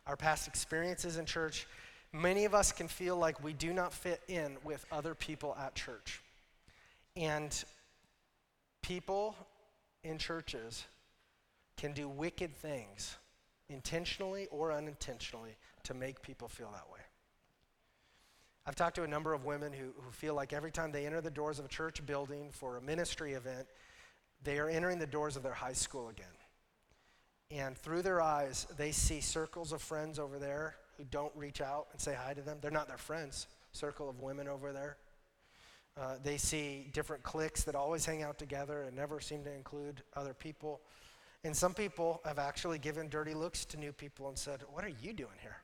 our 0.07 0.17
past 0.17 0.49
experiences 0.49 1.17
in 1.17 1.25
church, 1.25 1.67
many 2.13 2.45
of 2.45 2.55
us 2.55 2.73
can 2.73 2.89
feel 2.89 3.17
like 3.17 3.43
we 3.43 3.53
do 3.53 3.73
not 3.73 3.93
fit 3.93 4.21
in 4.29 4.57
with 4.65 4.85
other 4.91 5.15
people 5.15 5.57
at 5.61 5.75
church. 5.75 6.21
And 7.17 7.65
people 8.83 9.37
in 10.03 10.19
churches 10.19 10.85
can 11.77 11.93
do 11.93 12.09
wicked 12.09 12.55
things, 12.57 13.17
intentionally 13.69 14.49
or 14.51 14.73
unintentionally, 14.73 15.57
to 15.85 15.95
make 15.95 16.23
people 16.23 16.49
feel 16.49 16.71
that 16.73 16.93
way. 16.93 17.02
I've 18.65 18.77
talked 18.77 18.95
to 18.97 19.03
a 19.03 19.09
number 19.09 19.35
of 19.35 19.45
women 19.45 19.73
who, 19.73 19.87
who 20.01 20.11
feel 20.13 20.35
like 20.35 20.53
every 20.53 20.71
time 20.71 20.93
they 20.93 21.05
enter 21.05 21.21
the 21.21 21.31
doors 21.31 21.59
of 21.59 21.65
a 21.65 21.69
church 21.69 22.05
building 22.07 22.51
for 22.53 22.77
a 22.77 22.81
ministry 22.81 23.33
event, 23.33 23.67
they 24.45 24.59
are 24.59 24.69
entering 24.69 24.99
the 24.99 25.07
doors 25.07 25.37
of 25.37 25.43
their 25.43 25.53
high 25.53 25.73
school 25.73 26.09
again. 26.09 26.27
And 27.51 27.77
through 27.77 28.03
their 28.03 28.21
eyes, 28.21 28.67
they 28.77 28.93
see 28.93 29.21
circles 29.21 29.73
of 29.73 29.83
friends 29.83 30.19
over 30.19 30.39
there 30.39 30.77
who 30.97 31.05
don't 31.05 31.33
reach 31.35 31.61
out 31.61 31.89
and 31.93 32.01
say 32.01 32.15
hi 32.15 32.35
to 32.35 32.41
them. 32.41 32.59
They're 32.61 32.71
not 32.71 32.89
their 32.89 32.97
friends, 32.97 33.49
circle 33.73 34.09
of 34.09 34.21
women 34.21 34.49
over 34.49 34.73
there. 34.73 34.97
Uh, 36.01 36.15
they 36.23 36.39
see 36.39 36.89
different 36.93 37.23
cliques 37.23 37.65
that 37.65 37.75
always 37.75 38.07
hang 38.07 38.23
out 38.23 38.39
together 38.39 38.85
and 38.85 38.97
never 38.97 39.21
seem 39.21 39.45
to 39.45 39.53
include 39.53 40.03
other 40.17 40.33
people. 40.33 40.81
And 41.45 41.55
some 41.55 41.75
people 41.75 42.21
have 42.25 42.39
actually 42.39 42.79
given 42.79 43.09
dirty 43.09 43.35
looks 43.35 43.65
to 43.67 43.77
new 43.77 43.93
people 43.93 44.29
and 44.29 44.39
said, 44.39 44.61
What 44.73 44.85
are 44.85 44.93
you 45.03 45.13
doing 45.13 45.37
here? 45.41 45.57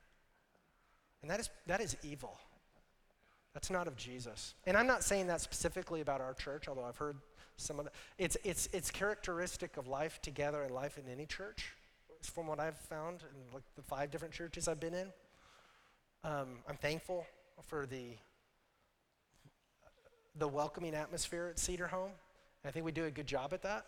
And 1.21 1.31
that 1.31 1.39
is, 1.39 1.49
that 1.65 1.81
is 1.81 1.95
evil. 2.03 2.37
That's 3.53 3.69
not 3.69 3.87
of 3.87 3.95
Jesus. 3.95 4.53
And 4.65 4.77
I'm 4.77 4.87
not 4.87 5.03
saying 5.03 5.27
that 5.27 5.41
specifically 5.41 6.01
about 6.01 6.21
our 6.21 6.33
church, 6.33 6.67
although 6.67 6.85
I've 6.85 6.97
heard 6.97 7.17
some 7.57 7.79
of 7.79 7.85
that. 7.85 7.93
It's, 8.17 8.37
it's, 8.43 8.69
it's 8.71 8.91
characteristic 8.91 9.77
of 9.77 9.87
life 9.87 10.21
together 10.21 10.63
and 10.63 10.73
life 10.73 10.97
in 10.97 11.11
any 11.11 11.25
church, 11.25 11.73
from 12.21 12.47
what 12.47 12.59
I've 12.59 12.77
found 12.77 13.23
in 13.23 13.53
like 13.53 13.63
the 13.75 13.81
five 13.81 14.11
different 14.11 14.33
churches 14.33 14.67
I've 14.67 14.79
been 14.79 14.93
in. 14.93 15.07
Um, 16.23 16.59
I'm 16.67 16.77
thankful 16.77 17.25
for 17.65 17.85
the, 17.85 18.11
the 20.37 20.47
welcoming 20.47 20.93
atmosphere 20.93 21.47
at 21.49 21.59
Cedar 21.59 21.87
Home. 21.87 22.11
I 22.65 22.71
think 22.71 22.85
we 22.85 22.91
do 22.91 23.05
a 23.05 23.11
good 23.11 23.27
job 23.27 23.53
at 23.53 23.61
that. 23.63 23.85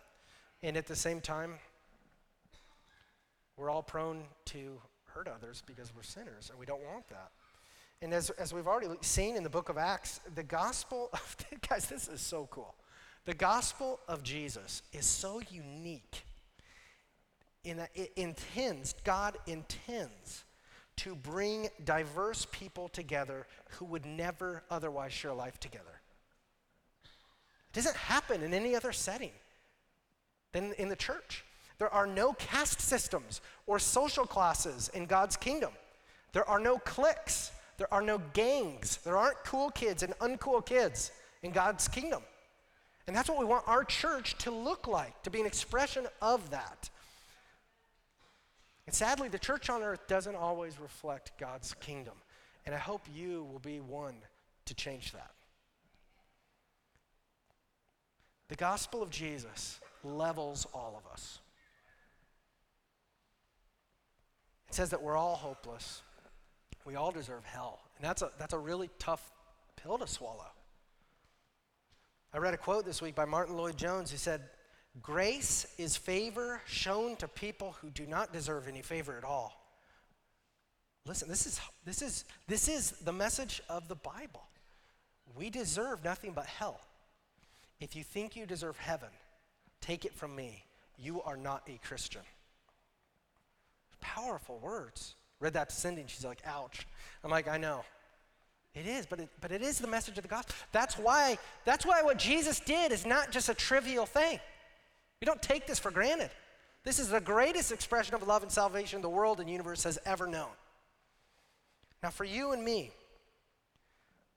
And 0.64 0.78
at 0.78 0.88
the 0.88 0.96
same 0.96 1.22
time, 1.22 1.56
we're 3.58 3.70
all 3.70 3.84
prone 3.84 4.24
to 4.46 4.80
hurt 5.06 5.28
others 5.28 5.62
because 5.66 5.94
we're 5.96 6.04
sinners, 6.04 6.50
and 6.50 6.60
we 6.60 6.66
don't 6.66 6.84
want 6.84 7.08
that. 7.10 7.32
And 8.02 8.14
as, 8.14 8.32
as 8.32 8.54
we've 8.54 8.68
already 8.68 8.88
seen 9.02 9.36
in 9.36 9.44
the 9.44 9.50
book 9.50 9.70
of 9.70 9.78
Acts, 9.78 10.22
the 10.34 10.44
gospel 10.44 11.10
of, 11.14 11.38
guys, 11.70 11.88
this 11.88 12.08
is 12.08 12.22
so 12.22 12.48
cool. 12.52 12.74
The 13.26 13.34
gospel 13.34 14.00
of 14.08 14.24
Jesus 14.24 14.82
is 14.92 15.06
so 15.06 15.42
unique 15.52 16.24
in 17.64 17.78
that 17.78 17.92
it 17.94 18.12
intends, 18.16 18.96
God 19.04 19.38
intends 19.46 20.44
to 20.98 21.16
bring 21.16 21.70
diverse 21.86 22.48
people 22.52 22.90
together 22.90 23.46
who 23.72 23.86
would 23.86 24.06
never 24.06 24.64
otherwise 24.70 25.14
share 25.14 25.34
life 25.34 25.60
together. 25.60 26.02
It 27.04 27.74
doesn't 27.74 27.96
happen 27.96 28.42
in 28.42 28.54
any 28.54 28.76
other 28.76 28.92
setting 28.92 29.32
than 30.52 30.74
in 30.74 30.90
the 30.90 30.96
church. 30.96 31.46
There 31.78 31.94
are 31.94 32.06
no 32.06 32.34
caste 32.34 32.82
systems 32.82 33.42
or 33.66 33.80
social 33.80 34.26
classes 34.26 34.90
in 34.94 35.06
God's 35.06 35.38
kingdom. 35.38 35.72
There 36.34 36.48
are 36.48 36.60
no 36.60 36.78
cliques. 36.80 37.52
There 37.78 37.92
are 37.94 38.02
no 38.02 38.20
gangs. 38.34 38.98
There 38.98 39.18
aren't 39.18 39.44
cool 39.44 39.72
kids 39.72 40.04
and 40.04 40.14
uncool 40.20 40.66
kids 40.66 41.12
in 41.44 41.52
God's 41.52 41.88
kingdom. 41.88 42.22
And 43.08 43.16
that's 43.16 43.30
what 43.30 43.40
we 43.40 43.46
want 43.46 43.68
our 43.68 43.84
church 43.84 44.38
to 44.40 44.52
look 44.52 44.88
like, 44.88 45.22
to 45.24 45.30
be 45.30 45.40
an 45.40 45.48
expression 45.48 46.08
of 46.22 46.50
that. 46.52 46.90
And 48.86 48.96
sadly, 48.96 49.30
the 49.30 49.40
church 49.40 49.70
on 49.70 49.84
earth 49.84 50.08
doesn't 50.08 50.36
always 50.36 50.80
reflect 50.80 51.32
God's 51.40 51.74
kingdom. 51.76 52.14
And 52.66 52.76
I 52.76 52.78
hope 52.78 53.02
you 53.14 53.48
will 53.52 53.60
be 53.60 53.80
one 53.80 54.16
to 54.66 54.74
change 54.74 55.12
that. 55.14 55.32
The 58.50 58.56
gospel 58.56 59.02
of 59.02 59.10
Jesus 59.10 59.80
levels 60.04 60.68
all 60.74 61.02
of 61.04 61.12
us. 61.12 61.40
It 64.68 64.76
says 64.76 64.90
that 64.90 65.02
we're 65.02 65.18
all 65.18 65.36
hopeless. 65.36 66.02
We 66.86 66.96
all 66.96 67.12
deserve 67.12 67.44
hell. 67.46 67.80
And 67.98 68.06
that's 68.06 68.22
a, 68.22 68.32
that's 68.40 68.54
a 68.54 68.58
really 68.58 68.90
tough 69.00 69.32
pill 69.76 69.98
to 69.98 70.08
swallow. 70.08 70.48
I 72.34 72.38
read 72.38 72.54
a 72.54 72.58
quote 72.58 72.86
this 72.86 73.02
week 73.02 73.16
by 73.16 73.26
Martyn 73.26 73.58
Lloyd-Jones 73.58 74.12
who 74.12 74.18
said, 74.18 74.42
Grace 75.02 75.68
is 75.78 75.96
favor 75.96 76.62
shown 76.66 77.16
to 77.18 77.28
people 77.28 77.76
who 77.82 77.90
do 77.90 78.06
not 78.06 78.34
deserve 78.34 78.68
any 78.68 78.82
favor 78.82 79.18
at 79.18 79.24
all. 79.24 79.54
Listen, 81.06 81.28
this 81.30 81.46
is, 81.46 81.60
this 81.86 82.02
is, 82.02 82.26
this 82.48 82.68
is 82.68 82.92
the 82.92 83.14
message 83.14 83.62
of 83.70 83.88
the 83.88 83.96
Bible. 83.96 84.44
We 85.36 85.50
deserve 85.50 86.04
nothing 86.04 86.34
but 86.34 86.46
hell. 86.46 86.82
If 87.80 87.96
you 87.96 88.04
think 88.04 88.36
you 88.36 88.46
deserve 88.46 88.78
heaven, 88.78 89.10
take 89.80 90.06
it 90.06 90.14
from 90.14 90.36
me. 90.36 90.66
You 90.98 91.22
are 91.24 91.38
not 91.38 91.68
a 91.68 91.80
Christian. 91.86 92.22
Powerful 94.02 94.60
words. 94.60 95.16
Read 95.42 95.54
that 95.54 95.70
to 95.70 95.76
Cindy, 95.76 96.02
and 96.02 96.10
she's 96.10 96.24
like, 96.24 96.42
ouch. 96.46 96.88
I'm 97.24 97.32
like, 97.32 97.50
I 97.50 97.58
know. 97.58 97.84
It 98.74 98.86
is, 98.86 99.06
but 99.06 99.20
it, 99.20 99.30
but 99.42 99.52
it 99.52 99.62
is 99.62 99.80
the 99.80 99.88
message 99.88 100.18
of 100.18 100.24
the 100.24 100.30
gospel. 100.30 100.56
That's 100.72 100.98
why, 100.98 101.38
that's 101.66 101.86
why 101.86 102.02
what 102.04 102.18
Jesus 102.18 102.62
did 102.62 102.94
is 102.94 103.06
not 103.06 103.32
just 103.32 103.50
a 103.50 103.54
trivial 103.54 104.06
thing. 104.06 104.40
We 105.20 105.26
don't 105.26 105.42
take 105.42 105.68
this 105.68 105.80
for 105.80 105.92
granted. 105.92 106.30
This 106.84 106.98
is 106.98 107.10
the 107.10 107.20
greatest 107.20 107.72
expression 107.72 108.16
of 108.16 108.26
love 108.26 108.44
and 108.44 108.52
salvation 108.52 109.02
the 109.02 109.10
world 109.10 109.40
and 109.40 109.50
universe 109.50 109.84
has 109.84 110.00
ever 110.06 110.26
known. 110.26 110.50
Now, 112.02 112.12
for 112.12 112.24
you 112.24 112.54
and 112.54 112.64
me, 112.64 112.92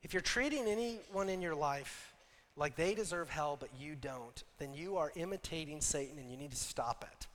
if 0.02 0.12
you're 0.12 0.20
treating 0.20 0.66
anyone 0.66 1.28
in 1.28 1.40
your 1.40 1.54
life 1.54 2.12
like 2.56 2.76
they 2.76 2.94
deserve 2.94 3.30
hell 3.30 3.56
but 3.58 3.70
you 3.78 3.94
don't, 3.94 4.42
then 4.58 4.74
you 4.74 4.96
are 4.96 5.12
imitating 5.16 5.80
Satan 5.80 6.18
and 6.18 6.30
you 6.30 6.36
need 6.36 6.50
to 6.50 6.56
stop 6.56 7.04
it. 7.10 7.26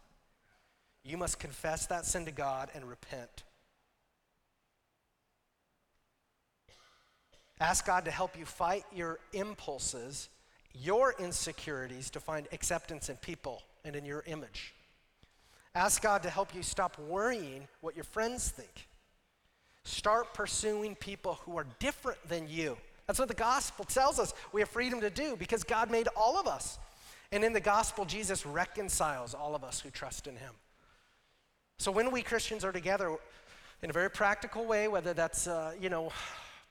You 1.03 1.17
must 1.17 1.39
confess 1.39 1.87
that 1.87 2.05
sin 2.05 2.25
to 2.25 2.31
God 2.31 2.69
and 2.75 2.87
repent. 2.87 3.43
Ask 7.59 7.85
God 7.85 8.05
to 8.05 8.11
help 8.11 8.37
you 8.37 8.45
fight 8.45 8.85
your 8.93 9.19
impulses, 9.33 10.29
your 10.73 11.13
insecurities 11.19 12.09
to 12.11 12.19
find 12.19 12.47
acceptance 12.51 13.09
in 13.09 13.17
people 13.17 13.63
and 13.83 13.95
in 13.95 14.05
your 14.05 14.23
image. 14.27 14.73
Ask 15.75 16.01
God 16.01 16.23
to 16.23 16.29
help 16.29 16.55
you 16.55 16.63
stop 16.63 16.97
worrying 16.99 17.67
what 17.81 17.95
your 17.95 18.05
friends 18.05 18.49
think. 18.49 18.87
Start 19.83 20.33
pursuing 20.33 20.95
people 20.95 21.39
who 21.45 21.57
are 21.57 21.65
different 21.79 22.17
than 22.27 22.47
you. 22.47 22.77
That's 23.07 23.19
what 23.19 23.27
the 23.27 23.33
gospel 23.33 23.85
tells 23.85 24.19
us 24.19 24.33
we 24.51 24.61
have 24.61 24.69
freedom 24.69 25.01
to 25.01 25.09
do 25.09 25.35
because 25.35 25.63
God 25.63 25.89
made 25.89 26.07
all 26.15 26.39
of 26.39 26.47
us. 26.47 26.77
And 27.31 27.43
in 27.43 27.53
the 27.53 27.59
gospel, 27.59 28.05
Jesus 28.05 28.45
reconciles 28.45 29.33
all 29.33 29.55
of 29.55 29.63
us 29.63 29.79
who 29.79 29.89
trust 29.89 30.27
in 30.27 30.35
him. 30.35 30.53
So 31.77 31.91
when 31.91 32.11
we 32.11 32.21
Christians 32.21 32.65
are 32.65 32.71
together 32.71 33.15
in 33.81 33.89
a 33.89 33.93
very 33.93 34.09
practical 34.09 34.65
way, 34.65 34.87
whether 34.87 35.13
that's, 35.13 35.47
uh, 35.47 35.73
you 35.79 35.89
know, 35.89 36.11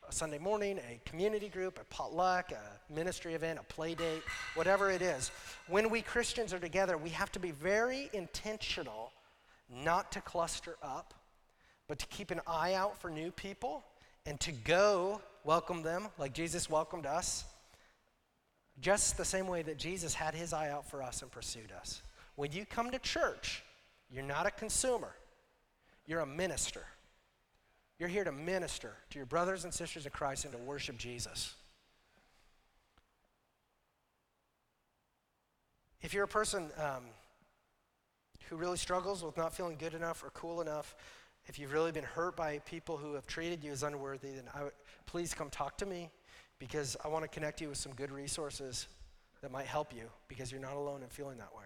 a 0.09 0.13
Sunday 0.13 0.39
morning, 0.39 0.79
a 0.79 1.01
community 1.05 1.49
group, 1.49 1.79
a 1.79 1.85
potluck, 1.85 2.51
a 2.53 2.93
ministry 2.93 3.35
event, 3.35 3.59
a 3.59 3.63
play 3.65 3.95
date, 3.95 4.23
whatever 4.55 4.91
it 4.91 5.03
is. 5.03 5.31
When 5.67 5.91
we 5.91 6.01
Christians 6.01 6.55
are 6.55 6.59
together, 6.59 6.97
we 6.97 7.11
have 7.11 7.31
to 7.33 7.39
be 7.39 7.51
very 7.51 8.09
intentional 8.15 9.13
not 9.69 10.11
to 10.13 10.23
cluster 10.23 10.77
up, 10.83 11.13
but 11.89 11.99
to 11.99 12.07
keep 12.07 12.31
an 12.31 12.41
eye 12.47 12.73
out 12.73 12.99
for 13.01 13.11
new 13.11 13.31
people 13.31 13.85
and 14.25 14.41
to 14.41 14.53
go 14.53 15.21
welcome 15.45 15.83
them 15.83 16.09
like 16.17 16.33
Jesus 16.33 16.71
welcomed 16.71 17.05
us, 17.05 17.45
just 18.81 19.19
the 19.19 19.25
same 19.27 19.47
way 19.47 19.61
that 19.61 19.77
Jesus 19.77 20.15
had 20.15 20.35
his 20.35 20.55
eye 20.55 20.71
out 20.71 20.89
for 20.89 21.03
us 21.03 21.21
and 21.21 21.31
pursued 21.31 21.71
us. 21.79 22.01
When 22.37 22.53
you 22.53 22.65
come 22.65 22.91
to 22.93 22.99
church, 22.99 23.63
you're 24.11 24.25
not 24.25 24.47
a 24.47 24.51
consumer, 24.51 25.15
you're 26.07 26.21
a 26.21 26.27
minister. 26.27 26.87
You're 27.99 28.09
here 28.09 28.25
to 28.25 28.33
minister 28.33 28.95
to 29.11 29.19
your 29.19 29.27
brothers 29.27 29.65
and 29.65 29.75
sisters 29.75 30.07
in 30.07 30.13
Christ 30.13 30.45
and 30.45 30.53
to 30.53 30.59
worship 30.59 30.99
Jesus. 30.99 31.55
If 36.01 36.15
you're 36.15 36.25
a 36.25 36.29
person 36.29 36.71
um, 36.79 37.03
who 38.49 38.57
really 38.57 38.77
struggles 38.77 39.25
with 39.25 39.37
not 39.37 39.53
feeling 39.53 39.77
good 39.77 39.95
enough 39.95 40.23
or 40.23 40.31
cool 40.31 40.61
enough, 40.61 40.95
if 41.47 41.59
you've 41.59 41.73
really 41.73 41.91
been 41.91 42.05
hurt 42.05 42.37
by 42.37 42.59
people 42.61 42.97
who 42.97 43.15
have 43.15 43.27
treated 43.27 43.65
you 43.65 43.73
as 43.73 43.83
unworthy, 43.83 44.31
then 44.31 44.45
I, 44.55 44.69
please 45.07 45.35
come 45.35 45.51
talk 45.51 45.77
to 45.79 45.87
me 45.87 46.09
because 46.61 46.97
I 47.05 47.09
want 47.09 47.25
to 47.25 47.29
connect 47.29 47.61
you 47.61 47.69
with 47.69 47.79
some 47.79 47.93
good 47.95 48.13
resources 48.13 48.87
that 49.43 49.51
might 49.51 49.67
help 49.67 49.93
you 49.95 50.05
because 50.29 50.53
you're 50.53 50.61
not 50.61 50.75
alone 50.75 51.03
in 51.03 51.09
feeling 51.09 51.39
that 51.39 51.55
way. 51.57 51.65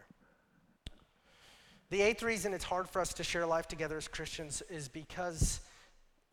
The 1.90 2.00
eighth 2.00 2.22
reason 2.22 2.54
it's 2.54 2.64
hard 2.64 2.88
for 2.88 3.02
us 3.02 3.12
to 3.14 3.22
share 3.22 3.44
life 3.44 3.68
together 3.68 3.98
as 3.98 4.08
Christians 4.08 4.62
is 4.70 4.88
because 4.88 5.60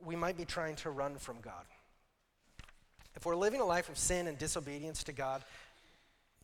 we 0.03 0.15
might 0.15 0.37
be 0.37 0.45
trying 0.45 0.75
to 0.77 0.89
run 0.89 1.15
from 1.17 1.37
God. 1.41 1.65
If 3.15 3.25
we're 3.25 3.35
living 3.35 3.61
a 3.61 3.65
life 3.65 3.89
of 3.89 3.97
sin 3.97 4.27
and 4.27 4.37
disobedience 4.37 5.03
to 5.05 5.11
God, 5.11 5.43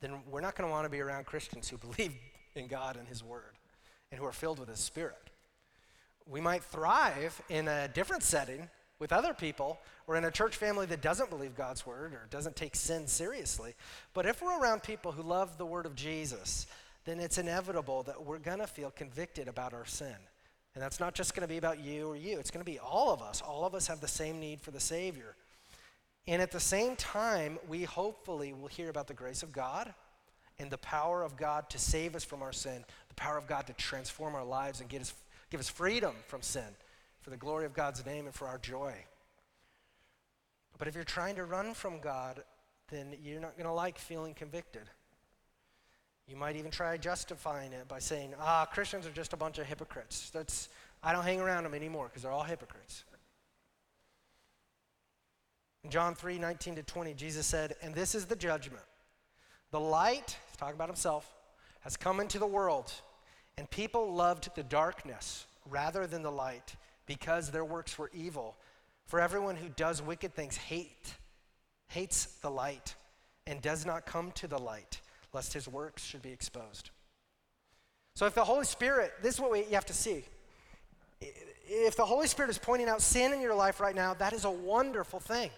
then 0.02 0.20
we're 0.30 0.42
not 0.42 0.56
going 0.56 0.68
to 0.68 0.72
want 0.72 0.86
to 0.86 0.90
be 0.90 1.00
around 1.00 1.26
Christians 1.26 1.70
who 1.70 1.78
believe 1.96 2.14
in 2.56 2.68
God 2.68 2.98
and 2.98 3.08
His 3.08 3.24
Word 3.24 3.54
and 4.12 4.20
who 4.20 4.26
are 4.26 4.34
filled 4.34 4.60
with 4.60 4.70
His 4.70 4.80
Spirit. 4.80 5.16
We 6.28 6.42
might 6.42 6.64
thrive 6.64 7.42
in 7.50 7.68
a 7.68 7.88
different 7.88 8.24
setting 8.24 8.70
with 8.98 9.14
other 9.14 9.34
people 9.34 9.80
or 10.08 10.16
in 10.16 10.26
a 10.26 10.32
church 10.32 10.56
family 10.56 10.86
that 10.88 11.02
doesn't 11.02 11.30
believe 11.30 11.56
God's 11.56 11.86
Word 11.86 12.14
or 12.14 12.28
doesn't 12.30 12.56
take 12.56 12.76
sin 12.76 13.08
seriously. 13.08 13.74
But 14.14 14.26
if 14.26 14.42
we're 14.42 14.60
around 14.60 14.84
people 14.84 15.12
who 15.12 15.22
love 15.22 15.58
the 15.58 15.66
Word 15.66 15.86
of 15.86 15.96
Jesus, 15.96 16.68
then 17.06 17.20
it's 17.20 17.38
inevitable 17.38 18.04
that 18.04 18.26
we're 18.26 18.40
going 18.40 18.60
to 18.60 18.68
feel 18.68 18.92
convicted 18.92 19.48
about 19.48 19.74
our 19.74 19.86
sin. 19.86 20.16
And 20.76 20.84
that's 20.84 21.00
not 21.00 21.16
just 21.16 21.34
going 21.34 21.42
to 21.42 21.48
be 21.48 21.58
about 21.58 21.80
you 21.80 22.10
or 22.10 22.18
you, 22.18 22.38
it's 22.38 22.52
going 22.52 22.64
to 22.64 22.70
be 22.70 22.80
all 22.80 23.14
of 23.14 23.22
us. 23.22 23.42
All 23.42 23.66
of 23.66 23.74
us 23.74 23.88
have 23.88 24.02
the 24.02 24.08
same 24.08 24.40
need 24.40 24.62
for 24.62 24.72
the 24.72 24.80
Savior. 24.80 25.36
And 26.28 26.42
at 26.42 26.52
the 26.52 26.60
same 26.60 26.96
time, 26.98 27.58
we 27.68 27.86
hopefully 27.86 28.52
will 28.54 28.68
hear 28.68 28.90
about 28.90 29.08
the 29.08 29.14
grace 29.14 29.42
of 29.42 29.54
God 29.54 29.94
and 30.60 30.70
the 30.70 30.78
power 30.78 31.24
of 31.24 31.38
God 31.38 31.70
to 31.70 31.78
save 31.78 32.16
us 32.16 32.24
from 32.24 32.42
our 32.42 32.52
sin, 32.52 32.84
the 33.08 33.16
power 33.16 33.38
of 33.38 33.48
God 33.48 33.68
to 33.68 33.74
transform 33.74 34.36
our 34.36 34.44
lives 34.44 34.82
and 34.82 34.90
get 34.90 35.02
us, 35.02 35.14
give 35.50 35.60
us 35.60 35.70
freedom 35.70 36.14
from 36.28 36.42
sin 36.42 36.76
for 37.22 37.30
the 37.30 37.38
glory 37.38 37.66
of 37.66 37.74
God's 37.74 38.06
name 38.06 38.26
and 38.26 38.36
for 38.36 38.48
our 38.48 38.58
joy. 38.58 38.94
But 40.78 40.88
if 40.88 40.96
you're 40.96 41.04
trying 41.04 41.36
to 41.36 41.46
run 41.46 41.74
from 41.74 42.00
God, 42.00 42.44
then 42.90 43.16
you're 43.24 43.40
not 43.40 43.56
going 43.58 43.66
to 43.66 43.74
like 43.74 43.98
feeling 43.98 44.34
convicted. 44.34 44.90
You 46.28 46.36
might 46.36 46.56
even 46.56 46.72
try 46.72 46.98
justifying 46.98 47.72
it 47.72 47.88
by 47.88 48.00
saying, 48.00 48.34
ah, 48.40 48.66
Christians 48.66 49.06
are 49.06 49.12
just 49.12 49.34
a 49.34 49.38
bunch 49.38 49.60
of 49.60 49.68
hypocrites. 49.68 50.32
That's, 50.32 50.70
I 51.04 51.14
don't 51.14 51.24
hang 51.24 51.40
around 51.40 51.64
them 51.64 51.76
anymore 51.76 52.08
because 52.08 52.24
they're 52.24 52.32
all 52.32 52.44
hypocrites. 52.44 53.04
In 55.84 55.92
John 55.92 56.16
3 56.16 56.40
19 56.40 56.76
to 56.76 56.84
20, 56.84 57.14
Jesus 57.14 57.46
said, 57.46 57.76
And 57.84 57.94
this 57.94 58.16
is 58.16 58.26
the 58.26 58.36
judgment. 58.36 58.84
The 59.70 59.80
light, 59.80 60.36
he's 60.48 60.58
talking 60.58 60.74
about 60.74 60.90
himself, 60.90 61.32
has 61.82 61.96
come 61.96 62.20
into 62.20 62.40
the 62.40 62.48
world, 62.48 62.92
and 63.58 63.70
people 63.70 64.12
loved 64.12 64.50
the 64.56 64.64
darkness 64.64 65.46
rather 65.70 66.08
than 66.08 66.24
the 66.24 66.32
light 66.32 66.76
because 67.06 67.52
their 67.52 67.66
works 67.66 68.00
were 68.00 68.10
evil. 68.16 68.56
For 69.06 69.20
everyone 69.20 69.56
who 69.56 69.70
does 69.70 70.02
wicked 70.02 70.34
things 70.34 70.58
hate, 70.58 71.14
hates 71.88 72.26
the 72.42 72.50
light 72.50 72.96
and 73.46 73.62
does 73.62 73.86
not 73.86 74.08
come 74.08 74.32
to 74.32 74.48
the 74.48 74.58
light 74.58 75.02
lest 75.36 75.54
his 75.54 75.68
works 75.68 76.04
should 76.04 76.22
be 76.22 76.32
exposed. 76.32 76.90
So, 78.16 78.26
if 78.26 78.34
the 78.34 78.46
Holy 78.46 78.66
Spirit, 78.66 79.12
this 79.22 79.36
is 79.36 79.42
what 79.42 79.52
we, 79.52 79.60
you 79.60 79.74
have 79.74 79.86
to 79.88 79.94
see. 79.94 80.24
If 81.68 81.98
the 81.98 82.06
Holy 82.06 82.28
Spirit 82.28 82.50
is 82.50 82.58
pointing 82.58 82.88
out 82.88 83.02
sin 83.02 83.34
in 83.34 83.42
your 83.42 83.54
life 83.54 83.80
right 83.80 83.96
now, 83.96 84.14
that 84.16 84.34
is 84.34 84.46
a 84.46 84.50
wonderful 84.50 85.20
thing. 85.20 85.50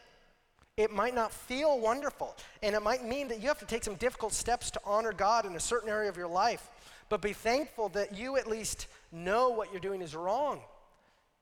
It 0.75 0.91
might 0.91 1.13
not 1.13 1.31
feel 1.31 1.79
wonderful, 1.79 2.35
and 2.63 2.75
it 2.75 2.81
might 2.81 3.05
mean 3.05 3.27
that 3.29 3.39
you 3.41 3.47
have 3.47 3.59
to 3.59 3.65
take 3.65 3.83
some 3.83 3.95
difficult 3.95 4.33
steps 4.33 4.71
to 4.71 4.81
honor 4.83 5.13
God 5.13 5.45
in 5.45 5.55
a 5.55 5.59
certain 5.59 5.89
area 5.89 6.09
of 6.09 6.17
your 6.17 6.27
life. 6.27 6.69
But 7.09 7.21
be 7.21 7.33
thankful 7.33 7.89
that 7.89 8.17
you 8.17 8.37
at 8.37 8.47
least 8.47 8.87
know 9.11 9.49
what 9.49 9.71
you're 9.71 9.79
doing 9.79 10.01
is 10.01 10.15
wrong. 10.15 10.61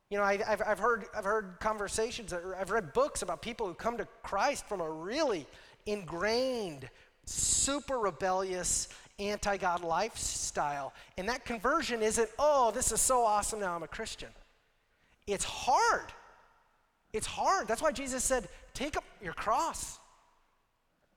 You 0.09 0.17
know, 0.17 0.23
I, 0.23 0.37
have 0.37 0.61
I've, 0.65 0.79
heard, 0.79 1.05
I've 1.15 1.25
heard 1.25 1.55
conversations, 1.59 2.33
I've 2.33 2.71
read 2.71 2.93
books 2.93 3.21
about 3.21 3.41
people 3.41 3.67
who 3.67 3.73
come 3.73 3.97
to 3.97 4.07
Christ 4.23 4.67
from 4.67 4.81
a 4.81 4.89
really 4.89 5.47
ingrained 5.85 6.89
super 7.25 7.97
rebellious, 7.97 8.87
anti 9.19 9.57
God 9.57 9.83
lifestyle. 9.83 10.93
And 11.17 11.27
that 11.29 11.45
conversion 11.45 12.01
isn't, 12.01 12.29
oh, 12.39 12.71
this 12.71 12.91
is 12.91 13.01
so 13.01 13.23
awesome, 13.23 13.59
now 13.59 13.75
I'm 13.75 13.83
a 13.83 13.87
Christian. 13.87 14.29
It's 15.27 15.43
hard. 15.43 16.11
It's 17.13 17.27
hard. 17.27 17.67
That's 17.67 17.81
why 17.81 17.91
Jesus 17.91 18.23
said, 18.23 18.47
take 18.73 18.97
up 18.97 19.03
your 19.21 19.33
cross. 19.33 19.99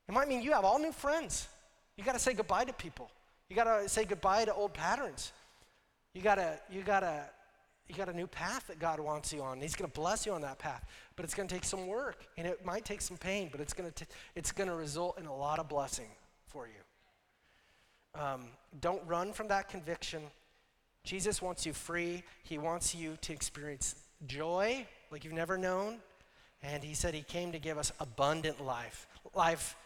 It 0.09 0.13
might 0.13 0.29
mean 0.29 0.43
you 0.43 0.53
have 0.53 0.65
all 0.65 0.79
new 0.79 0.93
friends. 0.93 1.49
You 1.97 2.05
got 2.05 2.13
to 2.13 2.19
say 2.19 2.33
goodbye 2.33 2.65
to 2.65 2.73
people. 2.73 3.11
You 3.49 3.57
got 3.57 3.65
to 3.65 3.89
say 3.89 4.05
goodbye 4.05 4.45
to 4.45 4.55
old 4.55 4.73
patterns. 4.73 5.33
You 6.15 6.23
got 6.23 6.37
to 6.37 6.59
you 6.71 6.83
got 6.83 7.01
to 7.01 7.25
you 7.89 7.95
got 7.95 8.09
a 8.09 8.17
new 8.17 8.27
path 8.27 8.67
that 8.69 8.79
God 8.79 9.01
wants 9.01 9.33
you 9.33 9.43
on. 9.43 9.55
And 9.55 9.63
He's 9.63 9.75
going 9.75 9.91
to 9.91 10.01
bless 10.01 10.27
you 10.27 10.33
on 10.33 10.43
that 10.43 10.59
path, 10.59 10.85
but 11.17 11.25
it's 11.25 11.35
going 11.35 11.49
to 11.49 11.55
take 11.55 11.65
some 11.65 11.87
work, 11.87 12.27
and 12.37 12.47
it 12.47 12.65
might 12.65 12.85
take 12.85 13.01
some 13.01 13.17
pain, 13.17 13.49
but 13.51 13.61
it's 13.61 13.73
going 13.73 13.91
to 13.91 14.07
it's 14.35 14.53
going 14.53 14.69
to 14.69 14.77
result 14.77 15.19
in 15.19 15.27
a 15.27 15.35
lot 15.35 15.59
of 15.59 15.69
blessing 15.69 16.09
for 16.47 16.67
you. 16.67 18.21
Um, 18.21 18.47
don't 18.81 19.03
run 19.07 19.33
from 19.33 19.49
that 19.49 19.69
conviction. 19.69 20.23
Jesus 21.05 21.41
wants 21.41 21.65
you 21.65 21.73
free. 21.73 22.23
He 22.43 22.59
wants 22.59 22.95
you 22.95 23.17
to 23.23 23.33
experience 23.33 23.95
joy 24.27 24.87
like 25.11 25.25
you've 25.25 25.33
never 25.33 25.57
known, 25.57 25.99
and 26.63 26.85
He 26.85 26.95
said 26.95 27.15
He 27.15 27.23
came 27.23 27.53
to 27.53 27.59
give 27.59 27.79
us 27.79 27.93
abundant 28.01 28.65
life, 28.65 29.07
life 29.35 29.77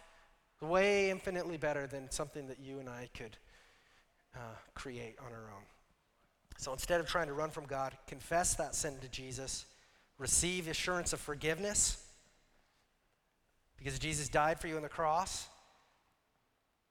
way 0.61 1.11
infinitely 1.11 1.57
better 1.57 1.87
than 1.87 2.11
something 2.11 2.47
that 2.47 2.61
you 2.61 2.79
and 2.79 2.89
I 2.89 3.09
could 3.15 3.37
uh, 4.35 4.55
create 4.75 5.17
on 5.19 5.33
our 5.33 5.51
own. 5.55 5.65
So 6.63 6.73
instead 6.73 7.01
of 7.01 7.09
trying 7.09 7.27
to 7.27 7.33
run 7.33 7.51
from 7.51 7.67
God, 7.67 7.93
confess 8.07 8.55
that 8.55 8.77
sin 8.77 8.95
to 9.01 9.09
Jesus, 9.09 9.67
receive 10.17 10.69
assurance 10.69 11.13
of 11.13 11.19
forgiveness 11.19 12.01
because 13.77 13.99
Jesus 13.99 14.29
died 14.29 14.61
for 14.61 14.69
you 14.69 14.77
on 14.77 14.83
the 14.83 14.89
cross. 14.89 15.49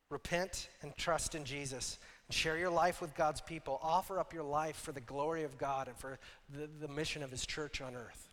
Repent 0.09 0.67
and 0.81 0.93
trust 0.97 1.35
in 1.35 1.45
Jesus. 1.45 1.99
And 2.27 2.35
share 2.35 2.57
your 2.57 2.69
life 2.69 2.99
with 2.99 3.15
God's 3.15 3.39
people. 3.39 3.79
Offer 3.81 4.19
up 4.19 4.33
your 4.33 4.43
life 4.43 4.75
for 4.75 4.91
the 4.91 4.99
glory 4.99 5.45
of 5.45 5.57
God 5.57 5.87
and 5.87 5.95
for 5.95 6.19
the, 6.49 6.67
the 6.81 6.89
mission 6.89 7.23
of 7.23 7.31
His 7.31 7.45
church 7.45 7.79
on 7.79 7.95
earth. 7.95 8.27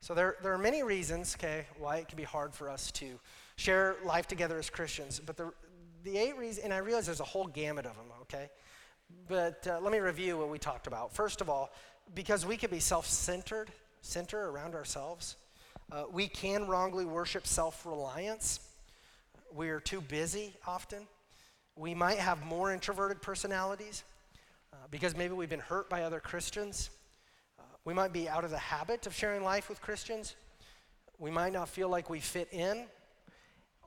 So 0.00 0.14
there, 0.14 0.36
there 0.42 0.54
are 0.54 0.58
many 0.58 0.82
reasons, 0.82 1.36
okay, 1.38 1.66
why 1.78 1.98
it 1.98 2.08
can 2.08 2.16
be 2.16 2.24
hard 2.24 2.54
for 2.54 2.70
us 2.70 2.90
to 2.92 3.20
share 3.56 3.96
life 4.02 4.26
together 4.26 4.58
as 4.58 4.70
Christians. 4.70 5.20
But 5.20 5.36
the, 5.36 5.52
the 6.04 6.16
eight 6.16 6.38
reasons, 6.38 6.64
and 6.64 6.72
I 6.72 6.78
realize 6.78 7.04
there's 7.04 7.20
a 7.20 7.24
whole 7.24 7.48
gamut 7.48 7.84
of 7.84 7.96
them, 7.96 8.06
okay? 8.22 8.48
But 9.28 9.66
uh, 9.66 9.78
let 9.80 9.92
me 9.92 9.98
review 9.98 10.38
what 10.38 10.48
we 10.48 10.58
talked 10.58 10.86
about. 10.86 11.14
First 11.14 11.40
of 11.40 11.48
all, 11.48 11.70
because 12.14 12.44
we 12.44 12.56
can 12.56 12.70
be 12.70 12.80
self 12.80 13.06
centered, 13.06 13.70
center 14.00 14.48
around 14.48 14.74
ourselves, 14.74 15.36
uh, 15.92 16.04
we 16.10 16.26
can 16.26 16.66
wrongly 16.66 17.04
worship 17.04 17.46
self 17.46 17.86
reliance. 17.86 18.60
We 19.54 19.70
are 19.70 19.80
too 19.80 20.00
busy 20.00 20.56
often. 20.66 21.06
We 21.76 21.94
might 21.94 22.18
have 22.18 22.44
more 22.44 22.72
introverted 22.72 23.22
personalities 23.22 24.04
uh, 24.72 24.76
because 24.90 25.16
maybe 25.16 25.34
we've 25.34 25.48
been 25.48 25.60
hurt 25.60 25.88
by 25.88 26.02
other 26.02 26.20
Christians. 26.20 26.90
Uh, 27.58 27.62
we 27.84 27.94
might 27.94 28.12
be 28.12 28.28
out 28.28 28.44
of 28.44 28.50
the 28.50 28.58
habit 28.58 29.06
of 29.06 29.14
sharing 29.14 29.42
life 29.42 29.68
with 29.68 29.80
Christians. 29.80 30.34
We 31.18 31.30
might 31.30 31.52
not 31.52 31.68
feel 31.68 31.88
like 31.88 32.10
we 32.10 32.20
fit 32.20 32.48
in, 32.52 32.86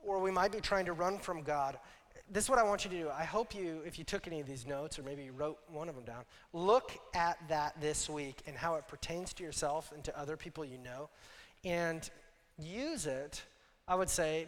or 0.02 0.20
we 0.20 0.30
might 0.30 0.52
be 0.52 0.60
trying 0.60 0.86
to 0.86 0.92
run 0.92 1.18
from 1.18 1.42
God 1.42 1.78
this 2.30 2.44
is 2.44 2.50
what 2.50 2.58
I 2.58 2.62
want 2.62 2.84
you 2.84 2.90
to 2.90 2.96
do. 2.96 3.10
I 3.10 3.24
hope 3.24 3.54
you, 3.54 3.82
if 3.86 3.98
you 3.98 4.04
took 4.04 4.26
any 4.26 4.40
of 4.40 4.46
these 4.46 4.66
notes 4.66 4.98
or 4.98 5.02
maybe 5.02 5.24
you 5.24 5.32
wrote 5.32 5.58
one 5.68 5.88
of 5.88 5.94
them 5.94 6.04
down, 6.04 6.24
look 6.52 6.92
at 7.14 7.38
that 7.48 7.80
this 7.80 8.08
week 8.08 8.42
and 8.46 8.56
how 8.56 8.76
it 8.76 8.88
pertains 8.88 9.32
to 9.34 9.42
yourself 9.42 9.92
and 9.94 10.02
to 10.04 10.18
other 10.18 10.36
people 10.36 10.64
you 10.64 10.78
know 10.78 11.10
and 11.64 12.08
use 12.58 13.06
it. 13.06 13.42
I 13.86 13.94
would 13.94 14.08
say, 14.08 14.46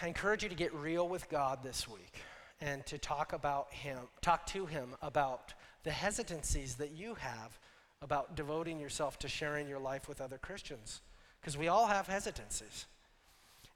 I 0.00 0.06
encourage 0.06 0.42
you 0.42 0.48
to 0.48 0.54
get 0.54 0.72
real 0.74 1.08
with 1.08 1.28
God 1.28 1.62
this 1.62 1.88
week 1.88 2.20
and 2.60 2.84
to 2.86 2.98
talk 2.98 3.32
about 3.32 3.72
Him, 3.72 3.98
talk 4.22 4.46
to 4.46 4.66
Him 4.66 4.94
about 5.02 5.54
the 5.82 5.90
hesitancies 5.90 6.76
that 6.76 6.92
you 6.92 7.14
have 7.14 7.58
about 8.02 8.36
devoting 8.36 8.78
yourself 8.78 9.18
to 9.18 9.28
sharing 9.28 9.68
your 9.68 9.78
life 9.78 10.08
with 10.08 10.20
other 10.20 10.38
Christians? 10.38 11.00
Because 11.40 11.56
we 11.56 11.68
all 11.68 11.86
have 11.86 12.06
hesitancies. 12.06 12.86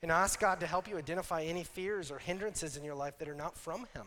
And 0.02 0.12
ask 0.12 0.38
God 0.38 0.60
to 0.60 0.66
help 0.66 0.88
you 0.88 0.96
identify 0.96 1.42
any 1.42 1.64
fears 1.64 2.10
or 2.10 2.18
hindrances 2.18 2.76
in 2.76 2.84
your 2.84 2.94
life 2.94 3.18
that 3.18 3.28
are 3.28 3.34
not 3.34 3.56
from 3.56 3.86
Him 3.94 4.06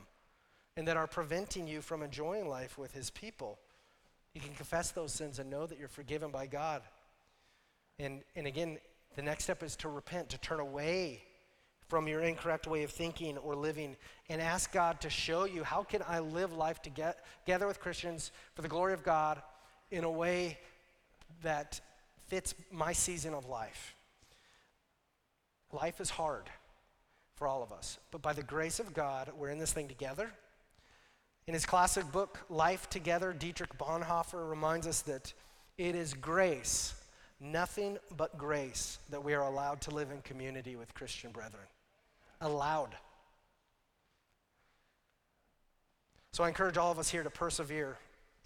and 0.78 0.88
that 0.88 0.98
are 0.98 1.08
preventing 1.08 1.68
you 1.68 1.82
from 1.82 2.02
enjoying 2.02 2.48
life 2.48 2.78
with 2.78 2.94
His 2.94 3.10
people. 3.10 3.60
You 4.34 4.42
can 4.42 4.54
confess 4.54 4.92
those 4.92 5.12
sins 5.12 5.40
and 5.40 5.50
know 5.50 5.66
that 5.66 5.78
you're 5.78 5.90
forgiven 5.90 6.32
by 6.32 6.48
God. 6.48 6.82
And, 8.00 8.22
and 8.36 8.48
again, 8.48 8.78
the 9.16 9.22
next 9.22 9.44
step 9.44 9.64
is 9.64 9.76
to 9.78 9.90
repent, 9.90 10.30
to 10.30 10.38
turn 10.38 10.62
away 10.62 11.24
from 11.90 12.08
your 12.08 12.22
incorrect 12.22 12.68
way 12.68 12.84
of 12.84 12.92
thinking 12.92 13.38
or 13.38 13.54
living 13.54 13.98
and 14.30 14.42
ask 14.42 14.72
God 14.72 15.02
to 15.02 15.10
show 15.10 15.44
you 15.44 15.66
how 15.66 15.84
can 15.84 16.02
I 16.08 16.20
live 16.20 16.54
life 16.54 16.82
together 16.82 17.68
with 17.68 17.82
Christians 17.82 18.32
for 18.56 18.62
the 18.62 18.70
glory 18.70 18.94
of 18.94 19.04
God 19.04 19.42
in 19.92 20.06
a 20.06 20.10
way 20.10 20.58
that 21.44 21.82
fits 22.28 22.56
my 22.72 22.94
season 22.94 23.34
of 23.34 23.50
life. 23.50 23.94
Life 25.74 26.02
is 26.02 26.10
hard 26.10 26.50
for 27.36 27.48
all 27.48 27.64
of 27.64 27.72
us, 27.72 27.98
but 28.12 28.22
by 28.22 28.34
the 28.34 28.44
grace 28.44 28.80
of 28.80 28.94
God, 28.94 29.32
we're 29.38 29.50
in 29.50 29.58
this 29.58 29.74
thing 29.74 29.88
together. 29.88 30.32
In 31.48 31.54
his 31.54 31.66
classic 31.66 32.12
book, 32.12 32.40
Life 32.50 32.90
Together, 32.90 33.34
Dietrich 33.34 33.78
Bonhoeffer 33.78 34.50
reminds 34.50 34.86
us 34.86 35.02
that 35.04 35.34
it 35.78 35.96
is 35.96 36.14
grace, 36.14 36.94
nothing 37.40 37.98
but 38.16 38.38
grace, 38.38 39.00
that 39.10 39.24
we 39.24 39.34
are 39.34 39.44
allowed 39.44 39.82
to 39.82 39.92
live 39.92 40.12
in 40.12 40.22
community 40.22 40.76
with 40.76 40.94
Christian 40.94 41.32
brethren 41.32 41.66
allowed. 42.42 42.96
So 46.34 46.44
I 46.44 46.48
encourage 46.48 46.78
all 46.78 46.92
of 46.92 47.00
us 47.00 47.10
here 47.10 47.24
to 47.24 47.30
persevere 47.30 47.98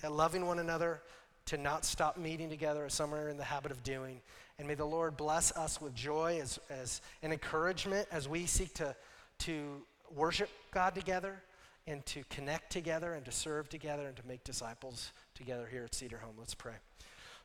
at 0.04 0.12
loving 0.12 0.46
one 0.46 0.60
another, 0.60 1.02
to 1.46 1.58
not 1.58 1.86
stop 1.86 2.18
meeting 2.18 2.50
together 2.50 2.86
as 2.86 2.94
some 2.94 3.14
are 3.14 3.30
in 3.30 3.38
the 3.38 3.44
habit 3.44 3.72
of 3.72 3.84
doing. 3.84 4.22
And 4.58 4.68
may 4.68 4.76
the 4.76 4.86
Lord 4.86 5.18
bless 5.18 5.52
us 5.56 5.82
with 5.82 5.94
joy 5.94 6.40
as, 6.42 6.60
as 6.70 7.02
an 7.22 7.32
encouragement 7.32 8.08
as 8.12 8.28
we 8.28 8.46
seek 8.46 8.74
to, 8.76 8.96
to 9.40 9.82
worship 10.16 10.50
God 10.72 10.96
together 10.96 11.42
and 11.88 12.06
to 12.08 12.24
connect 12.30 12.72
together 12.72 13.14
and 13.14 13.26
to 13.26 13.32
serve 13.32 13.70
together 13.70 14.08
and 14.08 14.16
to 14.16 14.26
make 14.28 14.44
disciples 14.44 15.12
together 15.34 15.68
here 15.70 15.84
at 15.84 15.94
Cedar 15.94 16.18
Home. 16.18 16.36
Let's 16.38 16.56
pray. 16.56 16.76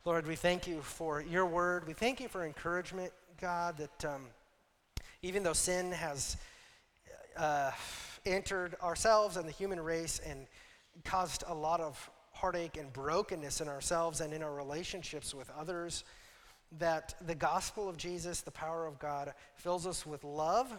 Lord, 0.05 0.27
we 0.27 0.37
thank 0.37 0.67
you 0.67 0.81
for 0.81 1.21
your 1.21 1.47
word. 1.47 1.87
We 1.87 1.93
thank 1.93 2.21
you 2.21 2.29
for 2.29 2.45
encouragement, 2.45 3.13
God, 3.41 3.77
that. 3.77 4.05
Um, 4.05 4.27
even 5.23 5.43
though 5.43 5.53
sin 5.53 5.93
has 5.93 6.37
uh, 7.37 7.71
entered 8.25 8.75
ourselves 8.83 9.37
and 9.37 9.47
the 9.47 9.53
human 9.53 9.81
race 9.81 10.21
and 10.27 10.47
caused 11.05 11.45
a 11.47 11.55
lot 11.55 11.81
of 11.81 12.11
heartache 12.33 12.77
and 12.79 12.93
brokenness 12.93 13.61
in 13.61 13.69
ourselves 13.69 14.21
and 14.21 14.33
in 14.33 14.43
our 14.43 14.55
relationships 14.55 15.35
with 15.35 15.51
others, 15.59 16.05
that 16.79 17.14
the 17.27 17.35
gospel 17.35 17.89
of 17.89 17.97
Jesus, 17.97 18.43
the 18.43 18.51
power 18.51 18.87
of 18.87 18.99
God, 18.99 19.33
fills 19.57 19.87
us 19.87 20.07
with 20.07 20.23
love 20.25 20.73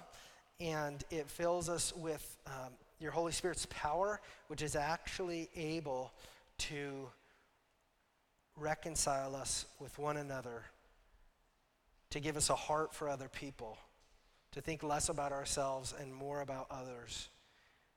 and 0.60 1.04
it 1.10 1.30
fills 1.30 1.70
us 1.70 1.94
with 1.96 2.38
um, 2.48 2.74
your 3.00 3.12
Holy 3.12 3.32
Spirit's 3.32 3.68
power, 3.70 4.22
which 4.48 4.62
is 4.62 4.76
actually 4.76 5.50
able 5.56 6.14
to 6.60 7.10
reconcile 8.56 9.36
us 9.36 9.66
with 9.80 9.98
one 9.98 10.18
another, 10.18 10.64
to 12.12 12.20
give 12.20 12.38
us 12.38 12.50
a 12.50 12.56
heart 12.56 12.94
for 12.94 13.10
other 13.10 13.28
people 13.28 13.78
to 14.52 14.62
think 14.62 14.84
less 14.84 15.10
about 15.10 15.32
ourselves 15.32 15.94
and 16.00 16.14
more 16.14 16.42
about 16.42 16.68
others. 16.70 17.30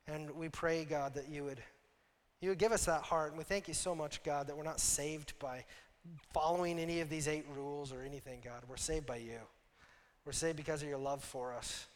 And 0.07 0.31
we 0.37 0.49
pray, 0.49 0.85
God, 0.85 1.15
that 1.15 1.29
you 1.29 1.45
would, 1.45 1.61
you 2.41 2.51
would 2.51 2.59
give 2.59 2.73
us 2.73 2.85
that 2.85 3.03
heart. 3.03 3.31
And 3.31 3.39
we 3.39 3.45
thank 3.45 3.67
you 3.67 3.75
so 3.75 3.95
much, 3.95 4.23
God, 4.23 4.47
that 4.47 4.57
we're 4.57 4.65
not 4.65 4.81
saved 4.81 5.37
by 5.39 5.65
following 6.33 6.79
any 6.79 7.01
of 7.01 7.09
these 7.09 7.29
eight 7.29 7.47
rules 7.57 7.93
or 7.93 8.03
anything, 8.03 8.41
God. 8.45 8.63
We're 8.69 8.77
saved 8.77 9.07
by 9.07 9.17
you. 9.17 9.39
We're 10.25 10.33
saved 10.33 10.57
because 10.57 10.83
of 10.83 10.89
your 10.89 10.99
love 10.99 11.23
for 11.23 11.53
us. 11.53 11.87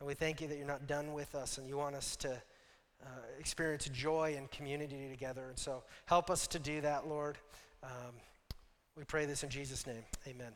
And 0.00 0.06
we 0.06 0.14
thank 0.14 0.40
you 0.40 0.48
that 0.48 0.56
you're 0.56 0.66
not 0.66 0.86
done 0.86 1.12
with 1.12 1.34
us 1.34 1.58
and 1.58 1.68
you 1.68 1.76
want 1.76 1.96
us 1.96 2.16
to 2.16 2.30
uh, 2.30 3.08
experience 3.38 3.88
joy 3.92 4.34
and 4.36 4.50
community 4.50 5.08
together. 5.10 5.46
And 5.48 5.58
so 5.58 5.82
help 6.06 6.30
us 6.30 6.46
to 6.48 6.58
do 6.58 6.80
that, 6.80 7.06
Lord. 7.06 7.38
Um, 7.82 8.14
we 8.96 9.04
pray 9.04 9.26
this 9.26 9.42
in 9.44 9.50
Jesus' 9.50 9.86
name. 9.86 10.04
Amen. 10.26 10.52